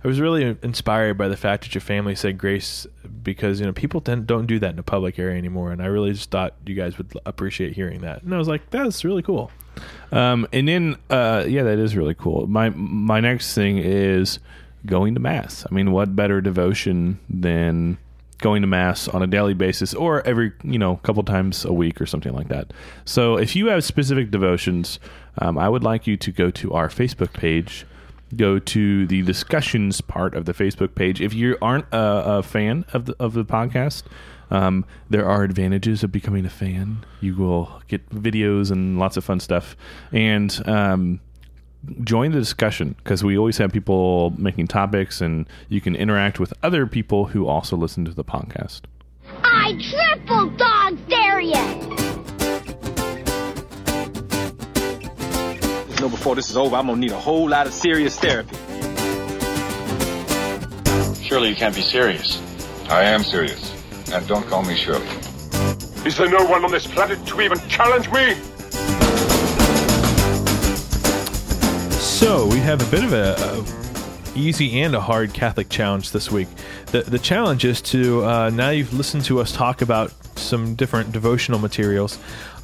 I 0.03 0.07
was 0.07 0.19
really 0.19 0.57
inspired 0.63 1.17
by 1.17 1.27
the 1.27 1.37
fact 1.37 1.63
that 1.63 1.75
your 1.75 1.81
family 1.81 2.15
said 2.15 2.37
grace 2.37 2.87
because 3.23 3.59
you 3.59 3.65
know 3.65 3.73
people 3.73 4.01
tend, 4.01 4.27
don't 4.27 4.45
do 4.45 4.59
that 4.59 4.73
in 4.73 4.79
a 4.79 4.83
public 4.83 5.19
area 5.19 5.37
anymore, 5.37 5.71
and 5.71 5.81
I 5.81 5.85
really 5.85 6.11
just 6.11 6.31
thought 6.31 6.55
you 6.65 6.75
guys 6.75 6.97
would 6.97 7.13
appreciate 7.25 7.73
hearing 7.73 8.01
that. 8.01 8.23
And 8.23 8.33
I 8.33 8.37
was 8.37 8.47
like, 8.47 8.69
that's 8.69 9.03
really 9.03 9.21
cool. 9.21 9.51
Um, 10.11 10.47
and 10.51 10.67
then, 10.67 10.97
uh, 11.09 11.45
yeah, 11.47 11.63
that 11.63 11.79
is 11.79 11.95
really 11.95 12.15
cool. 12.15 12.47
My 12.47 12.69
my 12.69 13.19
next 13.19 13.53
thing 13.53 13.77
is 13.77 14.39
going 14.85 15.13
to 15.13 15.19
mass. 15.19 15.65
I 15.69 15.73
mean, 15.73 15.91
what 15.91 16.15
better 16.15 16.41
devotion 16.41 17.19
than 17.29 17.97
going 18.39 18.61
to 18.61 18.67
mass 18.67 19.07
on 19.09 19.21
a 19.21 19.27
daily 19.27 19.53
basis 19.53 19.93
or 19.93 20.25
every 20.25 20.53
you 20.63 20.79
know 20.79 20.95
couple 20.97 21.21
times 21.23 21.65
a 21.65 21.73
week 21.73 21.99
or 21.99 22.05
something 22.05 22.33
like 22.33 22.47
that. 22.47 22.71
So, 23.05 23.37
if 23.37 23.55
you 23.55 23.67
have 23.67 23.83
specific 23.83 24.31
devotions, 24.31 24.99
um, 25.39 25.57
I 25.57 25.69
would 25.69 25.83
like 25.83 26.07
you 26.07 26.17
to 26.17 26.31
go 26.31 26.49
to 26.51 26.73
our 26.73 26.87
Facebook 26.89 27.33
page. 27.33 27.85
Go 28.35 28.59
to 28.59 29.07
the 29.07 29.21
discussions 29.23 30.01
part 30.01 30.35
of 30.35 30.45
the 30.45 30.53
Facebook 30.53 30.93
page. 30.95 31.19
If 31.19 31.33
you 31.33 31.57
aren't 31.61 31.85
a, 31.91 32.37
a 32.37 32.43
fan 32.43 32.85
of 32.93 33.05
the 33.05 33.15
of 33.19 33.33
the 33.33 33.43
podcast, 33.43 34.03
um, 34.51 34.85
there 35.09 35.27
are 35.27 35.43
advantages 35.43 36.03
of 36.03 36.11
becoming 36.11 36.45
a 36.45 36.49
fan. 36.49 37.05
You 37.21 37.35
will 37.35 37.81
get 37.87 38.07
videos 38.09 38.71
and 38.71 38.99
lots 38.99 39.17
of 39.17 39.23
fun 39.23 39.39
stuff, 39.39 39.75
and 40.11 40.61
um, 40.67 41.19
join 42.03 42.31
the 42.31 42.39
discussion 42.39 42.95
because 43.03 43.23
we 43.23 43.37
always 43.37 43.57
have 43.57 43.71
people 43.71 44.31
making 44.37 44.67
topics, 44.67 45.21
and 45.21 45.47
you 45.67 45.81
can 45.81 45.95
interact 45.95 46.39
with 46.39 46.53
other 46.61 46.85
people 46.85 47.25
who 47.25 47.47
also 47.47 47.75
listen 47.75 48.05
to 48.05 48.11
the 48.11 48.23
podcast. 48.23 48.81
I 49.43 49.73
triple 49.89 50.49
dog 50.51 50.97
dare 51.07 51.39
you! 51.41 51.88
Know, 56.01 56.09
before 56.09 56.35
this 56.35 56.49
is 56.49 56.57
over, 56.57 56.75
I'm 56.75 56.87
gonna 56.87 56.99
need 56.99 57.11
a 57.11 57.19
whole 57.19 57.49
lot 57.49 57.67
of 57.67 57.73
serious 57.73 58.17
therapy. 58.19 58.55
Surely 61.21 61.49
you 61.49 61.55
can't 61.55 61.75
be 61.75 61.81
serious. 61.81 62.41
I 62.89 63.03
am 63.03 63.23
serious. 63.23 63.73
And 64.11 64.27
don't 64.27 64.47
call 64.47 64.63
me 64.63 64.75
Shirley. 64.75 65.05
Is 66.05 66.17
there 66.17 66.29
no 66.29 66.45
one 66.45 66.63
on 66.63 66.71
this 66.71 66.87
planet 66.87 67.25
to 67.27 67.41
even 67.41 67.59
challenge 67.67 68.09
me? 68.09 68.33
So 71.99 72.47
we 72.47 72.59
have 72.59 72.81
a 72.81 72.91
bit 72.91 73.03
of 73.03 73.13
a, 73.13 73.35
a 73.37 74.37
easy 74.37 74.81
and 74.81 74.95
a 74.95 75.01
hard 75.01 75.33
Catholic 75.33 75.69
challenge 75.69 76.11
this 76.11 76.31
week. 76.31 76.47
The 76.87 77.01
the 77.01 77.19
challenge 77.19 77.65
is 77.65 77.81
to 77.83 78.25
uh, 78.25 78.49
now 78.49 78.69
you've 78.69 78.93
listened 78.93 79.25
to 79.25 79.39
us 79.39 79.51
talk 79.51 79.81
about 79.81 80.13
some 80.37 80.75
different 80.75 81.11
devotional 81.11 81.59
materials. 81.59 82.17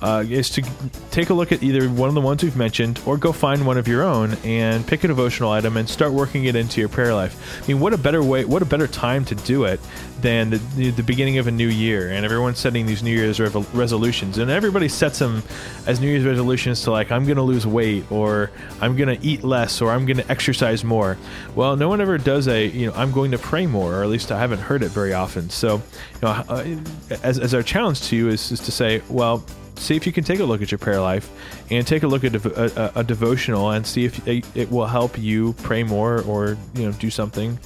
Uh, 0.05 0.21
is 0.29 0.51
to 0.51 0.61
take 1.09 1.31
a 1.31 1.33
look 1.33 1.51
at 1.51 1.63
either 1.63 1.89
one 1.89 2.07
of 2.07 2.13
the 2.13 2.21
ones 2.21 2.43
we've 2.43 2.55
mentioned 2.55 3.01
or 3.07 3.17
go 3.17 3.31
find 3.31 3.65
one 3.65 3.75
of 3.75 3.87
your 3.87 4.03
own 4.03 4.35
and 4.43 4.85
pick 4.85 5.03
a 5.03 5.07
devotional 5.07 5.49
item 5.49 5.77
and 5.77 5.89
start 5.89 6.13
working 6.13 6.45
it 6.45 6.55
into 6.55 6.79
your 6.79 6.87
prayer 6.87 7.11
life. 7.11 7.63
I 7.63 7.67
mean, 7.67 7.79
what 7.79 7.91
a 7.91 7.97
better 7.97 8.21
way, 8.21 8.45
what 8.45 8.61
a 8.61 8.65
better 8.65 8.85
time 8.85 9.25
to 9.25 9.33
do 9.33 9.63
it 9.63 9.79
than 10.21 10.51
the, 10.51 10.91
the, 10.91 11.01
beginning 11.01 11.39
of 11.39 11.47
a 11.47 11.51
new 11.51 11.67
year 11.67 12.11
and 12.11 12.23
everyone's 12.23 12.59
setting 12.59 12.85
these 12.85 13.01
New 13.01 13.15
Year's 13.15 13.39
resolutions 13.39 14.37
and 14.37 14.51
everybody 14.51 14.87
sets 14.87 15.17
them 15.17 15.41
as 15.87 15.99
New 15.99 16.07
Year's 16.07 16.23
resolutions 16.23 16.83
to 16.83 16.91
like, 16.91 17.11
I'm 17.11 17.25
going 17.25 17.37
to 17.37 17.41
lose 17.41 17.65
weight 17.65 18.11
or 18.11 18.51
I'm 18.81 18.95
going 18.95 19.17
to 19.17 19.25
eat 19.25 19.43
less 19.43 19.81
or 19.81 19.91
I'm 19.91 20.05
going 20.05 20.17
to 20.17 20.31
exercise 20.31 20.83
more. 20.83 21.17
Well, 21.55 21.77
no 21.77 21.89
one 21.89 21.99
ever 21.99 22.19
does 22.19 22.47
a, 22.47 22.67
you 22.67 22.85
know, 22.85 22.93
I'm 22.93 23.11
going 23.11 23.31
to 23.31 23.39
pray 23.39 23.65
more, 23.65 23.95
or 23.95 24.03
at 24.03 24.09
least 24.09 24.31
I 24.31 24.39
haven't 24.39 24.59
heard 24.59 24.83
it 24.83 24.89
very 24.89 25.13
often. 25.13 25.49
So, 25.49 25.77
you 25.77 26.21
know, 26.21 26.27
uh, 26.29 26.75
as, 27.23 27.39
as 27.39 27.55
our 27.55 27.63
challenge 27.63 28.01
to 28.09 28.15
you 28.15 28.29
is, 28.29 28.51
is 28.51 28.59
to 28.59 28.71
say, 28.71 29.01
well, 29.09 29.43
see 29.77 29.95
if 29.95 30.05
you 30.05 30.13
can 30.13 30.23
take 30.23 30.39
a 30.39 30.43
look 30.43 30.61
at 30.61 30.71
your 30.71 30.77
prayer 30.79 31.01
life 31.01 31.29
and 31.69 31.85
take 31.85 32.03
a 32.03 32.07
look 32.07 32.23
at 32.23 32.35
a, 32.35 32.97
a, 32.97 32.99
a 32.99 33.03
devotional 33.03 33.71
and 33.71 33.85
see 33.85 34.05
if 34.05 34.27
it, 34.27 34.45
it 34.55 34.71
will 34.71 34.87
help 34.87 35.17
you 35.17 35.53
pray 35.63 35.83
more 35.83 36.21
or 36.23 36.57
you 36.73 36.85
know 36.85 36.91
do 36.93 37.09
something 37.09 37.59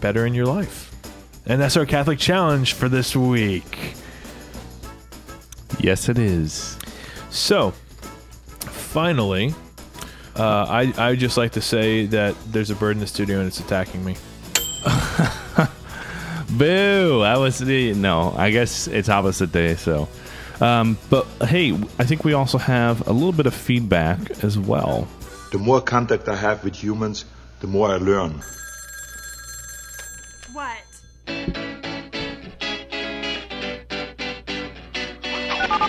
better 0.00 0.26
in 0.26 0.34
your 0.34 0.46
life 0.46 0.90
and 1.46 1.60
that's 1.60 1.76
our 1.76 1.86
catholic 1.86 2.18
challenge 2.18 2.72
for 2.72 2.88
this 2.88 3.14
week 3.14 3.94
yes 5.78 6.08
it 6.08 6.18
is 6.18 6.78
so 7.30 7.72
finally 8.60 9.54
uh, 10.34 10.64
I, 10.66 10.94
I 10.96 11.14
just 11.14 11.36
like 11.36 11.52
to 11.52 11.60
say 11.60 12.06
that 12.06 12.34
there's 12.46 12.70
a 12.70 12.74
bird 12.74 12.92
in 12.92 13.00
the 13.00 13.06
studio 13.06 13.38
and 13.38 13.46
it's 13.46 13.60
attacking 13.60 14.02
me 14.04 14.16
Boo! 16.52 17.22
I 17.22 17.38
was 17.38 17.60
no. 17.62 18.34
I 18.36 18.50
guess 18.50 18.86
it's 18.86 19.08
opposite 19.08 19.52
day. 19.52 19.74
So, 19.76 20.08
um, 20.62 20.96
but 21.10 21.26
hey, 21.42 21.72
I 21.98 22.04
think 22.04 22.24
we 22.24 22.32
also 22.32 22.56
have 22.56 23.06
a 23.08 23.12
little 23.12 23.32
bit 23.32 23.46
of 23.46 23.54
feedback 23.54 24.18
as 24.44 24.58
well. 24.58 25.08
The 25.50 25.58
more 25.58 25.80
contact 25.80 26.28
I 26.28 26.36
have 26.36 26.62
with 26.64 26.76
humans, 26.76 27.24
the 27.60 27.66
more 27.66 27.88
I 27.88 27.96
learn. 27.96 28.42
What? 30.52 30.78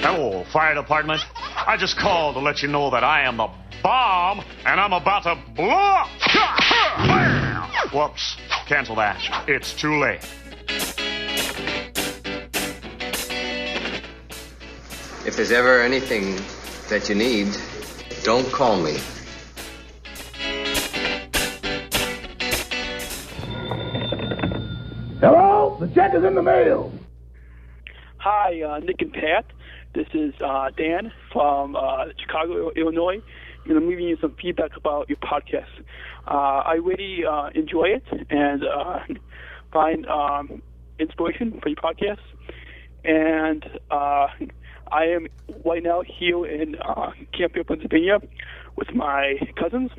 Hello, 0.02 0.44
fire 0.52 0.76
department. 0.76 1.22
I 1.36 1.78
just 1.78 1.98
called 1.98 2.36
to 2.36 2.42
let 2.42 2.62
you 2.62 2.68
know 2.68 2.90
that 2.90 3.04
I 3.04 3.22
am 3.22 3.38
the 3.38 3.50
bomb 3.84 4.44
and 4.66 4.80
I'm 4.80 4.94
about 4.94 5.24
to 5.24 5.38
blow 5.56 5.70
up. 5.70 6.10
Whoops. 7.94 8.38
Cancel 8.66 8.96
that. 8.96 9.20
It's 9.48 9.74
too 9.74 10.00
late. 10.00 10.28
If 15.26 15.38
there's 15.38 15.54
ever 15.54 15.82
anything 15.82 16.36
that 16.90 17.08
you 17.08 17.16
need, 17.16 17.48
don't 18.24 18.46
call 18.52 18.76
me. 18.76 18.98
Hello? 25.22 25.78
The 25.80 25.88
check 25.96 26.14
is 26.14 26.26
in 26.26 26.36
the 26.36 26.42
mail. 26.42 26.92
Hi, 28.18 28.62
uh, 28.64 28.80
Nick 28.80 29.02
and 29.02 29.14
Pat. 29.14 29.46
This 29.96 30.08
is 30.14 30.34
uh, 30.44 30.72
Dan 30.76 31.14
from 31.32 31.78
uh, 31.78 32.08
Chicago, 32.20 32.72
Illinois, 32.72 33.22
and 33.66 33.78
I'm 33.78 33.90
giving 33.90 34.10
you 34.10 34.18
some 34.20 34.36
feedback 34.42 34.76
about 34.76 35.08
your 35.08 35.20
podcast. 35.20 35.72
Uh, 36.28 36.64
I 36.66 36.74
really 36.74 37.24
uh, 37.24 37.50
enjoy 37.56 37.86
it 37.86 38.04
and 38.30 38.66
uh, 38.66 39.00
find 39.72 40.06
um, 40.08 40.62
inspiration 41.00 41.62
for 41.62 41.70
your 41.70 41.78
podcast. 41.78 42.20
And 43.06 43.66
uh, 43.90 44.28
I 44.92 45.06
am 45.06 45.28
right 45.66 45.84
now 45.84 46.02
here 46.02 46.46
in 46.46 46.76
uh, 46.76 47.12
Campfield, 47.34 47.68
Pennsylvania, 47.68 48.20
with 48.76 48.94
my 48.94 49.40
cousins, 49.58 49.92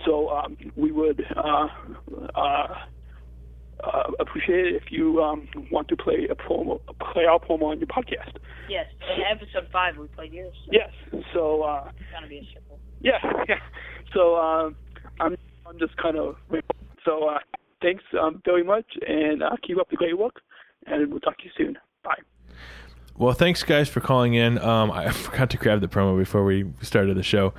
so 0.05 0.28
um, 0.30 0.57
we 0.76 0.93
would 0.93 1.24
uh, 1.36 1.68
uh, 2.34 2.74
uh, 3.84 4.03
appreciate 4.18 4.66
it 4.66 4.74
if 4.76 4.91
you 4.91 5.22
um, 5.22 5.49
want 5.70 5.88
to 5.88 5.97
play 5.97 6.28
a 6.30 6.34
promo, 6.34 6.80
play 7.12 7.24
our 7.24 7.38
promo 7.38 7.64
on 7.64 7.78
your 7.78 7.86
podcast. 7.88 8.36
Yes, 8.68 8.86
in 9.16 9.22
episode 9.30 9.68
five 9.72 9.97
we 9.97 10.07
played 10.09 10.32
yours. 10.32 10.55
So 10.66 10.70
Yes. 10.72 10.91
So 11.34 11.62
uh, 11.62 11.91
It's 11.99 12.11
gonna 12.12 12.28
be 12.28 12.38
a 12.38 12.47
circle. 12.55 12.78
yeah, 13.01 13.18
yeah. 13.49 13.59
So 14.14 14.36
um, 14.36 14.76
I'm 15.18 15.36
I'm 15.66 15.78
just 15.78 15.97
kind 15.97 16.16
of 16.16 16.36
so 17.05 17.28
uh, 17.28 17.38
thanks 17.80 18.05
um, 18.20 18.43
very 18.45 18.62
much, 18.64 18.86
and 19.07 19.43
uh, 19.43 19.57
keep 19.66 19.78
up 19.78 19.88
the 19.91 19.97
great 19.97 20.18
work, 20.18 20.41
and 20.86 21.11
we'll 21.11 21.20
talk 21.20 21.38
to 21.38 21.45
you 21.45 21.51
soon. 21.57 21.78
Bye. 22.03 22.14
Well, 23.16 23.34
thanks 23.34 23.62
guys 23.62 23.88
for 23.88 24.01
calling 24.01 24.34
in. 24.34 24.59
Um, 24.59 24.91
I 24.91 25.11
forgot 25.12 25.51
to 25.51 25.57
grab 25.57 25.80
the 25.80 25.88
promo 25.88 26.18
before 26.18 26.45
we 26.45 26.66
started 26.82 27.16
the 27.16 27.22
show. 27.22 27.53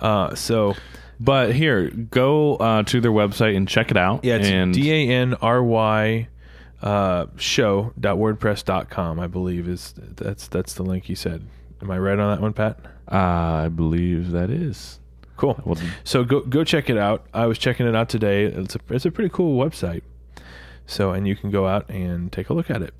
Uh, 0.00 0.34
so, 0.34 0.74
but 1.20 1.54
here, 1.54 1.90
go 1.90 2.56
uh, 2.56 2.82
to 2.84 3.00
their 3.00 3.10
website 3.10 3.56
and 3.56 3.68
check 3.68 3.90
it 3.90 3.96
out. 3.96 4.24
Yeah, 4.24 4.36
it's 4.36 4.48
and 4.48 4.72
D 4.72 4.92
A 4.92 5.08
N 5.08 5.34
R 5.34 5.62
Y 5.62 6.28
uh, 6.82 7.26
show.wordpress.com, 7.36 9.18
I 9.20 9.26
believe 9.26 9.68
is 9.68 9.94
that's 9.96 10.48
that's 10.48 10.74
the 10.74 10.82
link 10.82 11.08
you 11.08 11.16
said. 11.16 11.44
Am 11.82 11.90
I 11.90 11.98
right 11.98 12.18
on 12.18 12.34
that 12.34 12.40
one, 12.40 12.52
Pat? 12.52 12.78
I 13.08 13.68
believe 13.68 14.30
that 14.32 14.50
is. 14.50 15.00
Cool. 15.36 15.78
So 16.04 16.24
go 16.24 16.40
go 16.40 16.64
check 16.64 16.90
it 16.90 16.98
out. 16.98 17.26
I 17.32 17.46
was 17.46 17.58
checking 17.58 17.86
it 17.86 17.94
out 17.94 18.08
today. 18.08 18.44
It's 18.44 18.74
a 18.74 18.80
it's 18.90 19.06
a 19.06 19.10
pretty 19.10 19.30
cool 19.30 19.62
website. 19.62 20.02
So 20.86 21.12
and 21.12 21.28
you 21.28 21.36
can 21.36 21.50
go 21.50 21.66
out 21.66 21.88
and 21.88 22.32
take 22.32 22.48
a 22.50 22.54
look 22.54 22.70
at 22.70 22.82
it. 22.82 22.94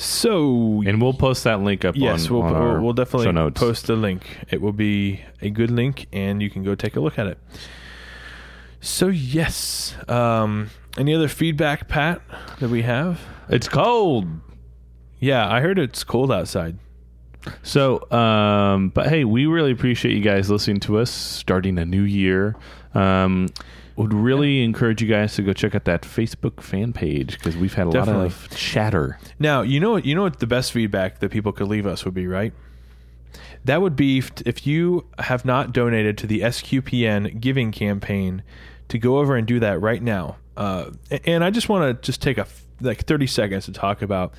So 0.00 0.80
and 0.86 1.02
we'll 1.02 1.12
post 1.12 1.42
that 1.42 1.60
link 1.60 1.84
up. 1.84 1.96
Yes, 1.96 2.28
on, 2.28 2.32
we'll 2.32 2.42
on 2.44 2.82
we'll, 2.84 2.92
definitely 2.92 3.50
post 3.50 3.88
the 3.88 3.96
link. 3.96 4.38
It 4.48 4.62
will 4.62 4.72
be 4.72 5.22
a 5.42 5.50
good 5.50 5.72
link, 5.72 6.06
and 6.12 6.40
you 6.40 6.50
can 6.50 6.62
go 6.62 6.76
take 6.76 6.94
a 6.94 7.00
look 7.00 7.18
at 7.18 7.26
it. 7.26 7.36
So 8.80 9.08
yes, 9.08 9.96
um, 10.06 10.70
any 10.96 11.12
other 11.16 11.26
feedback, 11.26 11.88
Pat, 11.88 12.22
that 12.60 12.70
we 12.70 12.82
have? 12.82 13.20
It's 13.48 13.68
cold. 13.68 14.28
Yeah, 15.18 15.52
I 15.52 15.60
heard 15.60 15.80
it's 15.80 16.04
cold 16.04 16.30
outside. 16.30 16.78
So, 17.64 18.08
um, 18.12 18.90
but 18.90 19.08
hey, 19.08 19.24
we 19.24 19.46
really 19.46 19.72
appreciate 19.72 20.14
you 20.14 20.22
guys 20.22 20.48
listening 20.48 20.78
to 20.80 20.98
us 20.98 21.10
starting 21.10 21.76
a 21.76 21.84
new 21.84 22.02
year. 22.02 22.54
Um, 22.94 23.48
would 23.98 24.14
really 24.14 24.62
encourage 24.62 25.02
you 25.02 25.08
guys 25.08 25.34
to 25.34 25.42
go 25.42 25.52
check 25.52 25.74
out 25.74 25.84
that 25.84 26.02
Facebook 26.02 26.62
fan 26.62 26.92
page 26.92 27.36
because 27.36 27.56
we've 27.56 27.74
had 27.74 27.88
a 27.88 27.90
Definitely. 27.90 28.28
lot 28.28 28.46
of 28.50 28.50
chatter. 28.56 29.18
Now, 29.40 29.62
you 29.62 29.80
know 29.80 29.90
what 29.92 30.04
you 30.04 30.14
know 30.14 30.22
what 30.22 30.38
the 30.38 30.46
best 30.46 30.70
feedback 30.70 31.18
that 31.18 31.30
people 31.32 31.50
could 31.50 31.66
leave 31.66 31.84
us 31.84 32.04
would 32.04 32.14
be, 32.14 32.28
right? 32.28 32.52
That 33.64 33.82
would 33.82 33.96
be 33.96 34.18
if, 34.18 34.30
if 34.46 34.66
you 34.66 35.04
have 35.18 35.44
not 35.44 35.72
donated 35.72 36.16
to 36.18 36.26
the 36.28 36.40
SQPN 36.40 37.40
giving 37.40 37.72
campaign 37.72 38.42
to 38.86 38.98
go 38.98 39.18
over 39.18 39.36
and 39.36 39.46
do 39.46 39.58
that 39.60 39.80
right 39.80 40.02
now. 40.02 40.36
Uh, 40.56 40.90
and 41.24 41.42
I 41.44 41.50
just 41.50 41.68
want 41.68 42.00
to 42.00 42.06
just 42.06 42.22
take 42.22 42.38
a 42.38 42.46
like 42.80 43.04
30 43.04 43.26
seconds 43.26 43.64
to 43.66 43.72
talk 43.72 44.00
about 44.00 44.32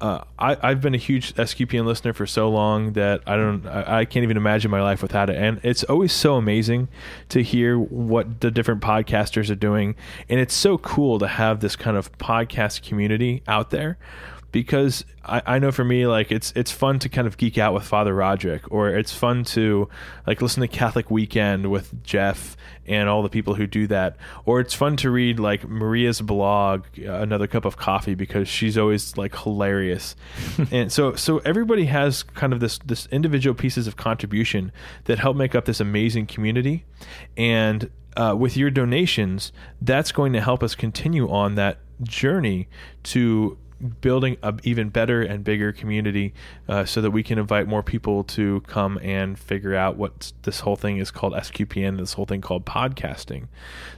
uh, 0.00 0.24
I, 0.38 0.56
I've 0.62 0.80
been 0.80 0.94
a 0.94 0.98
huge 0.98 1.34
SQPN 1.34 1.84
listener 1.84 2.12
for 2.12 2.26
so 2.26 2.48
long 2.48 2.94
that 2.94 3.22
I 3.26 3.36
don't, 3.36 3.66
I, 3.66 4.00
I 4.00 4.04
can't 4.04 4.22
even 4.22 4.36
imagine 4.36 4.70
my 4.70 4.82
life 4.82 5.02
without 5.02 5.28
it. 5.28 5.36
And 5.36 5.60
it's 5.62 5.84
always 5.84 6.12
so 6.12 6.36
amazing 6.36 6.88
to 7.28 7.42
hear 7.42 7.78
what 7.78 8.40
the 8.40 8.50
different 8.50 8.80
podcasters 8.80 9.50
are 9.50 9.56
doing, 9.56 9.94
and 10.28 10.40
it's 10.40 10.54
so 10.54 10.78
cool 10.78 11.18
to 11.18 11.28
have 11.28 11.60
this 11.60 11.76
kind 11.76 11.96
of 11.96 12.10
podcast 12.18 12.86
community 12.86 13.42
out 13.46 13.70
there. 13.70 13.98
Because 14.52 15.04
I, 15.24 15.42
I 15.46 15.58
know 15.58 15.70
for 15.70 15.84
me, 15.84 16.06
like 16.06 16.32
it's 16.32 16.52
it's 16.56 16.70
fun 16.70 16.98
to 17.00 17.08
kind 17.08 17.26
of 17.26 17.36
geek 17.36 17.58
out 17.58 17.74
with 17.74 17.84
Father 17.84 18.14
Roderick, 18.14 18.70
or 18.70 18.90
it's 18.90 19.12
fun 19.12 19.44
to 19.44 19.88
like 20.26 20.42
listen 20.42 20.60
to 20.60 20.68
Catholic 20.68 21.10
Weekend 21.10 21.70
with 21.70 22.02
Jeff 22.02 22.56
and 22.86 23.08
all 23.08 23.22
the 23.22 23.28
people 23.28 23.54
who 23.54 23.66
do 23.66 23.86
that, 23.86 24.16
or 24.44 24.60
it's 24.60 24.74
fun 24.74 24.96
to 24.96 25.10
read 25.10 25.38
like 25.38 25.68
Maria's 25.68 26.20
blog, 26.20 26.84
uh, 26.98 27.12
Another 27.12 27.46
Cup 27.46 27.64
of 27.64 27.76
Coffee, 27.76 28.14
because 28.14 28.48
she's 28.48 28.76
always 28.76 29.16
like 29.16 29.36
hilarious. 29.36 30.16
and 30.70 30.90
so 30.90 31.14
so 31.14 31.38
everybody 31.38 31.86
has 31.86 32.22
kind 32.22 32.52
of 32.52 32.60
this 32.60 32.78
this 32.78 33.06
individual 33.12 33.54
pieces 33.54 33.86
of 33.86 33.96
contribution 33.96 34.72
that 35.04 35.18
help 35.18 35.36
make 35.36 35.54
up 35.54 35.64
this 35.64 35.80
amazing 35.80 36.26
community, 36.26 36.84
and 37.36 37.90
uh, 38.16 38.34
with 38.36 38.56
your 38.56 38.70
donations, 38.70 39.52
that's 39.80 40.12
going 40.12 40.32
to 40.32 40.40
help 40.40 40.62
us 40.62 40.74
continue 40.74 41.30
on 41.30 41.54
that 41.54 41.78
journey 42.02 42.68
to 43.02 43.58
building 44.00 44.36
a 44.42 44.54
even 44.62 44.88
better 44.90 45.22
and 45.22 45.42
bigger 45.42 45.72
community 45.72 46.34
uh, 46.68 46.84
so 46.84 47.00
that 47.00 47.10
we 47.10 47.22
can 47.22 47.38
invite 47.38 47.66
more 47.66 47.82
people 47.82 48.24
to 48.24 48.60
come 48.62 48.98
and 49.02 49.38
figure 49.38 49.74
out 49.74 49.96
what 49.96 50.32
this 50.42 50.60
whole 50.60 50.76
thing 50.76 50.98
is 50.98 51.10
called 51.10 51.32
SQPN, 51.32 51.98
this 51.98 52.14
whole 52.14 52.26
thing 52.26 52.40
called 52.40 52.66
podcasting. 52.66 53.48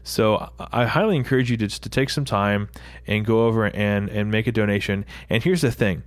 So 0.04 0.50
I 0.58 0.86
highly 0.86 1.16
encourage 1.16 1.50
you 1.50 1.56
to 1.58 1.66
just 1.66 1.82
to 1.82 1.88
take 1.88 2.10
some 2.10 2.24
time 2.24 2.68
and 3.06 3.24
go 3.24 3.46
over 3.46 3.66
and, 3.66 4.08
and 4.08 4.30
make 4.30 4.46
a 4.46 4.52
donation. 4.52 5.04
And 5.28 5.42
here's 5.42 5.62
the 5.62 5.72
thing. 5.72 6.02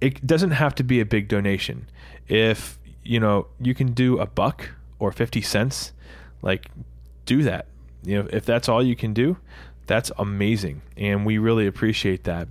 It 0.00 0.26
doesn't 0.26 0.50
have 0.50 0.74
to 0.76 0.84
be 0.84 1.00
a 1.00 1.06
big 1.06 1.28
donation. 1.28 1.88
If, 2.28 2.78
you 3.02 3.18
know, 3.18 3.46
you 3.60 3.74
can 3.74 3.92
do 3.92 4.18
a 4.18 4.26
buck 4.26 4.70
or 4.98 5.10
50 5.12 5.40
cents, 5.40 5.92
like 6.42 6.70
do 7.24 7.42
that. 7.42 7.66
You 8.02 8.22
know, 8.22 8.28
if 8.30 8.44
that's 8.44 8.68
all 8.68 8.82
you 8.82 8.94
can 8.94 9.14
do, 9.14 9.38
that's 9.86 10.10
amazing. 10.18 10.82
And 10.96 11.24
we 11.24 11.38
really 11.38 11.66
appreciate 11.66 12.24
that. 12.24 12.48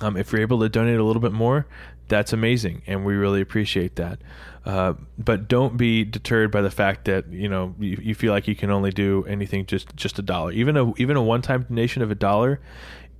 Um, 0.00 0.16
if 0.16 0.32
you're 0.32 0.40
able 0.40 0.60
to 0.60 0.68
donate 0.68 0.98
a 0.98 1.04
little 1.04 1.22
bit 1.22 1.32
more, 1.32 1.66
that's 2.08 2.32
amazing, 2.32 2.82
and 2.86 3.04
we 3.04 3.14
really 3.14 3.40
appreciate 3.40 3.96
that. 3.96 4.20
Uh, 4.64 4.94
but 5.18 5.48
don't 5.48 5.76
be 5.76 6.04
deterred 6.04 6.50
by 6.50 6.60
the 6.60 6.70
fact 6.70 7.04
that 7.06 7.30
you 7.32 7.48
know 7.48 7.74
you, 7.78 7.98
you 8.02 8.14
feel 8.14 8.32
like 8.32 8.46
you 8.48 8.54
can 8.54 8.70
only 8.70 8.90
do 8.90 9.24
anything 9.26 9.66
just 9.66 9.94
just 9.96 10.18
a 10.18 10.22
dollar. 10.22 10.52
Even 10.52 10.76
a 10.76 10.92
even 10.96 11.16
a 11.16 11.22
one 11.22 11.42
time 11.42 11.62
donation 11.62 12.02
of 12.02 12.10
a 12.10 12.14
dollar 12.14 12.60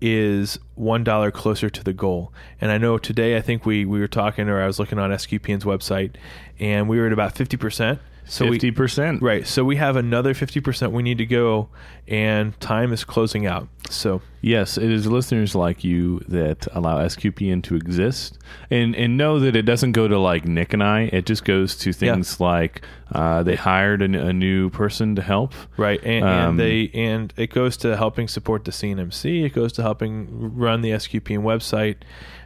is 0.00 0.58
one 0.74 1.04
dollar 1.04 1.30
closer 1.30 1.70
to 1.70 1.82
the 1.82 1.92
goal. 1.92 2.32
And 2.60 2.70
I 2.70 2.78
know 2.78 2.98
today 2.98 3.36
I 3.36 3.40
think 3.40 3.66
we 3.66 3.84
we 3.84 4.00
were 4.00 4.08
talking 4.08 4.48
or 4.48 4.60
I 4.60 4.66
was 4.66 4.78
looking 4.78 4.98
on 4.98 5.10
SQPN's 5.10 5.64
website, 5.64 6.16
and 6.58 6.88
we 6.88 6.98
were 6.98 7.06
at 7.06 7.12
about 7.12 7.34
fifty 7.34 7.56
percent. 7.56 8.00
So 8.28 8.44
50%. 8.46 9.22
right? 9.22 9.46
So 9.46 9.64
we 9.64 9.76
have 9.76 9.96
another 9.96 10.34
fifty 10.34 10.60
percent 10.60 10.92
we 10.92 11.02
need 11.02 11.16
to 11.18 11.26
go, 11.26 11.70
and 12.06 12.58
time 12.60 12.92
is 12.92 13.02
closing 13.02 13.46
out. 13.46 13.68
So 13.88 14.20
Yes, 14.42 14.76
it 14.76 14.90
is 14.90 15.06
listeners 15.06 15.54
like 15.54 15.82
you 15.82 16.20
that 16.28 16.68
allow 16.72 16.98
SQPN 16.98 17.62
to 17.64 17.74
exist, 17.74 18.38
and 18.70 18.94
and 18.94 19.16
know 19.16 19.40
that 19.40 19.56
it 19.56 19.62
doesn't 19.62 19.92
go 19.92 20.06
to 20.06 20.18
like 20.18 20.44
Nick 20.44 20.74
and 20.74 20.82
I. 20.82 21.04
It 21.12 21.24
just 21.26 21.44
goes 21.44 21.74
to 21.78 21.92
things 21.92 22.38
like 22.38 22.82
uh, 23.12 23.42
they 23.42 23.56
hired 23.56 24.02
a 24.02 24.32
new 24.32 24.68
person 24.70 25.16
to 25.16 25.22
help, 25.22 25.54
Right, 25.78 26.00
and, 26.04 26.24
Um, 26.24 26.50
and 26.50 26.60
they 26.60 26.90
and 26.92 27.32
it 27.36 27.50
goes 27.50 27.76
to 27.78 27.96
helping 27.96 28.28
support 28.28 28.64
the 28.66 28.72
CNMC. 28.72 29.44
It 29.46 29.54
goes 29.54 29.72
to 29.72 29.82
helping 29.82 30.54
run 30.54 30.82
the 30.82 30.90
SQPN 30.90 31.40
website, 31.42 31.96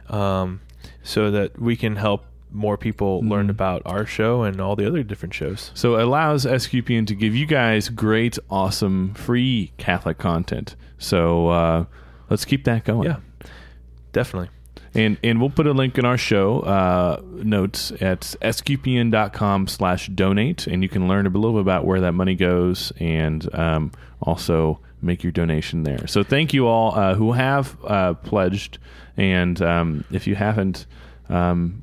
um, 0.09 0.61
so 1.03 1.29
that 1.29 1.59
we 1.59 1.75
can 1.75 1.97
help 1.97 2.25
more 2.53 2.77
people 2.77 3.19
Mm-hmm. 3.19 3.31
learn 3.31 3.49
about 3.49 3.81
our 3.85 4.05
show 4.05 4.43
and 4.43 4.61
all 4.61 4.75
the 4.75 4.85
other 4.87 5.03
different 5.03 5.33
shows. 5.33 5.71
So 5.73 5.95
it 5.95 6.03
allows 6.03 6.45
SQPN 6.45 7.07
to 7.07 7.15
give 7.15 7.35
you 7.35 7.45
guys 7.45 7.89
great, 7.89 8.37
awesome, 8.49 9.13
free 9.15 9.73
Catholic 9.77 10.17
content. 10.17 10.75
So 10.97 11.49
uh, 11.49 11.85
let's 12.29 12.45
keep 12.45 12.63
that 12.65 12.85
going. 12.85 13.07
Yeah, 13.09 13.17
definitely. 14.11 14.49
And 14.95 15.17
and 15.23 15.39
we'll 15.41 15.49
put 15.49 15.65
a 15.65 15.73
link 15.73 15.97
in 15.97 16.05
our 16.05 16.17
show 16.19 16.59
uh, 16.59 17.19
notes 17.23 17.91
at 17.99 18.21
sqpn.com 18.41 19.67
slash 19.67 20.07
donate, 20.09 20.67
and 20.67 20.83
you 20.83 20.89
can 20.89 21.07
learn 21.07 21.25
a 21.25 21.29
little 21.29 21.53
bit 21.53 21.61
about 21.61 21.85
where 21.85 22.01
that 22.01 22.11
money 22.13 22.35
goes 22.35 22.91
and 22.99 23.53
um, 23.55 23.91
also 24.21 24.79
make 25.01 25.23
your 25.23 25.31
donation 25.31 25.83
there. 25.83 26.05
So 26.07 26.23
thank 26.23 26.53
you 26.53 26.67
all 26.67 26.93
uh, 26.97 27.15
who 27.15 27.31
have 27.33 27.75
uh, 27.83 28.13
pledged, 28.13 28.77
and 29.17 29.59
um, 29.61 30.05
if 30.11 30.27
you 30.27 30.35
haven't, 30.35 30.85
um, 31.27 31.81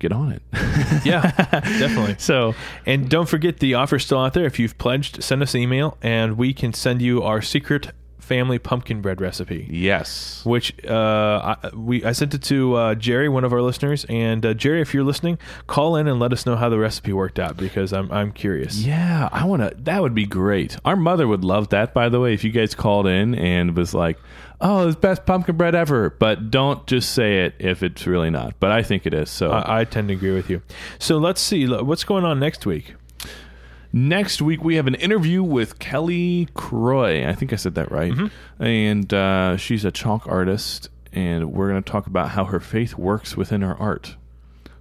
get 0.00 0.12
on 0.12 0.32
it. 0.32 0.42
yeah, 1.04 1.30
definitely. 1.30 2.00
So, 2.18 2.54
and 2.86 3.08
don't 3.08 3.28
forget 3.28 3.60
the 3.60 3.74
offer's 3.74 4.04
still 4.04 4.18
out 4.18 4.34
there. 4.34 4.44
If 4.44 4.58
you've 4.58 4.76
pledged, 4.78 5.22
send 5.22 5.42
us 5.42 5.54
an 5.54 5.60
email, 5.60 5.96
and 6.02 6.36
we 6.36 6.52
can 6.52 6.72
send 6.72 7.02
you 7.02 7.22
our 7.22 7.40
secret 7.40 7.92
family 8.30 8.60
pumpkin 8.60 9.00
bread 9.00 9.20
recipe. 9.20 9.66
Yes, 9.68 10.42
which 10.44 10.72
uh, 10.84 11.56
I, 11.62 11.68
we 11.74 12.04
I 12.04 12.12
sent 12.12 12.34
it 12.34 12.42
to 12.44 12.74
uh, 12.74 12.94
Jerry, 12.94 13.28
one 13.28 13.44
of 13.44 13.52
our 13.52 13.60
listeners, 13.62 14.04
and 14.08 14.46
uh, 14.46 14.54
Jerry, 14.54 14.80
if 14.80 14.94
you're 14.94 15.04
listening, 15.04 15.38
call 15.66 15.96
in 15.96 16.06
and 16.06 16.20
let 16.20 16.32
us 16.32 16.46
know 16.46 16.56
how 16.56 16.68
the 16.68 16.78
recipe 16.78 17.12
worked 17.12 17.38
out 17.38 17.56
because 17.56 17.92
I'm 17.92 18.10
I'm 18.12 18.32
curious. 18.32 18.78
Yeah, 18.78 19.28
I 19.32 19.44
want 19.46 19.62
to. 19.62 19.82
That 19.82 20.02
would 20.02 20.14
be 20.14 20.26
great. 20.26 20.76
Our 20.84 20.96
mother 20.96 21.26
would 21.26 21.44
love 21.44 21.70
that. 21.70 21.92
By 21.92 22.08
the 22.08 22.20
way, 22.20 22.34
if 22.34 22.44
you 22.44 22.50
guys 22.50 22.74
called 22.74 23.06
in 23.06 23.34
and 23.34 23.76
was 23.76 23.94
like, 23.94 24.18
"Oh, 24.60 24.86
it's 24.88 24.96
best 24.96 25.24
pumpkin 25.26 25.56
bread 25.56 25.74
ever," 25.74 26.10
but 26.10 26.50
don't 26.50 26.86
just 26.86 27.12
say 27.12 27.44
it 27.44 27.54
if 27.58 27.82
it's 27.82 28.06
really 28.06 28.30
not. 28.30 28.54
But 28.60 28.72
I 28.72 28.82
think 28.82 29.06
it 29.06 29.14
is. 29.14 29.30
So 29.30 29.50
I, 29.50 29.80
I 29.80 29.84
tend 29.84 30.08
to 30.08 30.14
agree 30.14 30.32
with 30.34 30.50
you. 30.50 30.62
So 30.98 31.18
let's 31.18 31.40
see 31.40 31.66
what's 31.66 32.04
going 32.04 32.24
on 32.24 32.38
next 32.40 32.66
week. 32.66 32.94
Next 33.92 34.40
week 34.40 34.62
we 34.62 34.76
have 34.76 34.86
an 34.86 34.94
interview 34.94 35.42
with 35.42 35.78
Kelly 35.80 36.46
Croy. 36.54 37.26
I 37.28 37.34
think 37.34 37.52
I 37.52 37.56
said 37.56 37.74
that 37.74 37.90
right. 37.90 38.12
And 38.60 39.12
uh, 39.12 39.56
she's 39.56 39.84
a 39.84 39.90
chalk 39.90 40.28
artist, 40.28 40.88
and 41.12 41.52
we're 41.52 41.68
going 41.70 41.82
to 41.82 41.90
talk 41.90 42.06
about 42.06 42.28
how 42.30 42.44
her 42.44 42.60
faith 42.60 42.94
works 42.94 43.36
within 43.36 43.62
her 43.62 43.74
art. 43.76 44.14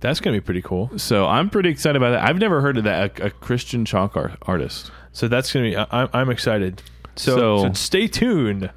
That's 0.02 0.22
gonna 0.22 0.38
be 0.38 0.42
pretty 0.42 0.62
cool. 0.62 0.92
So 0.98 1.26
I'm 1.28 1.50
pretty 1.50 1.68
excited 1.70 1.98
about 1.98 2.12
that. 2.12 2.24
I've 2.24 2.38
never 2.38 2.62
heard 2.62 2.78
of 2.78 2.86
that 2.86 3.20
a, 3.20 3.26
a 3.26 3.30
Christian 3.32 3.84
chalk 3.84 4.16
art, 4.16 4.32
artist. 4.44 4.92
So 5.12 5.28
that's 5.28 5.52
gonna 5.52 5.66
be. 5.72 5.76
I, 5.76 5.84
I'm- 5.92 6.10
I'm 6.14 6.30
excited. 6.30 6.82
So, 7.18 7.36
So- 7.36 7.64
so 7.68 7.74
stay 7.74 8.08
tuned 8.08 8.70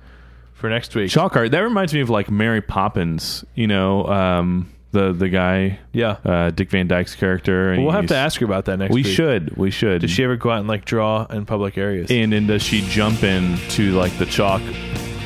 for 0.62 0.70
next 0.70 0.94
week. 0.94 1.10
Chalk 1.10 1.36
art. 1.36 1.50
That 1.50 1.60
reminds 1.60 1.92
me 1.92 2.00
of 2.00 2.08
like 2.08 2.30
Mary 2.30 2.62
Poppins. 2.62 3.44
You 3.54 3.66
know, 3.66 4.06
um, 4.06 4.72
the 4.92 5.12
the 5.12 5.28
guy. 5.28 5.78
Yeah. 5.92 6.16
Uh, 6.24 6.50
Dick 6.50 6.70
Van 6.70 6.86
Dyke's 6.88 7.14
character. 7.14 7.72
and 7.72 7.82
we'll 7.84 7.92
have 7.92 8.06
to 8.06 8.16
ask 8.16 8.40
her 8.40 8.46
about 8.46 8.64
that 8.66 8.78
next 8.78 8.94
We 8.94 9.02
week. 9.02 9.14
should. 9.14 9.56
We 9.58 9.70
should. 9.70 10.00
Does 10.00 10.10
she 10.10 10.24
ever 10.24 10.36
go 10.36 10.50
out 10.50 10.60
and 10.60 10.68
like 10.68 10.84
draw 10.86 11.26
in 11.26 11.44
public 11.44 11.76
areas? 11.76 12.10
and 12.10 12.32
then 12.32 12.46
does 12.46 12.62
she 12.62 12.80
jump 12.88 13.22
in 13.22 13.58
to 13.70 13.92
like 13.92 14.16
the 14.18 14.26
chalk 14.26 14.62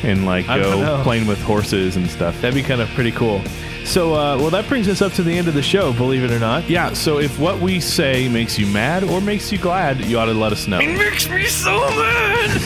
and 0.02 0.26
like 0.26 0.48
I 0.48 0.58
don't 0.58 0.80
know. 0.80 0.96
go 0.96 1.02
playing 1.04 1.26
with 1.26 1.40
horses 1.42 1.96
and 1.96 2.10
stuff? 2.10 2.34
That'd 2.40 2.54
be 2.54 2.62
kind 2.62 2.80
of 2.80 2.88
pretty 2.90 3.12
cool. 3.12 3.40
So, 3.86 4.14
uh, 4.14 4.36
well, 4.36 4.50
that 4.50 4.68
brings 4.68 4.88
us 4.88 5.00
up 5.00 5.12
to 5.12 5.22
the 5.22 5.38
end 5.38 5.46
of 5.46 5.54
the 5.54 5.62
show. 5.62 5.92
Believe 5.92 6.24
it 6.24 6.32
or 6.32 6.40
not. 6.40 6.68
Yeah. 6.68 6.92
So 6.92 7.18
if 7.18 7.38
what 7.38 7.60
we 7.60 7.80
say 7.80 8.28
makes 8.28 8.58
you 8.58 8.66
mad 8.66 9.04
or 9.04 9.20
makes 9.20 9.52
you 9.52 9.58
glad, 9.58 10.04
you 10.04 10.18
ought 10.18 10.26
to 10.26 10.34
let 10.34 10.52
us 10.52 10.66
know. 10.66 10.80
It 10.80 10.98
makes 10.98 11.28
me 11.28 11.44
so 11.46 11.78
mad. 11.78 12.62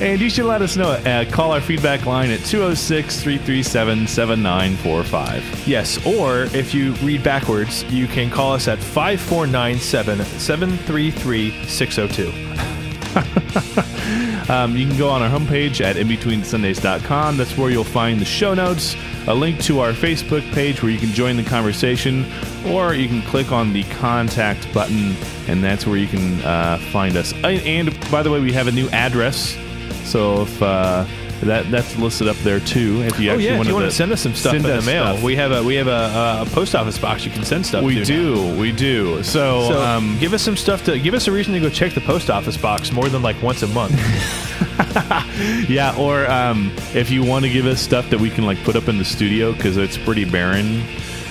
and 0.00 0.20
you 0.20 0.30
should 0.30 0.46
let 0.46 0.62
us 0.62 0.76
know. 0.76 0.90
Uh, 0.90 1.30
call 1.30 1.52
our 1.52 1.60
feedback 1.60 2.06
line 2.06 2.30
at 2.30 2.40
206 2.46 3.20
337 3.22 4.06
7945. 4.06 5.68
Yes, 5.68 6.04
or 6.06 6.44
if 6.56 6.72
you 6.72 6.92
read 6.94 7.22
backwards, 7.22 7.84
you 7.84 8.06
can 8.06 8.30
call 8.30 8.54
us 8.54 8.68
at 8.68 8.78
5497 8.78 10.24
733 10.24 11.64
602. 11.66 12.76
Um, 14.50 14.76
you 14.76 14.84
can 14.84 14.98
go 14.98 15.08
on 15.08 15.22
our 15.22 15.30
homepage 15.30 15.80
at 15.80 15.94
inbetweensundays.com. 15.94 17.36
That's 17.36 17.56
where 17.56 17.70
you'll 17.70 17.84
find 17.84 18.18
the 18.18 18.24
show 18.24 18.52
notes, 18.52 18.96
a 19.28 19.34
link 19.34 19.62
to 19.62 19.78
our 19.78 19.92
Facebook 19.92 20.42
page 20.52 20.82
where 20.82 20.90
you 20.90 20.98
can 20.98 21.10
join 21.10 21.36
the 21.36 21.44
conversation, 21.44 22.26
or 22.66 22.94
you 22.94 23.06
can 23.06 23.22
click 23.22 23.52
on 23.52 23.72
the 23.72 23.84
contact 23.84 24.72
button, 24.74 25.14
and 25.46 25.62
that's 25.62 25.86
where 25.86 25.96
you 25.96 26.08
can 26.08 26.40
uh, 26.42 26.78
find 26.90 27.16
us. 27.16 27.32
And 27.44 27.96
by 28.10 28.24
the 28.24 28.30
way, 28.32 28.40
we 28.40 28.52
have 28.52 28.66
a 28.66 28.72
new 28.72 28.88
address, 28.88 29.56
so 30.02 30.42
if 30.42 30.60
uh, 30.60 31.06
that 31.40 31.70
that's 31.70 31.96
listed 31.96 32.28
up 32.28 32.36
there 32.38 32.60
too. 32.60 33.02
If 33.02 33.18
you 33.18 33.30
Oh 33.30 33.34
actually 33.34 33.44
yeah, 33.46 33.50
if 33.50 33.50
you 33.50 33.56
wanted 33.56 33.72
want 33.74 33.84
to 33.86 33.90
send 33.90 34.12
us 34.12 34.20
some 34.20 34.34
stuff 34.34 34.54
in 34.54 34.62
the 34.62 34.82
mail, 34.82 35.14
stuff. 35.14 35.22
we 35.22 35.36
have 35.36 35.52
a 35.52 35.62
we 35.62 35.74
have 35.76 35.86
a, 35.86 36.42
a 36.42 36.50
post 36.50 36.74
office 36.74 36.98
box 36.98 37.24
you 37.24 37.30
can 37.30 37.44
send 37.44 37.64
stuff. 37.64 37.80
To. 37.80 37.86
We 37.86 37.94
to 37.96 38.04
do, 38.04 38.60
we 38.60 38.72
do. 38.72 39.22
So, 39.22 39.68
So 39.68 39.82
um, 39.82 40.18
give 40.18 40.32
us 40.34 40.42
some 40.42 40.56
stuff 40.56 40.84
to 40.84 40.98
give 40.98 41.14
us 41.14 41.28
a 41.28 41.32
reason 41.32 41.54
to 41.54 41.60
go 41.60 41.70
check 41.70 41.92
the 41.94 42.00
post 42.00 42.30
office 42.30 42.56
box 42.56 42.92
more 42.92 43.08
than 43.08 43.22
like 43.22 43.40
once 43.42 43.62
a 43.62 43.68
month. 43.68 43.92
yeah, 45.68 45.94
or 45.98 46.26
um, 46.30 46.72
if 46.94 47.10
you 47.10 47.24
want 47.24 47.44
to 47.44 47.50
give 47.50 47.66
us 47.66 47.80
stuff 47.80 48.10
that 48.10 48.18
we 48.18 48.30
can 48.30 48.44
like 48.44 48.62
put 48.64 48.76
up 48.76 48.88
in 48.88 48.98
the 48.98 49.04
studio 49.04 49.52
because 49.52 49.76
it's 49.76 49.96
pretty 49.96 50.24
barren, 50.24 50.80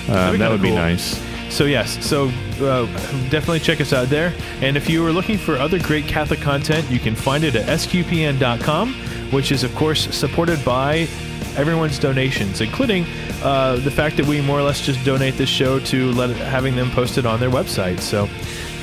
um, 0.08 0.38
that 0.38 0.50
would 0.50 0.62
be 0.62 0.74
nice. 0.74 1.20
So 1.50 1.64
yes, 1.64 2.04
so 2.04 2.28
uh, 2.60 2.86
definitely 3.28 3.58
check 3.58 3.80
us 3.80 3.92
out 3.92 4.08
there. 4.08 4.32
And 4.60 4.76
if 4.76 4.88
you 4.88 5.04
are 5.04 5.12
looking 5.12 5.36
for 5.36 5.56
other 5.56 5.80
great 5.80 6.06
Catholic 6.06 6.40
content, 6.40 6.88
you 6.90 7.00
can 7.00 7.16
find 7.16 7.42
it 7.42 7.56
at 7.56 7.66
sqpn.com, 7.66 8.94
which 9.30 9.52
is 9.52 9.62
of 9.64 9.74
course 9.74 10.14
supported 10.14 10.62
by 10.64 11.08
everyone's 11.56 11.98
donations, 11.98 12.60
including 12.60 13.04
uh, 13.42 13.76
the 13.76 13.90
fact 13.90 14.16
that 14.16 14.26
we 14.26 14.40
more 14.40 14.58
or 14.58 14.62
less 14.62 14.80
just 14.80 15.04
donate 15.04 15.34
this 15.36 15.48
show 15.48 15.80
to 15.80 16.12
let 16.12 16.30
having 16.36 16.76
them 16.76 16.90
posted 16.90 17.26
on 17.26 17.40
their 17.40 17.50
website. 17.50 17.98
So 18.00 18.28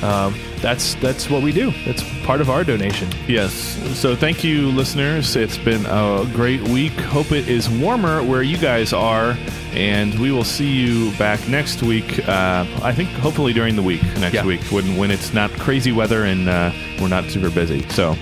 um, 0.06 0.34
that's 0.60 0.94
that's 0.96 1.28
what 1.30 1.42
we 1.42 1.50
do. 1.52 1.72
That's 1.84 2.02
part 2.24 2.40
of 2.40 2.50
our 2.50 2.62
donation. 2.64 3.08
Yes. 3.26 3.52
So 3.98 4.14
thank 4.14 4.44
you, 4.44 4.68
listeners. 4.68 5.34
It's 5.36 5.58
been 5.58 5.84
a 5.86 6.28
great 6.34 6.60
week. 6.68 6.92
Hope 6.92 7.32
it 7.32 7.48
is 7.48 7.68
warmer 7.70 8.22
where 8.22 8.42
you 8.42 8.58
guys 8.58 8.92
are, 8.92 9.36
and 9.72 10.14
we 10.20 10.30
will 10.30 10.44
see 10.44 10.68
you 10.70 11.10
back 11.16 11.46
next 11.48 11.82
week. 11.82 12.28
Uh, 12.28 12.64
I 12.82 12.92
think 12.92 13.08
hopefully 13.10 13.52
during 13.52 13.74
the 13.76 13.82
week 13.82 14.02
next 14.18 14.34
Yeah. 14.34 14.44
week 14.46 14.60
when 14.70 14.96
when 14.96 15.10
it's 15.10 15.32
not 15.32 15.50
crazy 15.52 15.90
weather 15.92 16.24
and 16.24 16.48
uh, 16.48 16.70
we're 17.00 17.08
not 17.08 17.24
super 17.30 17.50
busy. 17.50 17.88
So, 17.88 18.14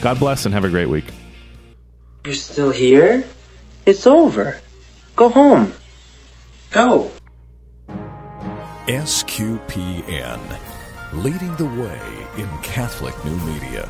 God 0.00 0.18
bless 0.18 0.44
and 0.46 0.54
have 0.54 0.64
a 0.64 0.70
great 0.70 0.88
week. 0.88 1.04
You're 2.28 2.34
still 2.34 2.70
here? 2.70 3.24
It's 3.86 4.06
over. 4.06 4.60
Go 5.16 5.30
home. 5.30 5.72
Go. 6.70 7.10
SQPN, 8.86 10.38
leading 11.14 11.56
the 11.56 11.64
way 11.64 12.26
in 12.36 12.46
Catholic 12.58 13.14
new 13.24 13.34
media. 13.50 13.88